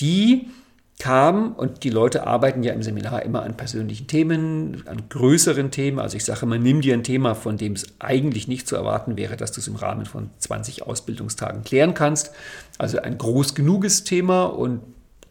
die 0.00 0.48
kam 0.98 1.52
und 1.52 1.84
die 1.84 1.90
Leute 1.90 2.26
arbeiten 2.26 2.62
ja 2.62 2.72
im 2.72 2.82
Seminar 2.82 3.22
immer 3.22 3.42
an 3.42 3.56
persönlichen 3.56 4.06
Themen, 4.06 4.82
an 4.86 5.08
größeren 5.08 5.70
Themen. 5.70 5.98
Also 5.98 6.16
ich 6.16 6.24
sage 6.24 6.42
immer, 6.42 6.58
nimm 6.58 6.80
dir 6.80 6.94
ein 6.94 7.04
Thema, 7.04 7.34
von 7.34 7.58
dem 7.58 7.74
es 7.74 7.86
eigentlich 7.98 8.48
nicht 8.48 8.66
zu 8.66 8.76
erwarten 8.76 9.16
wäre, 9.16 9.36
dass 9.36 9.52
du 9.52 9.60
es 9.60 9.68
im 9.68 9.76
Rahmen 9.76 10.06
von 10.06 10.30
20 10.38 10.86
Ausbildungstagen 10.86 11.64
klären 11.64 11.92
kannst. 11.92 12.32
Also 12.78 12.98
ein 12.98 13.18
groß 13.18 13.54
genuges 13.54 14.04
Thema 14.04 14.44
und 14.44 14.80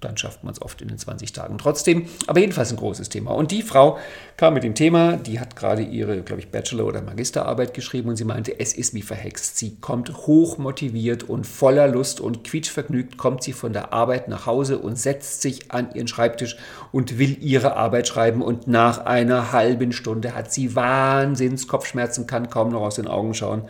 dann 0.02 0.18
schafft 0.18 0.44
man 0.44 0.54
es 0.54 0.62
oft 0.62 0.82
in 0.82 0.88
den 0.88 0.98
20 0.98 1.34
Tagen 1.34 1.58
trotzdem. 1.58 2.08
Aber 2.28 2.40
jedenfalls 2.40 2.72
ein 2.72 2.78
großes 2.78 3.10
Thema. 3.10 3.32
Und 3.32 3.52
die 3.52 3.62
Frau 3.62 3.98
kam 4.38 4.54
mit 4.54 4.64
dem 4.64 4.76
Thema, 4.76 5.18
die 5.18 5.40
hat 5.40 5.56
gerade 5.56 5.82
ihre, 5.82 6.22
glaube 6.22 6.42
ich, 6.42 6.50
Bachelor- 6.50 6.86
oder 6.86 7.02
Magisterarbeit 7.02 7.74
geschrieben 7.74 8.10
und 8.10 8.16
sie 8.16 8.26
meinte, 8.26 8.60
es 8.60 8.74
ist 8.74 8.94
wie 8.94 9.02
verhext. 9.02 9.58
Sie 9.58 9.78
kommt 9.78 10.16
hoch 10.28 10.58
motiviert 10.58 11.24
und 11.24 11.48
voller 11.48 11.88
Lust 11.88 12.20
und 12.20 12.44
quietschvergnügt 12.44 13.18
kommt 13.18 13.44
sie 13.44 13.54
von 13.54 13.74
der 13.74 13.94
Arbeit 13.94 14.28
nach 14.28 14.46
Hause 14.46 14.80
und 14.80 14.98
setzt 15.00 15.42
sich 15.42 15.72
an 15.72 15.94
ihren 15.94 16.08
Schreibtisch 16.08 16.58
und 16.92 17.18
will 17.18 17.38
ihre 17.42 17.76
Arbeit 17.76 18.08
schreiben. 18.08 18.42
Und 18.42 18.68
nach 18.68 19.06
einer 19.06 19.52
halben 19.52 19.92
Stunde 19.92 20.36
hat 20.36 20.52
sie 20.52 20.76
Wahnsinns 20.76 21.68
Kopfschmerzen, 21.68 22.28
kann 22.28 22.50
kaum 22.50 22.70
noch 22.70 22.82
aus 22.82 22.96
den 22.96 23.08
Augen 23.08 23.34
schauen 23.34 23.64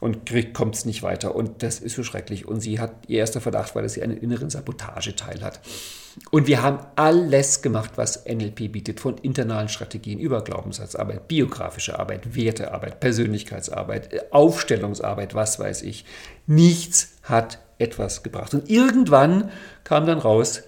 und 0.00 0.30
kommt 0.52 0.74
es 0.74 0.84
nicht 0.84 1.02
weiter. 1.02 1.34
Und 1.34 1.62
das 1.62 1.78
ist 1.78 1.96
so 1.96 2.04
schrecklich. 2.04 2.46
Und 2.46 2.60
sie 2.60 2.78
hat, 2.80 2.92
ihr 3.08 3.18
erster 3.20 3.40
Verdacht 3.40 3.74
dass 3.82 3.94
sie 3.94 4.02
einen 4.02 4.18
inneren 4.18 4.50
Sabotageteil 4.50 5.42
hat. 5.42 5.60
Und 6.30 6.46
wir 6.46 6.62
haben 6.62 6.78
alles 6.96 7.62
gemacht, 7.62 7.92
was 7.96 8.24
NLP 8.26 8.72
bietet, 8.72 9.00
von 9.00 9.18
internalen 9.18 9.68
Strategien 9.68 10.18
über 10.18 10.42
Glaubenssatzarbeit, 10.42 11.28
biografische 11.28 11.98
Arbeit, 11.98 12.34
Wertearbeit, 12.34 13.00
Persönlichkeitsarbeit, 13.00 14.32
Aufstellungsarbeit, 14.32 15.34
was 15.34 15.58
weiß 15.58 15.82
ich. 15.82 16.04
Nichts 16.46 17.12
hat 17.22 17.58
etwas 17.78 18.22
gebracht. 18.22 18.54
Und 18.54 18.70
irgendwann 18.70 19.50
kam 19.84 20.06
dann 20.06 20.18
raus, 20.18 20.62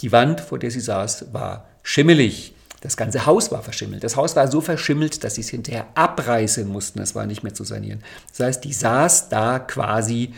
die 0.00 0.12
Wand, 0.12 0.40
vor 0.40 0.58
der 0.58 0.70
sie 0.70 0.80
saß, 0.80 1.32
war 1.32 1.68
schimmelig. 1.82 2.53
Das 2.84 2.96
ganze 2.98 3.24
Haus 3.24 3.50
war 3.50 3.62
verschimmelt. 3.62 4.04
Das 4.04 4.14
Haus 4.14 4.36
war 4.36 4.46
so 4.46 4.60
verschimmelt, 4.60 5.24
dass 5.24 5.36
sie 5.36 5.40
es 5.40 5.48
hinterher 5.48 5.86
abreißen 5.94 6.68
mussten. 6.68 6.98
Das 6.98 7.14
war 7.14 7.24
nicht 7.24 7.42
mehr 7.42 7.54
zu 7.54 7.64
sanieren. 7.64 8.04
Das 8.36 8.46
heißt, 8.46 8.62
die 8.62 8.74
saß 8.74 9.30
da 9.30 9.58
quasi 9.58 10.34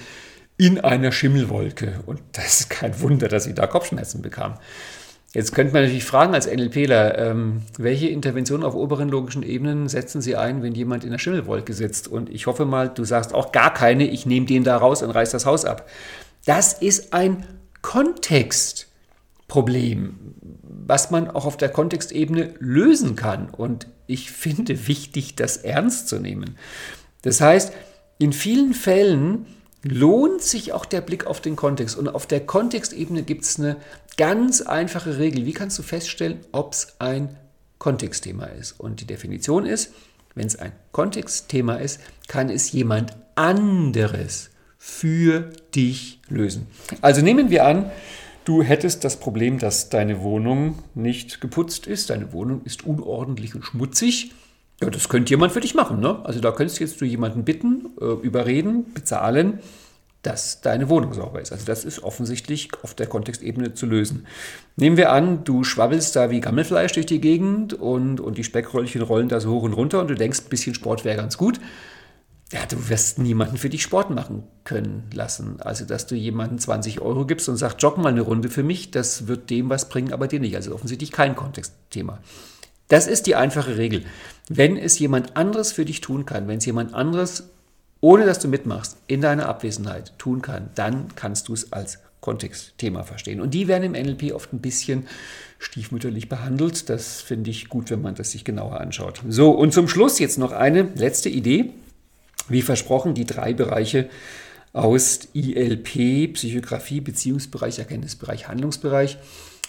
in 0.57 0.79
einer 0.79 1.11
Schimmelwolke. 1.11 2.05
Und 2.07 2.21
das 2.33 2.61
ist 2.61 2.71
kein 2.71 3.01
Wunder, 3.01 3.27
dass 3.27 3.43
sie 3.45 3.55
da 3.55 3.67
Kopfschmerzen 3.67 4.23
bekam. 4.23 4.55
Jetzt 5.33 5.57
könnte 5.57 5.73
man 5.73 5.83
natürlich 5.83 6.05
fragen 6.05 6.35
als 6.35 6.47
NLPler, 6.47 7.19
ähm, 7.19 7.63
welche 7.79 8.11
Interventionen 8.11 8.65
auf 8.65 8.77
oberen 8.77 9.09
logischen 9.09 9.43
Ebenen 9.43 9.89
setzen 9.89 10.21
Sie 10.21 10.37
ein, 10.37 10.63
wenn 10.63 10.77
jemand 10.77 11.03
in 11.03 11.11
der 11.11 11.19
Schimmelwolke 11.19 11.73
sitzt? 11.73 12.07
Und 12.07 12.31
ich 12.31 12.47
hoffe 12.47 12.65
mal, 12.65 12.89
du 12.89 13.03
sagst 13.03 13.35
auch 13.35 13.51
gar 13.51 13.75
keine, 13.75 14.09
ich 14.09 14.25
nehme 14.25 14.47
den 14.47 14.63
da 14.63 14.77
raus 14.77 15.03
und 15.03 15.11
reiß 15.11 15.33
das 15.33 15.47
Haus 15.47 15.65
ab. 15.65 15.89
Das 16.45 16.75
ist 16.75 17.13
ein 17.13 17.45
Kontextproblem 17.83 20.15
was 20.87 21.11
man 21.11 21.29
auch 21.29 21.45
auf 21.47 21.57
der 21.57 21.69
Kontextebene 21.69 22.55
lösen 22.59 23.17
kann. 23.17 23.51
Und 23.51 23.89
ich 24.07 24.31
finde 24.33 24.87
wichtig, 24.87 25.37
das 25.37 25.59
ernst 25.59 26.09
zu 26.09 26.19
nehmen. 26.19 26.57
Das 27.23 27.41
heißt, 27.41 27.73
in 28.19 28.33
vielen 28.33 28.73
Fällen 28.73 29.47
lohnt 29.83 30.43
sich 30.43 30.73
auch 30.73 30.85
der 30.85 31.01
Blick 31.01 31.27
auf 31.27 31.41
den 31.41 31.57
Kontext. 31.57 31.97
Und 31.97 32.09
auf 32.09 32.27
der 32.27 32.41
Kontextebene 32.41 33.23
gibt 33.23 33.45
es 33.45 33.59
eine 33.59 33.77
ganz 34.17 34.63
einfache 34.63 35.19
Regel. 35.19 35.45
Wie 35.45 35.53
kannst 35.53 35.79
du 35.79 35.83
feststellen, 35.83 36.41
ob 36.53 36.73
es 36.73 36.97
ein 36.99 37.37
Kontextthema 37.79 38.47
ist? 38.47 38.79
Und 38.79 39.01
die 39.01 39.07
Definition 39.07 39.67
ist, 39.67 39.93
wenn 40.35 40.47
es 40.47 40.57
ein 40.57 40.73
Kontextthema 40.93 41.77
ist, 41.77 42.01
kann 42.29 42.49
es 42.49 42.73
jemand 42.73 43.17
anderes 43.35 44.51
für 44.79 45.51
dich 45.75 46.21
lösen. 46.29 46.69
Also 47.01 47.23
nehmen 47.23 47.51
wir 47.51 47.65
an, 47.65 47.91
Du 48.47 48.63
hättest 48.63 49.03
das 49.03 49.17
Problem, 49.17 49.59
dass 49.59 49.89
deine 49.89 50.23
Wohnung 50.23 50.79
nicht 50.95 51.41
geputzt 51.41 51.89
ist, 51.89 52.11
deine 52.11 52.33
Wohnung 52.33 52.63
ist 52.63 52.87
unordentlich 52.87 53.57
und 53.57 53.65
schmutzig. 53.65 54.31
Ja, 54.81 54.89
das 54.89 55.09
könnte 55.09 55.31
jemand 55.31 55.53
für 55.53 55.59
dich 55.59 55.75
machen. 55.75 55.99
Ne? 55.99 56.25
Also 56.25 56.39
da 56.39 56.53
könntest 56.53 56.79
jetzt 56.79 57.01
du 57.01 57.05
jemanden 57.05 57.45
bitten, 57.45 57.87
äh, 58.01 58.05
überreden, 58.05 58.95
bezahlen, 58.95 59.59
dass 60.23 60.61
deine 60.61 60.89
Wohnung 60.89 61.13
sauber 61.13 61.41
ist. 61.41 61.51
Also 61.51 61.67
das 61.67 61.85
ist 61.85 62.05
offensichtlich 62.05 62.69
auf 62.85 62.95
der 62.95 63.09
Kontextebene 63.09 63.75
zu 63.75 63.85
lösen. 63.85 64.29
Nehmen 64.77 64.97
wir 64.97 65.11
an, 65.11 65.43
du 65.43 65.65
schwabbelst 65.65 66.15
da 66.15 66.31
wie 66.31 66.39
Gammelfleisch 66.39 66.93
durch 66.93 67.07
die 67.07 67.21
Gegend 67.21 67.75
und, 67.75 68.21
und 68.21 68.39
die 68.39 68.45
Speckröllchen 68.45 69.03
rollen 69.03 69.29
da 69.29 69.41
so 69.41 69.51
hoch 69.55 69.65
und 69.65 69.73
runter 69.73 70.01
und 70.01 70.09
du 70.09 70.15
denkst, 70.15 70.43
ein 70.45 70.51
bisschen 70.51 70.75
Sport 70.75 71.05
wäre 71.05 71.17
ganz 71.17 71.37
gut 71.37 71.59
ja, 72.53 72.65
du 72.67 72.89
wirst 72.89 73.19
niemanden 73.19 73.57
für 73.57 73.69
dich 73.69 73.83
Sport 73.83 74.11
machen 74.11 74.45
können 74.63 75.11
lassen. 75.13 75.61
Also, 75.61 75.85
dass 75.85 76.07
du 76.07 76.15
jemanden 76.15 76.59
20 76.59 77.01
Euro 77.01 77.27
gibst 77.27 77.49
und 77.49 77.57
sagst, 77.57 77.83
joggen 77.83 78.03
mal 78.03 78.11
eine 78.11 78.21
Runde 78.21 78.49
für 78.51 78.63
mich, 78.63 78.93
das 78.93 79.27
wird 79.27 79.51
dem 79.51 79.69
was 79.69 79.89
bringen, 79.89 80.13
aber 80.13 80.29
dir 80.29 80.39
nicht. 80.39 80.55
Also 80.55 80.73
offensichtlich 80.73 81.11
kein 81.11 81.35
Kontextthema. 81.35 82.21
Das 82.89 83.09
ist 83.09 83.27
die 83.27 83.35
einfache 83.35 83.77
Regel. 83.77 84.05
Wenn 84.49 84.77
es 84.77 84.99
jemand 84.99 85.37
anderes 85.37 85.73
für 85.73 85.85
dich 85.85 86.01
tun 86.01 86.25
kann, 86.25 86.47
wenn 86.47 86.59
es 86.59 86.67
jemand 86.67 86.95
anderes, 86.95 87.49
ohne 88.01 88.27
dass 88.27 88.39
du 88.39 88.47
mitmachst, 88.47 88.97
in 89.09 89.21
deiner 89.21 89.49
Abwesenheit 89.49 90.17
tun 90.19 90.41
kann, 90.41 90.71
dann 90.77 91.09
kannst 91.17 91.49
du 91.49 91.55
es 91.55 91.73
als 91.73 91.99
Kontextthema 92.21 93.03
verstehen. 93.03 93.41
Und 93.41 93.55
die 93.55 93.67
werden 93.67 93.95
im 93.95 94.01
NLP 94.01 94.33
oft 94.33 94.53
ein 94.53 94.61
bisschen 94.61 95.07
stiefmütterlich 95.59 96.29
behandelt. 96.29 96.89
Das 96.91 97.23
finde 97.23 97.51
ich 97.51 97.69
gut, 97.69 97.91
wenn 97.91 98.03
man 98.03 98.15
das 98.15 98.31
sich 98.31 98.45
genauer 98.45 98.81
anschaut. 98.81 99.23
So, 99.29 99.51
und 99.51 99.73
zum 99.73 99.89
Schluss 99.89 100.21
jetzt 100.21 100.39
noch 100.39 100.53
eine 100.53 100.83
letzte 100.95 101.29
Idee. 101.29 101.73
Wie 102.49 102.63
versprochen, 102.63 103.15
die 103.15 103.27
drei 103.27 103.53
Bereiche 103.53 104.09
aus 104.73 105.29
ILP, 105.33 106.35
Psychografie, 106.35 107.01
Beziehungsbereich, 107.01 107.79
Erkenntnisbereich, 107.79 108.49
Handlungsbereich. 108.49 109.19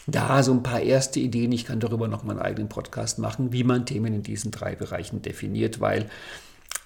Da 0.05 0.41
so 0.43 0.53
ein 0.53 0.63
paar 0.63 0.81
erste 0.81 1.19
Ideen. 1.19 1.51
Ich 1.51 1.65
kann 1.65 1.79
darüber 1.79 2.07
noch 2.07 2.23
mal 2.23 2.33
einen 2.33 2.41
eigenen 2.41 2.69
Podcast 2.69 3.19
machen, 3.19 3.51
wie 3.51 3.63
man 3.63 3.85
Themen 3.85 4.13
in 4.13 4.23
diesen 4.23 4.51
drei 4.51 4.75
Bereichen 4.75 5.21
definiert, 5.21 5.79
weil 5.79 6.09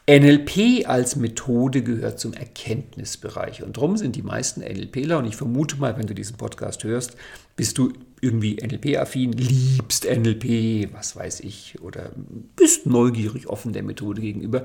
NLP 0.10 0.88
als 0.88 1.16
Methode 1.16 1.84
gehört 1.84 2.20
zum 2.20 2.34
Erkenntnisbereich. 2.34 3.64
Und 3.64 3.78
darum 3.78 3.98
sind 3.98 4.16
die 4.16 4.24
meisten 4.24 4.62
NLPler, 4.62 5.20
und 5.20 5.26
ich 5.26 5.36
vermute 5.36 5.78
mal, 5.78 5.98
wenn 5.98 6.08
du 6.08 6.16
diesen 6.16 6.38
Podcast 6.38 6.84
hörst, 6.84 7.16
bist 7.56 7.78
du 7.78 7.94
irgendwie 8.20 8.56
NLP-affin, 8.56 9.32
liebst 9.32 10.06
NLP, 10.06 10.94
was 10.94 11.16
weiß 11.16 11.42
ich, 11.42 11.80
oder 11.82 12.12
bist 12.56 12.88
neugierig 12.88 13.48
offen 13.48 13.74
der 13.74 13.84
Methode 13.84 14.22
gegenüber. 14.22 14.64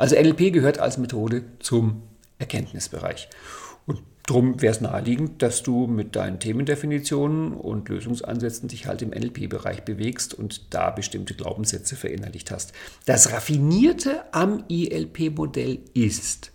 Also 0.00 0.16
NLP 0.16 0.50
gehört 0.50 0.78
als 0.78 0.96
Methode 0.96 1.44
zum 1.58 2.00
Erkenntnisbereich. 2.38 3.28
Und 3.84 4.00
darum 4.24 4.62
wäre 4.62 4.72
es 4.72 4.80
naheliegend, 4.80 5.42
dass 5.42 5.62
du 5.62 5.86
mit 5.86 6.16
deinen 6.16 6.40
Themendefinitionen 6.40 7.52
und 7.52 7.86
Lösungsansätzen 7.90 8.70
dich 8.70 8.86
halt 8.86 9.02
im 9.02 9.10
NLP-Bereich 9.10 9.82
bewegst 9.84 10.32
und 10.32 10.72
da 10.72 10.88
bestimmte 10.88 11.34
Glaubenssätze 11.34 11.96
verinnerlicht 11.96 12.50
hast. 12.50 12.72
Das 13.04 13.30
Raffinierte 13.30 14.22
am 14.32 14.64
ILP-Modell 14.68 15.80
ist, 15.92 16.52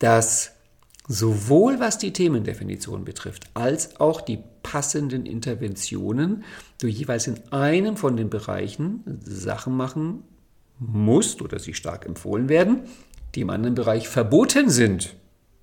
dass 0.00 0.50
sowohl 1.06 1.78
was 1.78 1.98
die 1.98 2.12
Themendefinition 2.12 3.04
betrifft, 3.04 3.44
als 3.54 4.00
auch 4.00 4.20
die 4.20 4.40
passenden 4.64 5.24
Interventionen 5.24 6.42
du 6.80 6.88
jeweils 6.88 7.28
in 7.28 7.38
einem 7.52 7.96
von 7.96 8.16
den 8.16 8.28
Bereichen 8.28 9.20
Sachen 9.24 9.76
machen 9.76 10.24
musst 10.80 11.42
oder 11.42 11.58
sie 11.58 11.74
stark 11.74 12.06
empfohlen 12.06 12.48
werden, 12.48 12.80
die 13.34 13.42
im 13.42 13.50
anderen 13.50 13.74
Bereich 13.76 14.08
verboten 14.08 14.70
sind. 14.70 15.14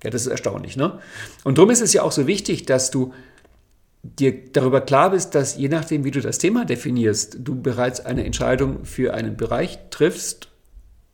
Ja, 0.02 0.10
das 0.10 0.22
ist 0.22 0.28
erstaunlich, 0.28 0.76
ne? 0.76 1.00
Und 1.44 1.58
darum 1.58 1.70
ist 1.70 1.82
es 1.82 1.92
ja 1.92 2.02
auch 2.02 2.12
so 2.12 2.26
wichtig, 2.26 2.64
dass 2.66 2.90
du 2.90 3.12
dir 4.02 4.32
darüber 4.52 4.80
klar 4.80 5.10
bist, 5.10 5.34
dass 5.34 5.56
je 5.56 5.68
nachdem, 5.68 6.04
wie 6.04 6.12
du 6.12 6.20
das 6.20 6.38
Thema 6.38 6.64
definierst, 6.64 7.38
du 7.40 7.60
bereits 7.60 8.00
eine 8.00 8.24
Entscheidung 8.24 8.84
für 8.84 9.12
einen 9.12 9.36
Bereich 9.36 9.78
triffst 9.90 10.48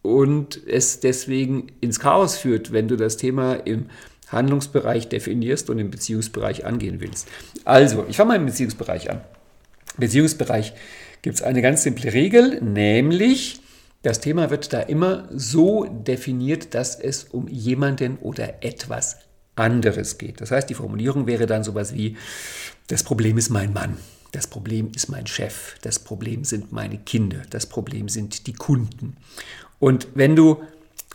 und 0.02 0.60
es 0.66 1.00
deswegen 1.00 1.68
ins 1.80 1.98
Chaos 1.98 2.36
führt, 2.36 2.72
wenn 2.72 2.88
du 2.88 2.96
das 2.96 3.16
Thema 3.16 3.54
im 3.54 3.86
Handlungsbereich 4.28 5.08
definierst 5.08 5.70
und 5.70 5.78
im 5.78 5.90
Beziehungsbereich 5.90 6.66
angehen 6.66 7.00
willst. 7.00 7.28
Also, 7.64 8.04
ich 8.08 8.16
fange 8.16 8.28
mal 8.28 8.36
im 8.36 8.46
Beziehungsbereich 8.46 9.10
an. 9.10 9.22
Beziehungsbereich 9.96 10.74
gibt 11.22 11.36
es 11.36 11.42
eine 11.42 11.62
ganz 11.62 11.82
simple 11.82 12.12
Regel, 12.12 12.60
nämlich 12.60 13.60
das 14.04 14.20
Thema 14.20 14.50
wird 14.50 14.72
da 14.74 14.80
immer 14.80 15.26
so 15.32 15.84
definiert, 15.86 16.74
dass 16.74 16.94
es 16.94 17.24
um 17.24 17.48
jemanden 17.48 18.18
oder 18.18 18.62
etwas 18.62 19.16
anderes 19.56 20.18
geht. 20.18 20.42
Das 20.42 20.50
heißt, 20.50 20.68
die 20.68 20.74
Formulierung 20.74 21.26
wäre 21.26 21.46
dann 21.46 21.64
sowas 21.64 21.94
wie, 21.94 22.18
das 22.88 23.02
Problem 23.02 23.38
ist 23.38 23.48
mein 23.48 23.72
Mann, 23.72 23.96
das 24.30 24.46
Problem 24.46 24.90
ist 24.94 25.08
mein 25.08 25.26
Chef, 25.26 25.76
das 25.80 25.98
Problem 25.98 26.44
sind 26.44 26.70
meine 26.70 26.98
Kinder, 26.98 27.42
das 27.48 27.64
Problem 27.64 28.10
sind 28.10 28.46
die 28.46 28.52
Kunden. 28.52 29.16
Und 29.78 30.08
wenn 30.14 30.36
du 30.36 30.62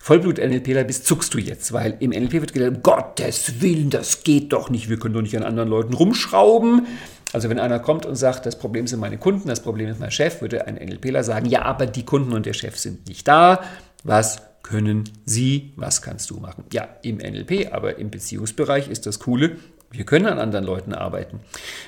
Vollblut-NLPler 0.01 0.85
bist, 0.85 1.05
zuckst 1.05 1.31
du 1.35 1.37
jetzt, 1.37 1.71
weil 1.73 1.95
im 1.99 2.09
NLP 2.09 2.33
wird 2.33 2.53
gedacht, 2.53 2.71
um 2.71 2.81
Gottes 2.81 3.61
Willen, 3.61 3.91
das 3.91 4.23
geht 4.23 4.51
doch 4.51 4.71
nicht, 4.71 4.89
wir 4.89 4.97
können 4.97 5.13
doch 5.13 5.21
nicht 5.21 5.37
an 5.37 5.43
anderen 5.43 5.69
Leuten 5.69 5.93
rumschrauben. 5.93 6.87
Also 7.31 7.49
wenn 7.49 7.59
einer 7.59 7.79
kommt 7.79 8.05
und 8.05 8.15
sagt, 8.15 8.45
das 8.45 8.57
Problem 8.57 8.87
sind 8.87 8.99
meine 8.99 9.17
Kunden, 9.17 9.47
das 9.47 9.61
Problem 9.61 9.89
ist 9.89 9.99
mein 9.99 10.11
Chef, 10.11 10.41
würde 10.41 10.65
ein 10.67 10.75
NLPler 10.75 11.23
sagen, 11.23 11.45
ja, 11.45 11.63
aber 11.63 11.85
die 11.85 12.05
Kunden 12.05 12.33
und 12.33 12.45
der 12.45 12.53
Chef 12.53 12.77
sind 12.77 13.07
nicht 13.07 13.27
da. 13.27 13.63
Was 14.03 14.41
können 14.63 15.03
Sie, 15.25 15.73
was 15.75 16.01
kannst 16.01 16.29
du 16.29 16.37
machen? 16.37 16.63
Ja, 16.73 16.87
im 17.01 17.17
NLP, 17.17 17.71
aber 17.71 17.97
im 17.97 18.09
Beziehungsbereich 18.09 18.89
ist 18.89 19.05
das 19.05 19.19
Coole, 19.19 19.57
wir 19.91 20.05
können 20.05 20.27
an 20.27 20.37
anderen 20.37 20.65
Leuten 20.65 20.93
arbeiten. 20.93 21.39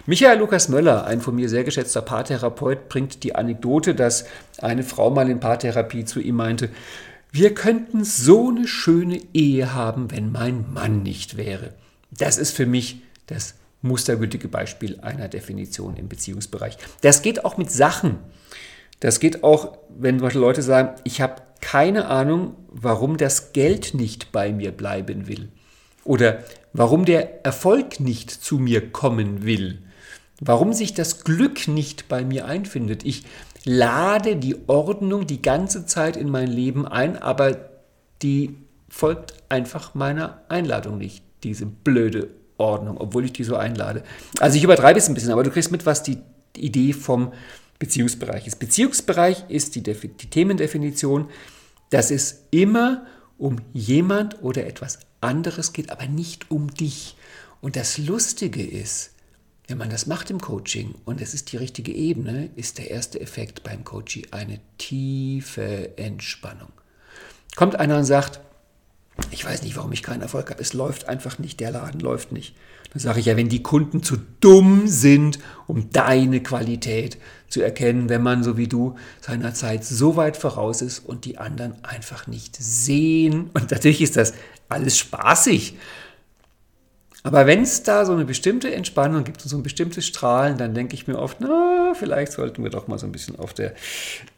Michael 0.08 0.40
Lukas 0.40 0.70
Möller, 0.70 1.06
ein 1.06 1.22
von 1.22 1.36
mir 1.36 1.50
sehr 1.50 1.64
geschätzter 1.64 2.02
Paartherapeut, 2.02 2.90
bringt 2.90 3.24
die 3.24 3.36
Anekdote, 3.36 3.94
dass 3.94 4.26
eine 4.60 4.84
Frau 4.84 5.12
mal 5.12 5.30
in 5.30 5.40
Paartherapie 5.40 6.06
zu 6.06 6.20
ihm 6.20 6.36
meinte, 6.36 6.70
wir 7.32 7.54
könnten 7.54 8.04
so 8.04 8.50
eine 8.50 8.68
schöne 8.68 9.22
Ehe 9.34 9.74
haben, 9.74 10.12
wenn 10.12 10.32
mein 10.32 10.66
Mann 10.74 11.04
nicht 11.04 11.38
wäre. 11.38 11.74
Das 12.10 12.38
ist 12.38 12.56
für 12.56 12.66
mich 12.66 13.04
das 13.28 13.54
mustergültige 13.82 14.48
Beispiel 14.48 15.00
einer 15.02 15.28
Definition 15.28 15.96
im 15.96 16.08
Beziehungsbereich. 16.08 16.78
Das 17.02 17.22
geht 17.22 17.46
auch 17.46 17.58
mit 17.58 17.72
Sachen. 17.72 18.18
Das 19.00 19.20
geht 19.20 19.44
auch, 19.44 19.78
wenn 19.90 20.20
Leute 20.20 20.62
sagen, 20.62 21.00
ich 21.04 21.22
habe 21.22 21.42
keine 21.60 22.08
Ahnung, 22.08 22.56
warum 22.68 23.18
das 23.18 23.54
Geld 23.54 23.94
nicht 23.94 24.32
bei 24.32 24.52
mir 24.52 24.72
bleiben 24.72 25.28
will. 25.28 25.50
Oder 26.04 26.44
warum 26.74 27.06
der 27.06 27.46
Erfolg 27.46 28.00
nicht 28.00 28.32
zu 28.32 28.58
mir 28.58 28.92
kommen 28.92 29.44
will. 29.44 29.84
Warum 30.40 30.74
sich 30.74 30.94
das 30.94 31.24
Glück 31.24 31.68
nicht 31.68 32.08
bei 32.10 32.24
mir 32.24 32.46
einfindet. 32.46 33.06
Ich 33.06 33.26
lade 33.64 34.36
die 34.36 34.68
Ordnung 34.68 35.28
die 35.28 35.42
ganze 35.42 35.86
Zeit 35.86 36.18
in 36.18 36.30
mein 36.30 36.48
Leben 36.48 36.88
ein, 36.88 37.18
aber 37.18 37.70
die 38.24 38.56
folgt 38.90 39.36
einfach 39.50 39.94
meiner 39.94 40.42
Einladung 40.50 40.98
nicht, 40.98 41.24
diese 41.44 41.66
blöde 41.66 42.30
Ordnung, 42.62 42.98
obwohl 42.98 43.26
ich 43.26 43.34
die 43.34 43.44
so 43.44 43.56
einlade. 43.56 44.04
Also 44.40 44.58
ich 44.58 44.64
übertreibe 44.64 45.00
es 45.00 45.08
ein 45.08 45.14
bisschen, 45.14 45.32
aber 45.32 45.44
du 45.44 45.52
kriegst 45.52 45.72
mit, 45.72 45.86
was 45.86 46.04
die 46.04 46.20
Idee 46.56 46.94
vom 46.94 47.34
Beziehungsbereich 47.80 48.48
ist. 48.48 48.60
Beziehungsbereich 48.60 49.46
ist 49.50 49.76
die, 49.76 49.82
die 49.82 50.30
Themendefinition, 50.30 51.30
dass 51.90 52.12
es 52.12 52.44
immer 52.52 53.06
um 53.38 53.58
jemand 53.74 54.44
oder 54.44 54.68
etwas 54.68 55.00
anderes 55.20 55.74
geht, 55.74 55.90
aber 55.90 56.06
nicht 56.06 56.52
um 56.52 56.74
dich. 56.74 57.18
Und 57.60 57.76
das 57.76 57.98
Lustige 57.98 58.64
ist, 58.64 59.12
wenn 59.68 59.78
man 59.78 59.90
das 59.90 60.06
macht 60.06 60.30
im 60.30 60.42
Coaching 60.42 60.96
und 61.06 61.22
es 61.22 61.34
ist 61.34 61.52
die 61.52 61.58
richtige 61.58 61.94
Ebene, 61.94 62.50
ist 62.56 62.78
der 62.78 62.92
erste 62.92 63.20
Effekt 63.20 63.64
beim 63.64 63.84
Coaching 63.84 64.28
eine 64.32 64.60
tiefe 64.78 65.98
Entspannung. 65.98 66.72
Kommt 67.56 67.78
einer 67.78 67.98
und 67.98 68.06
sagt, 68.06 68.42
ich 69.30 69.46
weiß 69.46 69.64
nicht, 69.64 69.76
warum 69.76 69.92
ich 69.92 70.04
keinen 70.04 70.22
Erfolg 70.22 70.50
habe. 70.50 70.62
Es 70.62 70.74
läuft 70.74 71.08
einfach 71.08 71.40
nicht, 71.40 71.60
der 71.60 71.72
Laden 71.72 72.00
läuft 72.00 72.32
nicht. 72.32 72.56
Dann 72.92 73.00
sage 73.00 73.22
ich 73.22 73.28
ja, 73.28 73.38
wenn 73.38 73.48
die 73.48 73.64
Kunden 73.64 74.04
zu 74.04 74.18
dumm 74.42 74.88
sind, 74.88 75.40
um 75.68 75.92
deine 75.92 76.44
Qualität 76.44 77.18
zu 77.48 77.62
erkennen, 77.62 78.10
wenn 78.10 78.22
man 78.22 78.44
so 78.44 78.58
wie 78.58 78.68
du 78.68 78.96
seiner 79.22 79.54
Zeit 79.54 79.86
so 79.86 80.18
weit 80.18 80.36
voraus 80.36 80.82
ist 80.82 81.00
und 81.00 81.24
die 81.26 81.38
anderen 81.38 81.84
einfach 81.84 82.28
nicht 82.28 82.58
sehen. 82.58 83.50
Und 83.54 83.72
natürlich 83.72 84.02
ist 84.02 84.18
das 84.18 84.34
alles 84.68 84.98
spaßig. 84.98 85.78
Aber 87.24 87.46
wenn 87.46 87.62
es 87.62 87.84
da 87.84 88.04
so 88.04 88.14
eine 88.14 88.26
bestimmte 88.26 88.74
Entspannung 88.74 89.24
gibt 89.24 89.44
und 89.44 89.50
so 89.50 89.56
ein 89.56 89.62
bestimmtes 89.62 90.08
Strahlen, 90.08 90.58
dann 90.58 90.74
denke 90.74 90.96
ich 90.96 91.08
mir 91.08 91.20
oft, 91.20 91.38
na, 91.40 91.94
vielleicht 91.94 92.32
sollten 92.32 92.64
wir 92.64 92.72
doch 92.72 92.88
mal 92.88 92.98
so 92.98 93.06
ein 93.06 93.12
bisschen 93.12 93.38
auf 93.38 93.54
der 93.54 93.74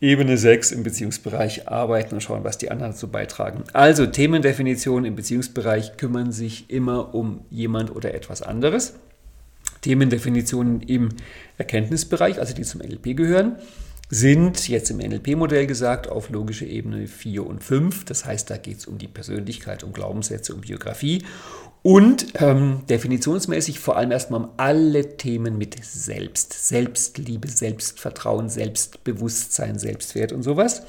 Ebene 0.01 0.38
6 0.38 0.73
im 0.73 0.84
Beziehungsbereich 0.84 1.69
arbeiten 1.69 2.15
und 2.15 2.21
schauen, 2.21 2.43
was 2.43 2.57
die 2.57 2.71
anderen 2.71 2.91
dazu 2.91 3.07
beitragen. 3.07 3.63
Also 3.71 4.05
Themendefinitionen 4.05 5.05
im 5.05 5.15
Beziehungsbereich 5.15 5.95
kümmern 5.95 6.34
sich 6.34 6.69
immer 6.69 7.15
um 7.15 7.45
jemand 7.49 7.95
oder 7.95 8.13
etwas 8.13 8.41
anderes. 8.41 8.95
Themendefinitionen 9.81 10.81
im 10.81 11.09
Erkenntnisbereich, 11.57 12.39
also 12.39 12.53
die 12.53 12.63
zum 12.63 12.81
NLP 12.81 13.15
gehören, 13.15 13.57
sind 14.14 14.68
jetzt 14.68 14.91
im 14.91 14.97
NLP-Modell 14.97 15.66
gesagt 15.66 16.07
auf 16.07 16.30
logische 16.30 16.66
Ebene 16.66 17.07
4 17.07 17.47
und 17.47 17.64
5. 17.64 18.05
Das 18.05 18.26
heißt, 18.26 18.47
da 18.47 18.57
geht 18.57 18.78
es 18.78 18.86
um 18.86 18.99
die 18.99 19.07
Persönlichkeit, 19.07 19.84
um 19.84 19.91
Glaubenssätze, 19.91 20.53
um 20.53 20.61
Biografie 20.61 21.24
und 21.82 22.28
ähm, 22.36 22.82
definitionsmäßig 22.88 23.80
vor 23.80 23.97
allem 23.97 24.11
erstmal 24.11 24.41
um 24.41 24.49
alle 24.57 25.18
Themen 25.18 25.57
mit 25.57 25.84
Selbst, 25.84 26.68
Selbstliebe, 26.68 27.47
Selbstvertrauen, 27.47 28.49
Selbstbewusstsein, 28.49 29.80
Selbstwert 29.80 30.32
und 30.32 30.43
sowas. 30.43 30.84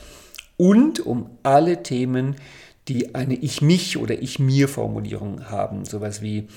Und 0.59 1.01
um 1.01 1.31
alle 1.43 1.83
Themen, 1.83 2.37
die 2.89 3.14
eine 3.14 3.37
Ich-Mich- 3.37 3.97
oder 3.97 4.20
Ich-Mir-Formulierung 4.22 5.51
haben. 5.51 5.87
Sowas 5.87 6.20
wie, 6.20 6.49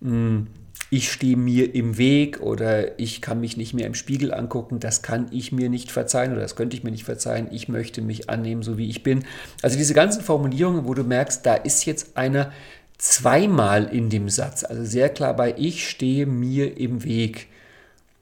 mh, 0.00 0.10
hm, 0.10 0.46
ich 0.90 1.10
stehe 1.10 1.36
mir 1.36 1.74
im 1.74 1.98
Weg 1.98 2.40
oder 2.40 2.98
ich 2.98 3.20
kann 3.20 3.40
mich 3.40 3.56
nicht 3.56 3.74
mehr 3.74 3.86
im 3.86 3.94
Spiegel 3.94 4.32
angucken, 4.32 4.78
das 4.78 5.02
kann 5.02 5.26
ich 5.30 5.50
mir 5.50 5.68
nicht 5.68 5.90
verzeihen 5.90 6.32
oder 6.32 6.42
das 6.42 6.54
könnte 6.54 6.76
ich 6.76 6.84
mir 6.84 6.92
nicht 6.92 7.04
verzeihen, 7.04 7.48
ich 7.50 7.68
möchte 7.68 8.02
mich 8.02 8.30
annehmen, 8.30 8.62
so 8.62 8.78
wie 8.78 8.88
ich 8.88 9.02
bin. 9.02 9.24
Also 9.62 9.76
diese 9.76 9.94
ganzen 9.94 10.22
Formulierungen, 10.22 10.86
wo 10.86 10.94
du 10.94 11.02
merkst, 11.02 11.44
da 11.44 11.54
ist 11.54 11.86
jetzt 11.86 12.16
einer 12.16 12.52
zweimal 12.98 13.84
in 13.84 14.10
dem 14.10 14.28
Satz, 14.28 14.64
also 14.64 14.84
sehr 14.84 15.08
klar 15.08 15.34
bei 15.34 15.54
ich 15.58 15.88
stehe 15.88 16.26
mir 16.26 16.78
im 16.78 17.04
Weg. 17.04 17.48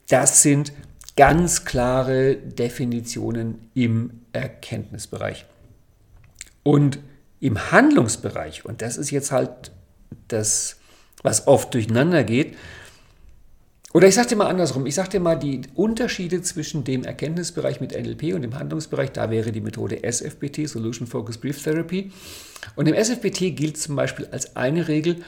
Das 0.09 0.43
sind 0.43 0.73
ganz 1.17 1.65
klare 1.65 2.37
Definitionen 2.37 3.71
im 3.75 4.21
Erkenntnisbereich. 4.33 5.47
Und 6.63 6.99
im 7.41 7.71
Handlungsbereich, 7.71 8.65
und 8.65 8.83
das 8.83 8.97
ist 8.97 9.11
jetzt 9.11 9.31
halt 9.31 9.71
das, 10.29 10.77
was 11.25 11.49
oft 11.49 11.75
durcheinander 11.75 12.23
geht, 12.23 12.55
oder 13.95 14.09
ich 14.09 14.17
sage 14.17 14.31
dir 14.31 14.37
mal 14.37 14.49
andersrum, 14.49 14.87
ich 14.87 14.95
sage 14.97 15.11
dir 15.11 15.21
mal 15.21 15.39
die 15.39 15.61
Unterschiede 15.77 16.43
zwischen 16.43 16.83
dem 16.83 17.05
Erkenntnisbereich 17.05 17.81
mit 17.81 17.93
NLP 17.93 18.35
und 18.35 18.43
dem 18.43 18.59
Handlungsbereich, 18.59 19.13
da 19.13 19.31
wäre 19.31 19.53
die 19.53 19.61
Methode 19.61 20.03
SFBT, 20.03 20.69
Solution 20.69 21.07
Focused 21.07 21.41
Brief 21.41 21.63
Therapy. 21.63 22.11
Und 22.75 22.89
im 22.89 22.95
SFBT 22.95 23.55
gilt 23.55 23.77
zum 23.77 23.95
Beispiel 23.95 24.27
als 24.33 24.57
eine 24.57 24.89
Regel, 24.89 25.19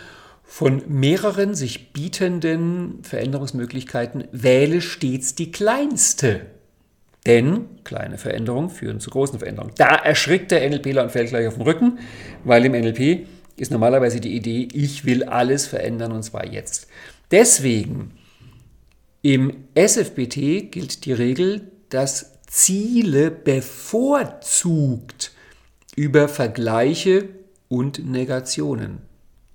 von 0.42 0.82
mehreren 0.88 1.54
sich 1.54 1.92
bietenden 1.92 3.04
Veränderungsmöglichkeiten 3.04 4.24
wähle 4.32 4.80
stets 4.80 5.36
die 5.36 5.52
kleinste. 5.52 6.46
Denn 7.24 7.66
kleine 7.84 8.18
Veränderungen 8.18 8.70
führen 8.70 8.98
zu 8.98 9.10
großen 9.10 9.38
Veränderungen. 9.38 9.74
Da 9.76 9.94
erschrickt 9.94 10.50
der 10.50 10.68
NLPler 10.68 11.04
und 11.04 11.12
fällt 11.12 11.28
gleich 11.28 11.46
auf 11.46 11.54
den 11.54 11.62
Rücken, 11.62 11.98
weil 12.42 12.64
im 12.64 12.72
NLP 12.72 13.28
ist 13.56 13.70
normalerweise 13.70 14.20
die 14.20 14.36
Idee, 14.36 14.68
ich 14.72 15.04
will 15.04 15.24
alles 15.24 15.66
verändern 15.66 16.12
und 16.12 16.22
zwar 16.22 16.46
jetzt. 16.46 16.88
Deswegen 17.30 18.12
im 19.22 19.64
SFBT 19.74 20.70
gilt 20.70 21.04
die 21.04 21.12
Regel, 21.12 21.72
dass 21.88 22.32
Ziele 22.46 23.30
bevorzugt 23.30 25.32
über 25.96 26.28
Vergleiche 26.28 27.28
und 27.68 28.08
Negationen 28.08 28.98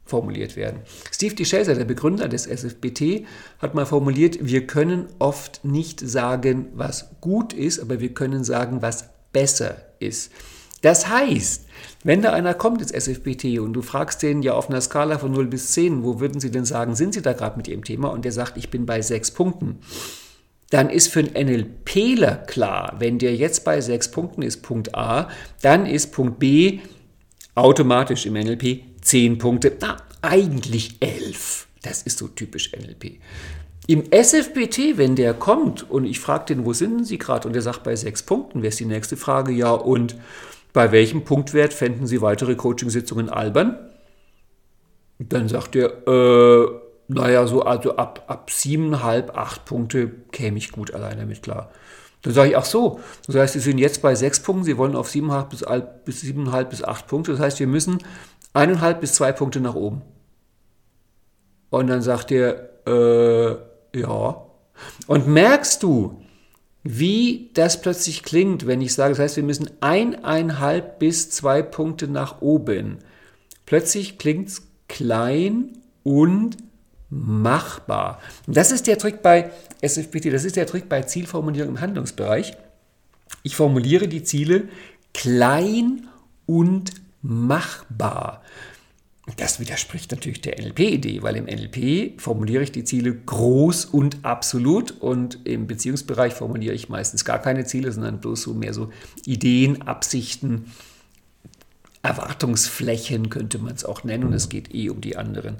formuliert 0.04 0.58
werden. 0.58 0.82
Steve 1.10 1.36
DeShazer, 1.36 1.76
der 1.76 1.86
Begründer 1.86 2.28
des 2.28 2.46
SFBT, 2.46 3.26
hat 3.60 3.76
mal 3.76 3.86
formuliert, 3.86 4.40
wir 4.42 4.68
können 4.68 5.08
oft 5.20 5.64
nicht 5.64 6.02
sagen, 6.02 6.68
was 6.74 7.12
gut 7.22 7.54
ist, 7.54 7.80
aber 7.80 8.02
wir 8.02 8.14
können 8.14 8.44
sagen, 8.44 8.82
was 8.82 9.06
besser 9.32 9.78
ist. 10.00 10.34
Das 10.82 11.10
heißt, 11.10 11.68
wenn 12.04 12.22
da 12.22 12.34
einer 12.34 12.54
kommt 12.54 12.82
ins 12.82 12.92
SFBT 12.92 13.60
und 13.60 13.74
du 13.74 13.82
fragst 13.82 14.24
den 14.24 14.42
ja 14.42 14.54
auf 14.54 14.70
einer 14.70 14.82
Skala 14.82 15.20
von 15.20 15.32
0 15.32 15.48
bis 15.48 15.72
10, 15.72 16.04
wo 16.04 16.20
würden 16.20 16.40
sie 16.40 16.52
denn 16.52 16.66
sagen, 16.66 16.96
sind 16.96 17.14
sie 17.14 17.22
da 17.22 17.34
gerade 17.34 17.58
mit 17.58 17.68
ihrem 17.68 17.84
Thema? 17.84 18.10
Und 18.10 18.26
der 18.26 18.32
sagt, 18.32 18.58
ich 18.58 18.70
bin 18.70 18.86
bei 18.86 19.02
6 19.02 19.32
Punkten. 19.32 19.80
Dann 20.72 20.90
ist 20.90 21.10
für 21.10 21.20
einen 21.20 21.34
NLPler 21.34 22.38
klar, 22.38 22.96
wenn 23.00 23.20
der 23.20 23.36
jetzt 23.36 23.64
bei 23.64 23.80
6 23.80 24.12
Punkten 24.12 24.42
ist, 24.42 24.64
Punkt 24.64 24.96
A, 24.96 25.30
dann 25.62 25.86
ist 25.86 26.12
Punkt 26.14 26.40
B 26.40 26.80
automatisch 27.56 28.26
im 28.26 28.34
NLP 28.34 28.80
10 29.02 29.38
Punkte. 29.38 29.78
Na, 29.82 29.98
eigentlich 30.22 30.96
11. 31.00 31.68
Das 31.84 32.04
ist 32.04 32.18
so 32.18 32.28
typisch 32.28 32.72
NLP. 32.72 33.20
Im 33.88 34.04
SFBT, 34.12 34.98
wenn 34.98 35.16
der 35.16 35.34
kommt 35.34 35.90
und 35.90 36.06
ich 36.06 36.20
frage 36.20 36.54
den, 36.54 36.66
wo 36.66 36.74
sind 36.74 37.06
Sie 37.06 37.18
gerade? 37.18 37.48
Und 37.48 37.54
der 37.54 37.62
sagt 37.62 37.84
bei 37.84 37.96
6 37.96 38.24
Punkten, 38.24 38.62
wäre 38.62 38.70
es 38.70 38.78
die 38.78 38.86
nächste 38.86 39.18
Frage, 39.18 39.52
ja, 39.52 39.72
und 39.72 40.16
bei 40.74 40.92
welchem 40.92 41.24
Punktwert 41.24 41.74
fänden 41.74 42.08
Sie 42.08 42.22
weitere 42.22 42.56
Coachingsitzungen 42.56 43.30
albern? 43.30 43.78
Dann 45.20 45.48
sagt 45.48 45.76
er, 45.76 46.08
äh, 46.08 46.68
naja, 47.08 47.46
so 47.46 47.62
also 47.64 47.98
ab, 47.98 48.24
ab 48.28 48.50
7,5, 48.50 49.32
8 49.32 49.66
Punkte 49.66 50.12
käme 50.32 50.58
ich 50.58 50.72
gut 50.72 50.94
alleine 50.94 51.26
mit 51.26 51.44
klar. 51.44 51.70
Dann 52.22 52.34
sage 52.34 52.52
ich, 52.52 52.58
ach 52.58 52.66
so, 52.66 53.00
das 53.28 53.36
heißt, 53.36 53.54
Sie 53.54 53.60
sind 53.60 53.78
jetzt 53.80 54.02
bei 54.02 54.16
6 54.16 54.42
Punkten, 54.42 54.64
Sie 54.64 54.78
wollen 54.78 54.96
auf 54.96 55.10
7,5 55.10 55.50
bis, 55.50 55.66
bis 56.06 56.24
7,5 56.24 56.64
bis 56.66 56.84
8 56.84 57.08
Punkte. 57.08 57.32
Das 57.32 57.42
heißt, 57.42 57.60
wir 57.60 57.68
müssen 57.68 58.00
1,5 58.54 58.94
bis 58.96 59.14
2 59.16 59.32
Punkte 59.34 59.60
nach 59.60 59.76
oben. 59.76 60.02
Und 61.70 61.88
dann 61.88 62.02
sagt 62.02 62.32
er, 62.32 62.70
äh, 62.88 63.58
ja. 64.00 64.46
Und 65.08 65.28
merkst 65.28 65.84
du, 65.84 66.21
wie 66.84 67.50
das 67.54 67.82
plötzlich 67.82 68.24
klingt, 68.24 68.66
wenn 68.66 68.82
ich 68.82 68.94
sage, 68.94 69.12
das 69.12 69.20
heißt, 69.20 69.36
wir 69.36 69.44
müssen 69.44 69.70
eineinhalb 69.82 71.00
bis 71.00 71.30
zwei 71.30 71.62
Punkte 71.62 72.08
nach 72.08 72.42
oben. 72.42 73.00
Plötzlich 73.66 74.18
klingt 74.18 74.50
es 74.50 74.64
klein 74.88 75.78
und 76.04 76.58
machbar. 77.10 78.20
Das 78.48 78.72
ist 78.72 78.88
der 78.88 78.98
Trick 78.98 79.22
bei 79.22 79.52
SFPT, 79.82 80.34
das 80.34 80.46
ist 80.46 80.56
der 80.56 80.66
Trick 80.66 80.90
bei 80.90 81.04
Zielformulierung 81.04 81.76
im 81.76 81.82
Handlungsbereich. 81.82 82.54
Ich 83.44 83.56
formuliere 83.56 84.08
die 84.08 84.24
Ziele 84.24 84.70
klein 85.14 86.08
und 86.46 86.94
machbar. 87.22 88.42
Das 89.38 89.60
widerspricht 89.60 90.12
natürlich 90.12 90.42
der 90.42 90.60
NLP-Idee, 90.60 91.22
weil 91.24 91.36
im 91.36 91.46
NLP 91.46 92.20
formuliere 92.22 92.64
ich 92.64 92.72
die 92.72 92.84
Ziele 92.84 93.14
groß 93.14 93.86
und 93.86 94.24
absolut 94.24 94.92
und 95.00 95.40
im 95.46 95.68
Beziehungsbereich 95.68 96.34
formuliere 96.34 96.74
ich 96.74 96.90
meistens 96.90 97.26
gar 97.26 97.40
keine 97.40 97.66
Ziele, 97.66 97.92
sondern 97.92 98.20
bloß 98.20 98.42
so 98.42 98.54
mehr 98.54 98.74
so 98.74 98.90
Ideen, 99.26 99.82
Absichten, 99.84 100.66
Erwartungsflächen 102.04 103.30
könnte 103.30 103.60
man 103.60 103.76
es 103.76 103.86
auch 103.86 104.04
nennen 104.04 104.24
und 104.24 104.34
es 104.34 104.50
geht 104.50 104.74
eh 104.74 104.90
um 104.90 105.02
die 105.02 105.18
anderen. 105.18 105.58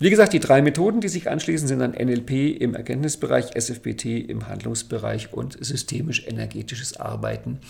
Wie 0.00 0.10
gesagt, 0.10 0.32
die 0.32 0.40
drei 0.40 0.60
Methoden, 0.60 1.00
die 1.00 1.08
sich 1.08 1.30
anschließen, 1.30 1.68
sind 1.68 1.78
dann 1.78 1.92
NLP 1.92 2.60
im 2.60 2.74
Erkenntnisbereich, 2.74 3.54
SFPT 3.54 4.06
im 4.28 4.48
Handlungsbereich 4.48 5.32
und 5.32 5.56
systemisch-energetisches 5.64 6.96
Arbeiten 6.96 7.60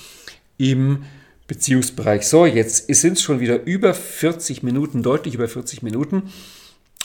im 0.57 0.84
Beziehungsbereich. 0.86 1.23
Beziehungsbereich. 1.47 2.26
So, 2.26 2.47
jetzt 2.47 2.86
sind 2.95 3.14
es 3.14 3.22
schon 3.22 3.40
wieder 3.40 3.64
über 3.64 3.92
40 3.92 4.62
Minuten, 4.62 5.03
deutlich 5.03 5.34
über 5.34 5.49
40 5.49 5.82
Minuten. 5.82 6.30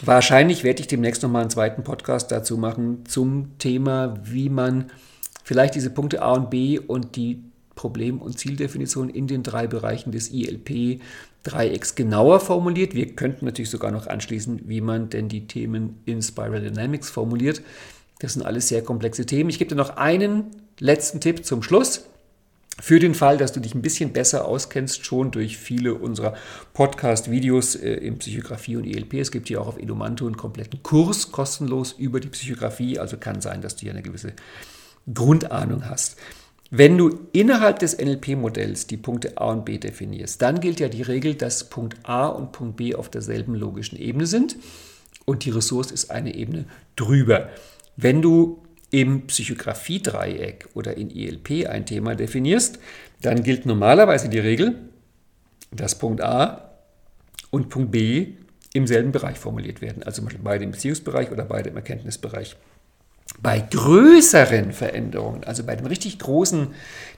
Wahrscheinlich 0.02 0.64
werde 0.64 0.80
ich 0.82 0.88
demnächst 0.88 1.24
nochmal 1.24 1.42
einen 1.42 1.50
zweiten 1.50 1.84
Podcast 1.84 2.32
dazu 2.32 2.58
machen 2.58 3.06
zum 3.06 3.58
Thema, 3.58 4.18
wie 4.24 4.50
man 4.50 4.92
vielleicht 5.44 5.76
diese 5.76 5.90
Punkte 5.90 6.22
A 6.22 6.34
und 6.34 6.50
B 6.50 6.80
und 6.80 7.18
die 7.18 7.44
Problem- 7.76 8.22
und 8.22 8.38
Zieldefinition 8.38 9.10
in 9.10 9.28
den 9.28 9.44
drei 9.44 9.68
Bereichen 9.68 10.12
des 10.12 10.32
ILP-Dreiecks 10.32 11.96
genauer 11.96 12.40
formuliert. 12.40 12.94
Wir 12.94 13.16
könnten 13.16 13.46
natürlich 13.46 13.70
sogar 13.70 13.92
noch 13.92 14.08
anschließen, 14.08 14.62
wie 14.68 14.82
man 14.82 15.10
denn 15.10 15.28
die 15.28 15.48
Themen 15.48 16.02
in 16.06 16.22
Spiral 16.22 16.62
Dynamics 16.62 17.10
formuliert. 17.10 17.62
Das 18.20 18.34
sind 18.34 18.44
alles 18.44 18.68
sehr 18.68 18.84
komplexe 18.84 19.26
Themen. 19.26 19.50
Ich 19.50 19.60
gebe 19.60 19.70
dir 19.70 19.76
noch 19.76 19.98
einen 19.98 20.48
letzten 20.80 21.20
Tipp 21.20 21.46
zum 21.46 21.64
Schluss. 21.64 22.06
Für 22.82 23.00
den 23.00 23.14
Fall, 23.14 23.38
dass 23.38 23.52
du 23.52 23.60
dich 23.60 23.76
ein 23.76 23.82
bisschen 23.82 24.14
besser 24.14 24.46
auskennst, 24.46 25.06
schon 25.06 25.32
durch 25.32 25.58
viele 25.58 25.96
unserer 25.96 26.36
Podcast-Videos 26.74 27.76
äh, 27.76 27.94
in 27.94 28.18
Psychografie 28.20 28.78
und 28.78 28.86
ELP. 28.86 29.16
Es 29.16 29.32
gibt 29.32 29.48
hier 29.48 29.62
auch 29.62 29.68
auf 29.68 29.78
Edumanto 29.78 30.26
einen 30.26 30.38
kompletten 30.38 30.82
Kurs 30.82 31.32
kostenlos 31.32 31.94
über 31.94 32.20
die 32.20 32.30
Psychografie. 32.30 33.00
Also 33.00 33.18
kann 33.18 33.42
sein, 33.42 33.62
dass 33.62 33.76
du 33.76 33.82
hier 33.82 33.92
eine 33.92 34.02
gewisse 34.02 34.34
Grundahnung 35.14 35.90
hast. 35.90 36.18
Wenn 36.72 36.98
du 36.98 37.20
innerhalb 37.32 37.80
des 37.80 37.98
NLP-Modells 37.98 38.86
die 38.86 38.98
Punkte 38.98 39.38
A 39.38 39.52
und 39.52 39.66
B 39.66 39.80
definierst, 39.80 40.42
dann 40.42 40.60
gilt 40.60 40.80
ja 40.80 40.88
die 40.88 41.02
Regel, 41.02 41.34
dass 41.34 41.70
Punkt 41.70 41.98
A 42.04 42.28
und 42.28 42.52
Punkt 42.52 42.78
B 42.78 42.94
auf 42.94 43.10
derselben 43.10 43.56
logischen 43.56 43.98
Ebene 43.98 44.28
sind 44.28 44.56
und 45.26 45.46
die 45.46 45.50
Ressource 45.50 45.92
ist 45.92 46.12
eine 46.12 46.36
Ebene 46.36 46.66
drüber. 46.96 47.50
Wenn 47.98 48.22
du 48.22 48.62
im 48.92 49.28
Psychografie-Dreieck 49.28 50.70
oder 50.74 50.98
in 50.98 51.10
ILP 51.10 51.68
ein 51.68 51.86
Thema 51.86 52.16
definierst, 52.16 52.80
dann 53.22 53.44
gilt 53.44 53.66
normalerweise 53.66 54.30
die 54.30 54.40
Regel, 54.40 54.76
dass 55.72 55.98
Punkt 55.98 56.22
A 56.22 56.72
und 57.52 57.70
Punkt 57.70 57.92
B 57.92 58.34
im 58.74 58.88
selben 58.88 59.12
Bereich 59.12 59.38
formuliert 59.38 59.82
werden, 59.82 60.04
also 60.04 60.24
beide 60.44 60.64
im 60.64 60.72
Beziehungsbereich 60.72 61.32
oder 61.32 61.46
beide 61.46 61.70
im 61.70 61.76
Erkenntnisbereich. 61.76 62.56
Bei 63.42 63.60
größeren 63.60 64.72
Veränderungen, 64.72 65.44
also 65.44 65.64
bei 65.64 65.76
den 65.76 65.86
richtig 65.86 66.18
großen 66.20 66.74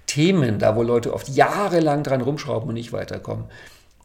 Themen, 0.08 0.60
da 0.60 0.76
wo 0.76 0.84
Leute 0.84 1.14
oft 1.14 1.30
jahrelang 1.30 2.04
dran 2.04 2.22
rumschrauben 2.22 2.70
und 2.70 2.76
nicht 2.76 2.92
weiterkommen, 2.92 3.46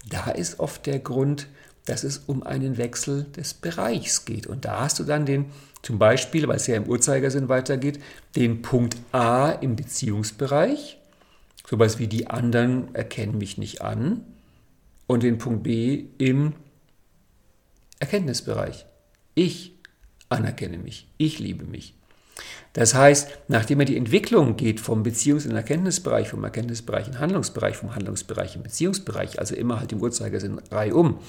da 0.08 0.30
ist 0.30 0.60
oft 0.60 0.86
der 0.86 1.00
Grund, 1.00 1.48
dass 1.84 2.04
es 2.04 2.18
um 2.18 2.42
einen 2.42 2.78
Wechsel 2.78 3.24
des 3.36 3.54
Bereichs 3.54 4.24
geht. 4.24 4.46
Und 4.46 4.64
da 4.64 4.80
hast 4.80 4.98
du 4.98 5.04
dann 5.04 5.26
den 5.26 5.46
zum 5.86 6.00
Beispiel, 6.00 6.48
weil 6.48 6.56
es 6.56 6.66
ja 6.66 6.74
im 6.74 6.88
Uhrzeigersinn 6.88 7.48
weitergeht, 7.48 8.00
den 8.34 8.60
Punkt 8.60 8.96
A 9.12 9.52
im 9.52 9.76
Beziehungsbereich, 9.76 10.98
sowas 11.64 12.00
wie 12.00 12.08
die 12.08 12.26
anderen 12.26 12.92
erkennen 12.92 13.38
mich 13.38 13.56
nicht 13.56 13.82
an, 13.82 14.24
und 15.06 15.22
den 15.22 15.38
Punkt 15.38 15.62
B 15.62 16.06
im 16.18 16.54
Erkenntnisbereich. 18.00 18.86
Ich 19.36 19.76
anerkenne 20.28 20.78
mich, 20.78 21.06
ich 21.18 21.38
liebe 21.38 21.64
mich. 21.64 21.94
Das 22.72 22.96
heißt, 22.96 23.28
nachdem 23.46 23.78
er 23.78 23.86
die 23.86 23.96
Entwicklung 23.96 24.56
geht 24.56 24.80
vom 24.80 25.04
Beziehungs- 25.04 25.48
in 25.48 25.54
Erkenntnisbereich, 25.54 26.30
vom 26.30 26.42
Erkenntnisbereich 26.42 27.06
in 27.06 27.20
Handlungsbereich, 27.20 27.76
vom 27.76 27.94
Handlungsbereich 27.94 28.56
im 28.56 28.64
Beziehungsbereich, 28.64 29.38
also 29.38 29.54
immer 29.54 29.78
halt 29.78 29.92
im 29.92 30.02
Uhrzeigersinn 30.02 30.58
reihum, 30.72 31.20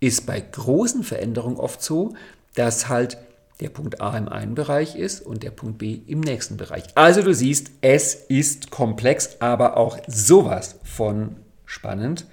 ist 0.00 0.26
bei 0.26 0.40
großen 0.40 1.04
Veränderungen 1.04 1.58
oft 1.58 1.80
so, 1.80 2.16
dass 2.56 2.88
halt 2.88 3.18
der 3.60 3.68
Punkt 3.68 4.00
A 4.00 4.16
im 4.16 4.28
einen 4.28 4.54
Bereich 4.54 4.96
ist 4.96 5.24
und 5.24 5.42
der 5.42 5.50
Punkt 5.50 5.78
B 5.78 6.00
im 6.06 6.20
nächsten 6.20 6.56
Bereich. 6.56 6.84
Also 6.96 7.22
du 7.22 7.32
siehst, 7.32 7.70
es 7.80 8.14
ist 8.14 8.70
komplex, 8.70 9.36
aber 9.40 9.76
auch 9.76 9.98
sowas 10.06 10.76
von 10.82 11.36
spannend. 11.64 12.26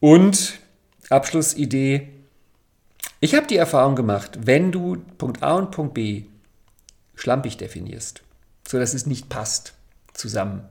Und 0.00 0.58
Abschlussidee. 1.10 2.08
Ich 3.20 3.34
habe 3.34 3.46
die 3.46 3.56
Erfahrung 3.56 3.96
gemacht, 3.96 4.38
wenn 4.44 4.72
du 4.72 4.96
Punkt 5.18 5.42
A 5.42 5.54
und 5.54 5.70
Punkt 5.70 5.94
B 5.94 6.24
schlampig 7.14 7.56
definierst 7.56 8.24
sodass 8.68 8.94
es 8.94 9.06
nicht 9.06 9.28
passt 9.28 9.74
zusammen 10.12 10.64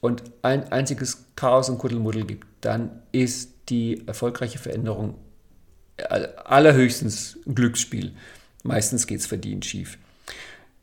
und 0.00 0.22
ein 0.42 0.70
einziges 0.72 1.24
Chaos 1.36 1.68
und 1.68 1.78
Kuddelmuddel 1.78 2.24
gibt, 2.24 2.46
dann 2.60 3.02
ist 3.12 3.52
die 3.68 4.06
erfolgreiche 4.06 4.58
Veränderung 4.58 5.18
allerhöchstens 6.44 7.38
ein 7.46 7.54
Glücksspiel. 7.54 8.12
Meistens 8.62 9.06
geht 9.06 9.20
es 9.20 9.26
verdient 9.26 9.64
schief. 9.64 9.98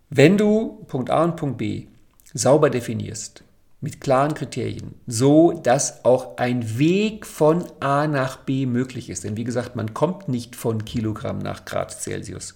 Wenn 0.10 0.38
du 0.38 0.86
Punkt 0.88 1.10
A 1.10 1.24
und 1.24 1.36
Punkt 1.36 1.58
B 1.58 1.88
sauber 2.34 2.70
definierst, 2.70 3.44
mit 3.82 4.02
klaren 4.02 4.34
Kriterien, 4.34 4.96
so 5.08 5.54
dass 5.54 6.04
auch 6.04 6.38
ein 6.38 6.78
Weg 6.78 7.26
von 7.26 7.66
A 7.80 8.08
nach 8.08 8.38
B 8.38 8.66
möglich 8.66 9.10
ist. 9.10 9.24
Denn 9.24 9.38
wie 9.38 9.46
gesagt, 9.46 9.76
man 9.76 9.94
kommt 9.94 10.28
nicht 10.28 10.56
von 10.56 10.84
Kilogramm 10.84 11.40
nach 11.40 11.66
Grad 11.66 11.92
Celsius. 11.92 12.56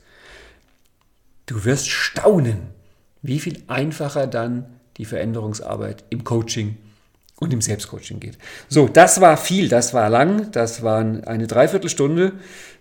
Du 1.46 1.64
wirst 1.64 1.90
staunen, 1.90 2.68
wie 3.22 3.40
viel 3.40 3.64
einfacher 3.68 4.28
dann 4.28 4.66
die 4.98 5.06
Veränderungsarbeit 5.06 6.04
im 6.10 6.24
Coaching 6.24 6.78
und 7.40 7.54
im 7.54 7.62
Selbstcoaching 7.62 8.20
geht. 8.20 8.38
So, 8.70 8.88
das 8.88 9.22
war 9.22 9.38
viel, 9.38 9.70
das 9.70 9.94
war 9.94 10.10
lang, 10.10 10.52
das 10.52 10.84
waren 10.84 11.24
eine 11.24 11.48
Dreiviertelstunde 11.48 12.34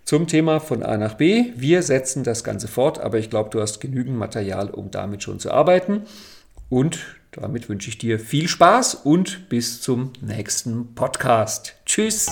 zum 0.04 0.26
Thema 0.26 0.60
von 0.60 0.82
A 0.82 0.96
nach 0.96 1.14
B. 1.14 1.46
Wir 1.56 1.82
setzen 1.82 2.24
das 2.24 2.44
Ganze 2.44 2.68
fort, 2.68 3.00
aber 3.00 3.18
ich 3.18 3.30
glaube, 3.30 3.50
du 3.50 3.60
hast 3.60 3.80
genügend 3.80 4.16
Material, 4.16 4.70
um 4.70 4.90
damit 4.90 5.22
schon 5.22 5.38
zu 5.38 5.50
arbeiten. 5.52 6.02
Und 6.68 6.98
damit 7.32 7.68
wünsche 7.68 7.88
ich 7.88 7.98
dir 7.98 8.18
viel 8.18 8.48
Spaß 8.48 8.94
und 8.94 9.48
bis 9.48 9.80
zum 9.80 10.12
nächsten 10.20 10.94
Podcast. 10.94 11.74
Tschüss! 11.86 12.28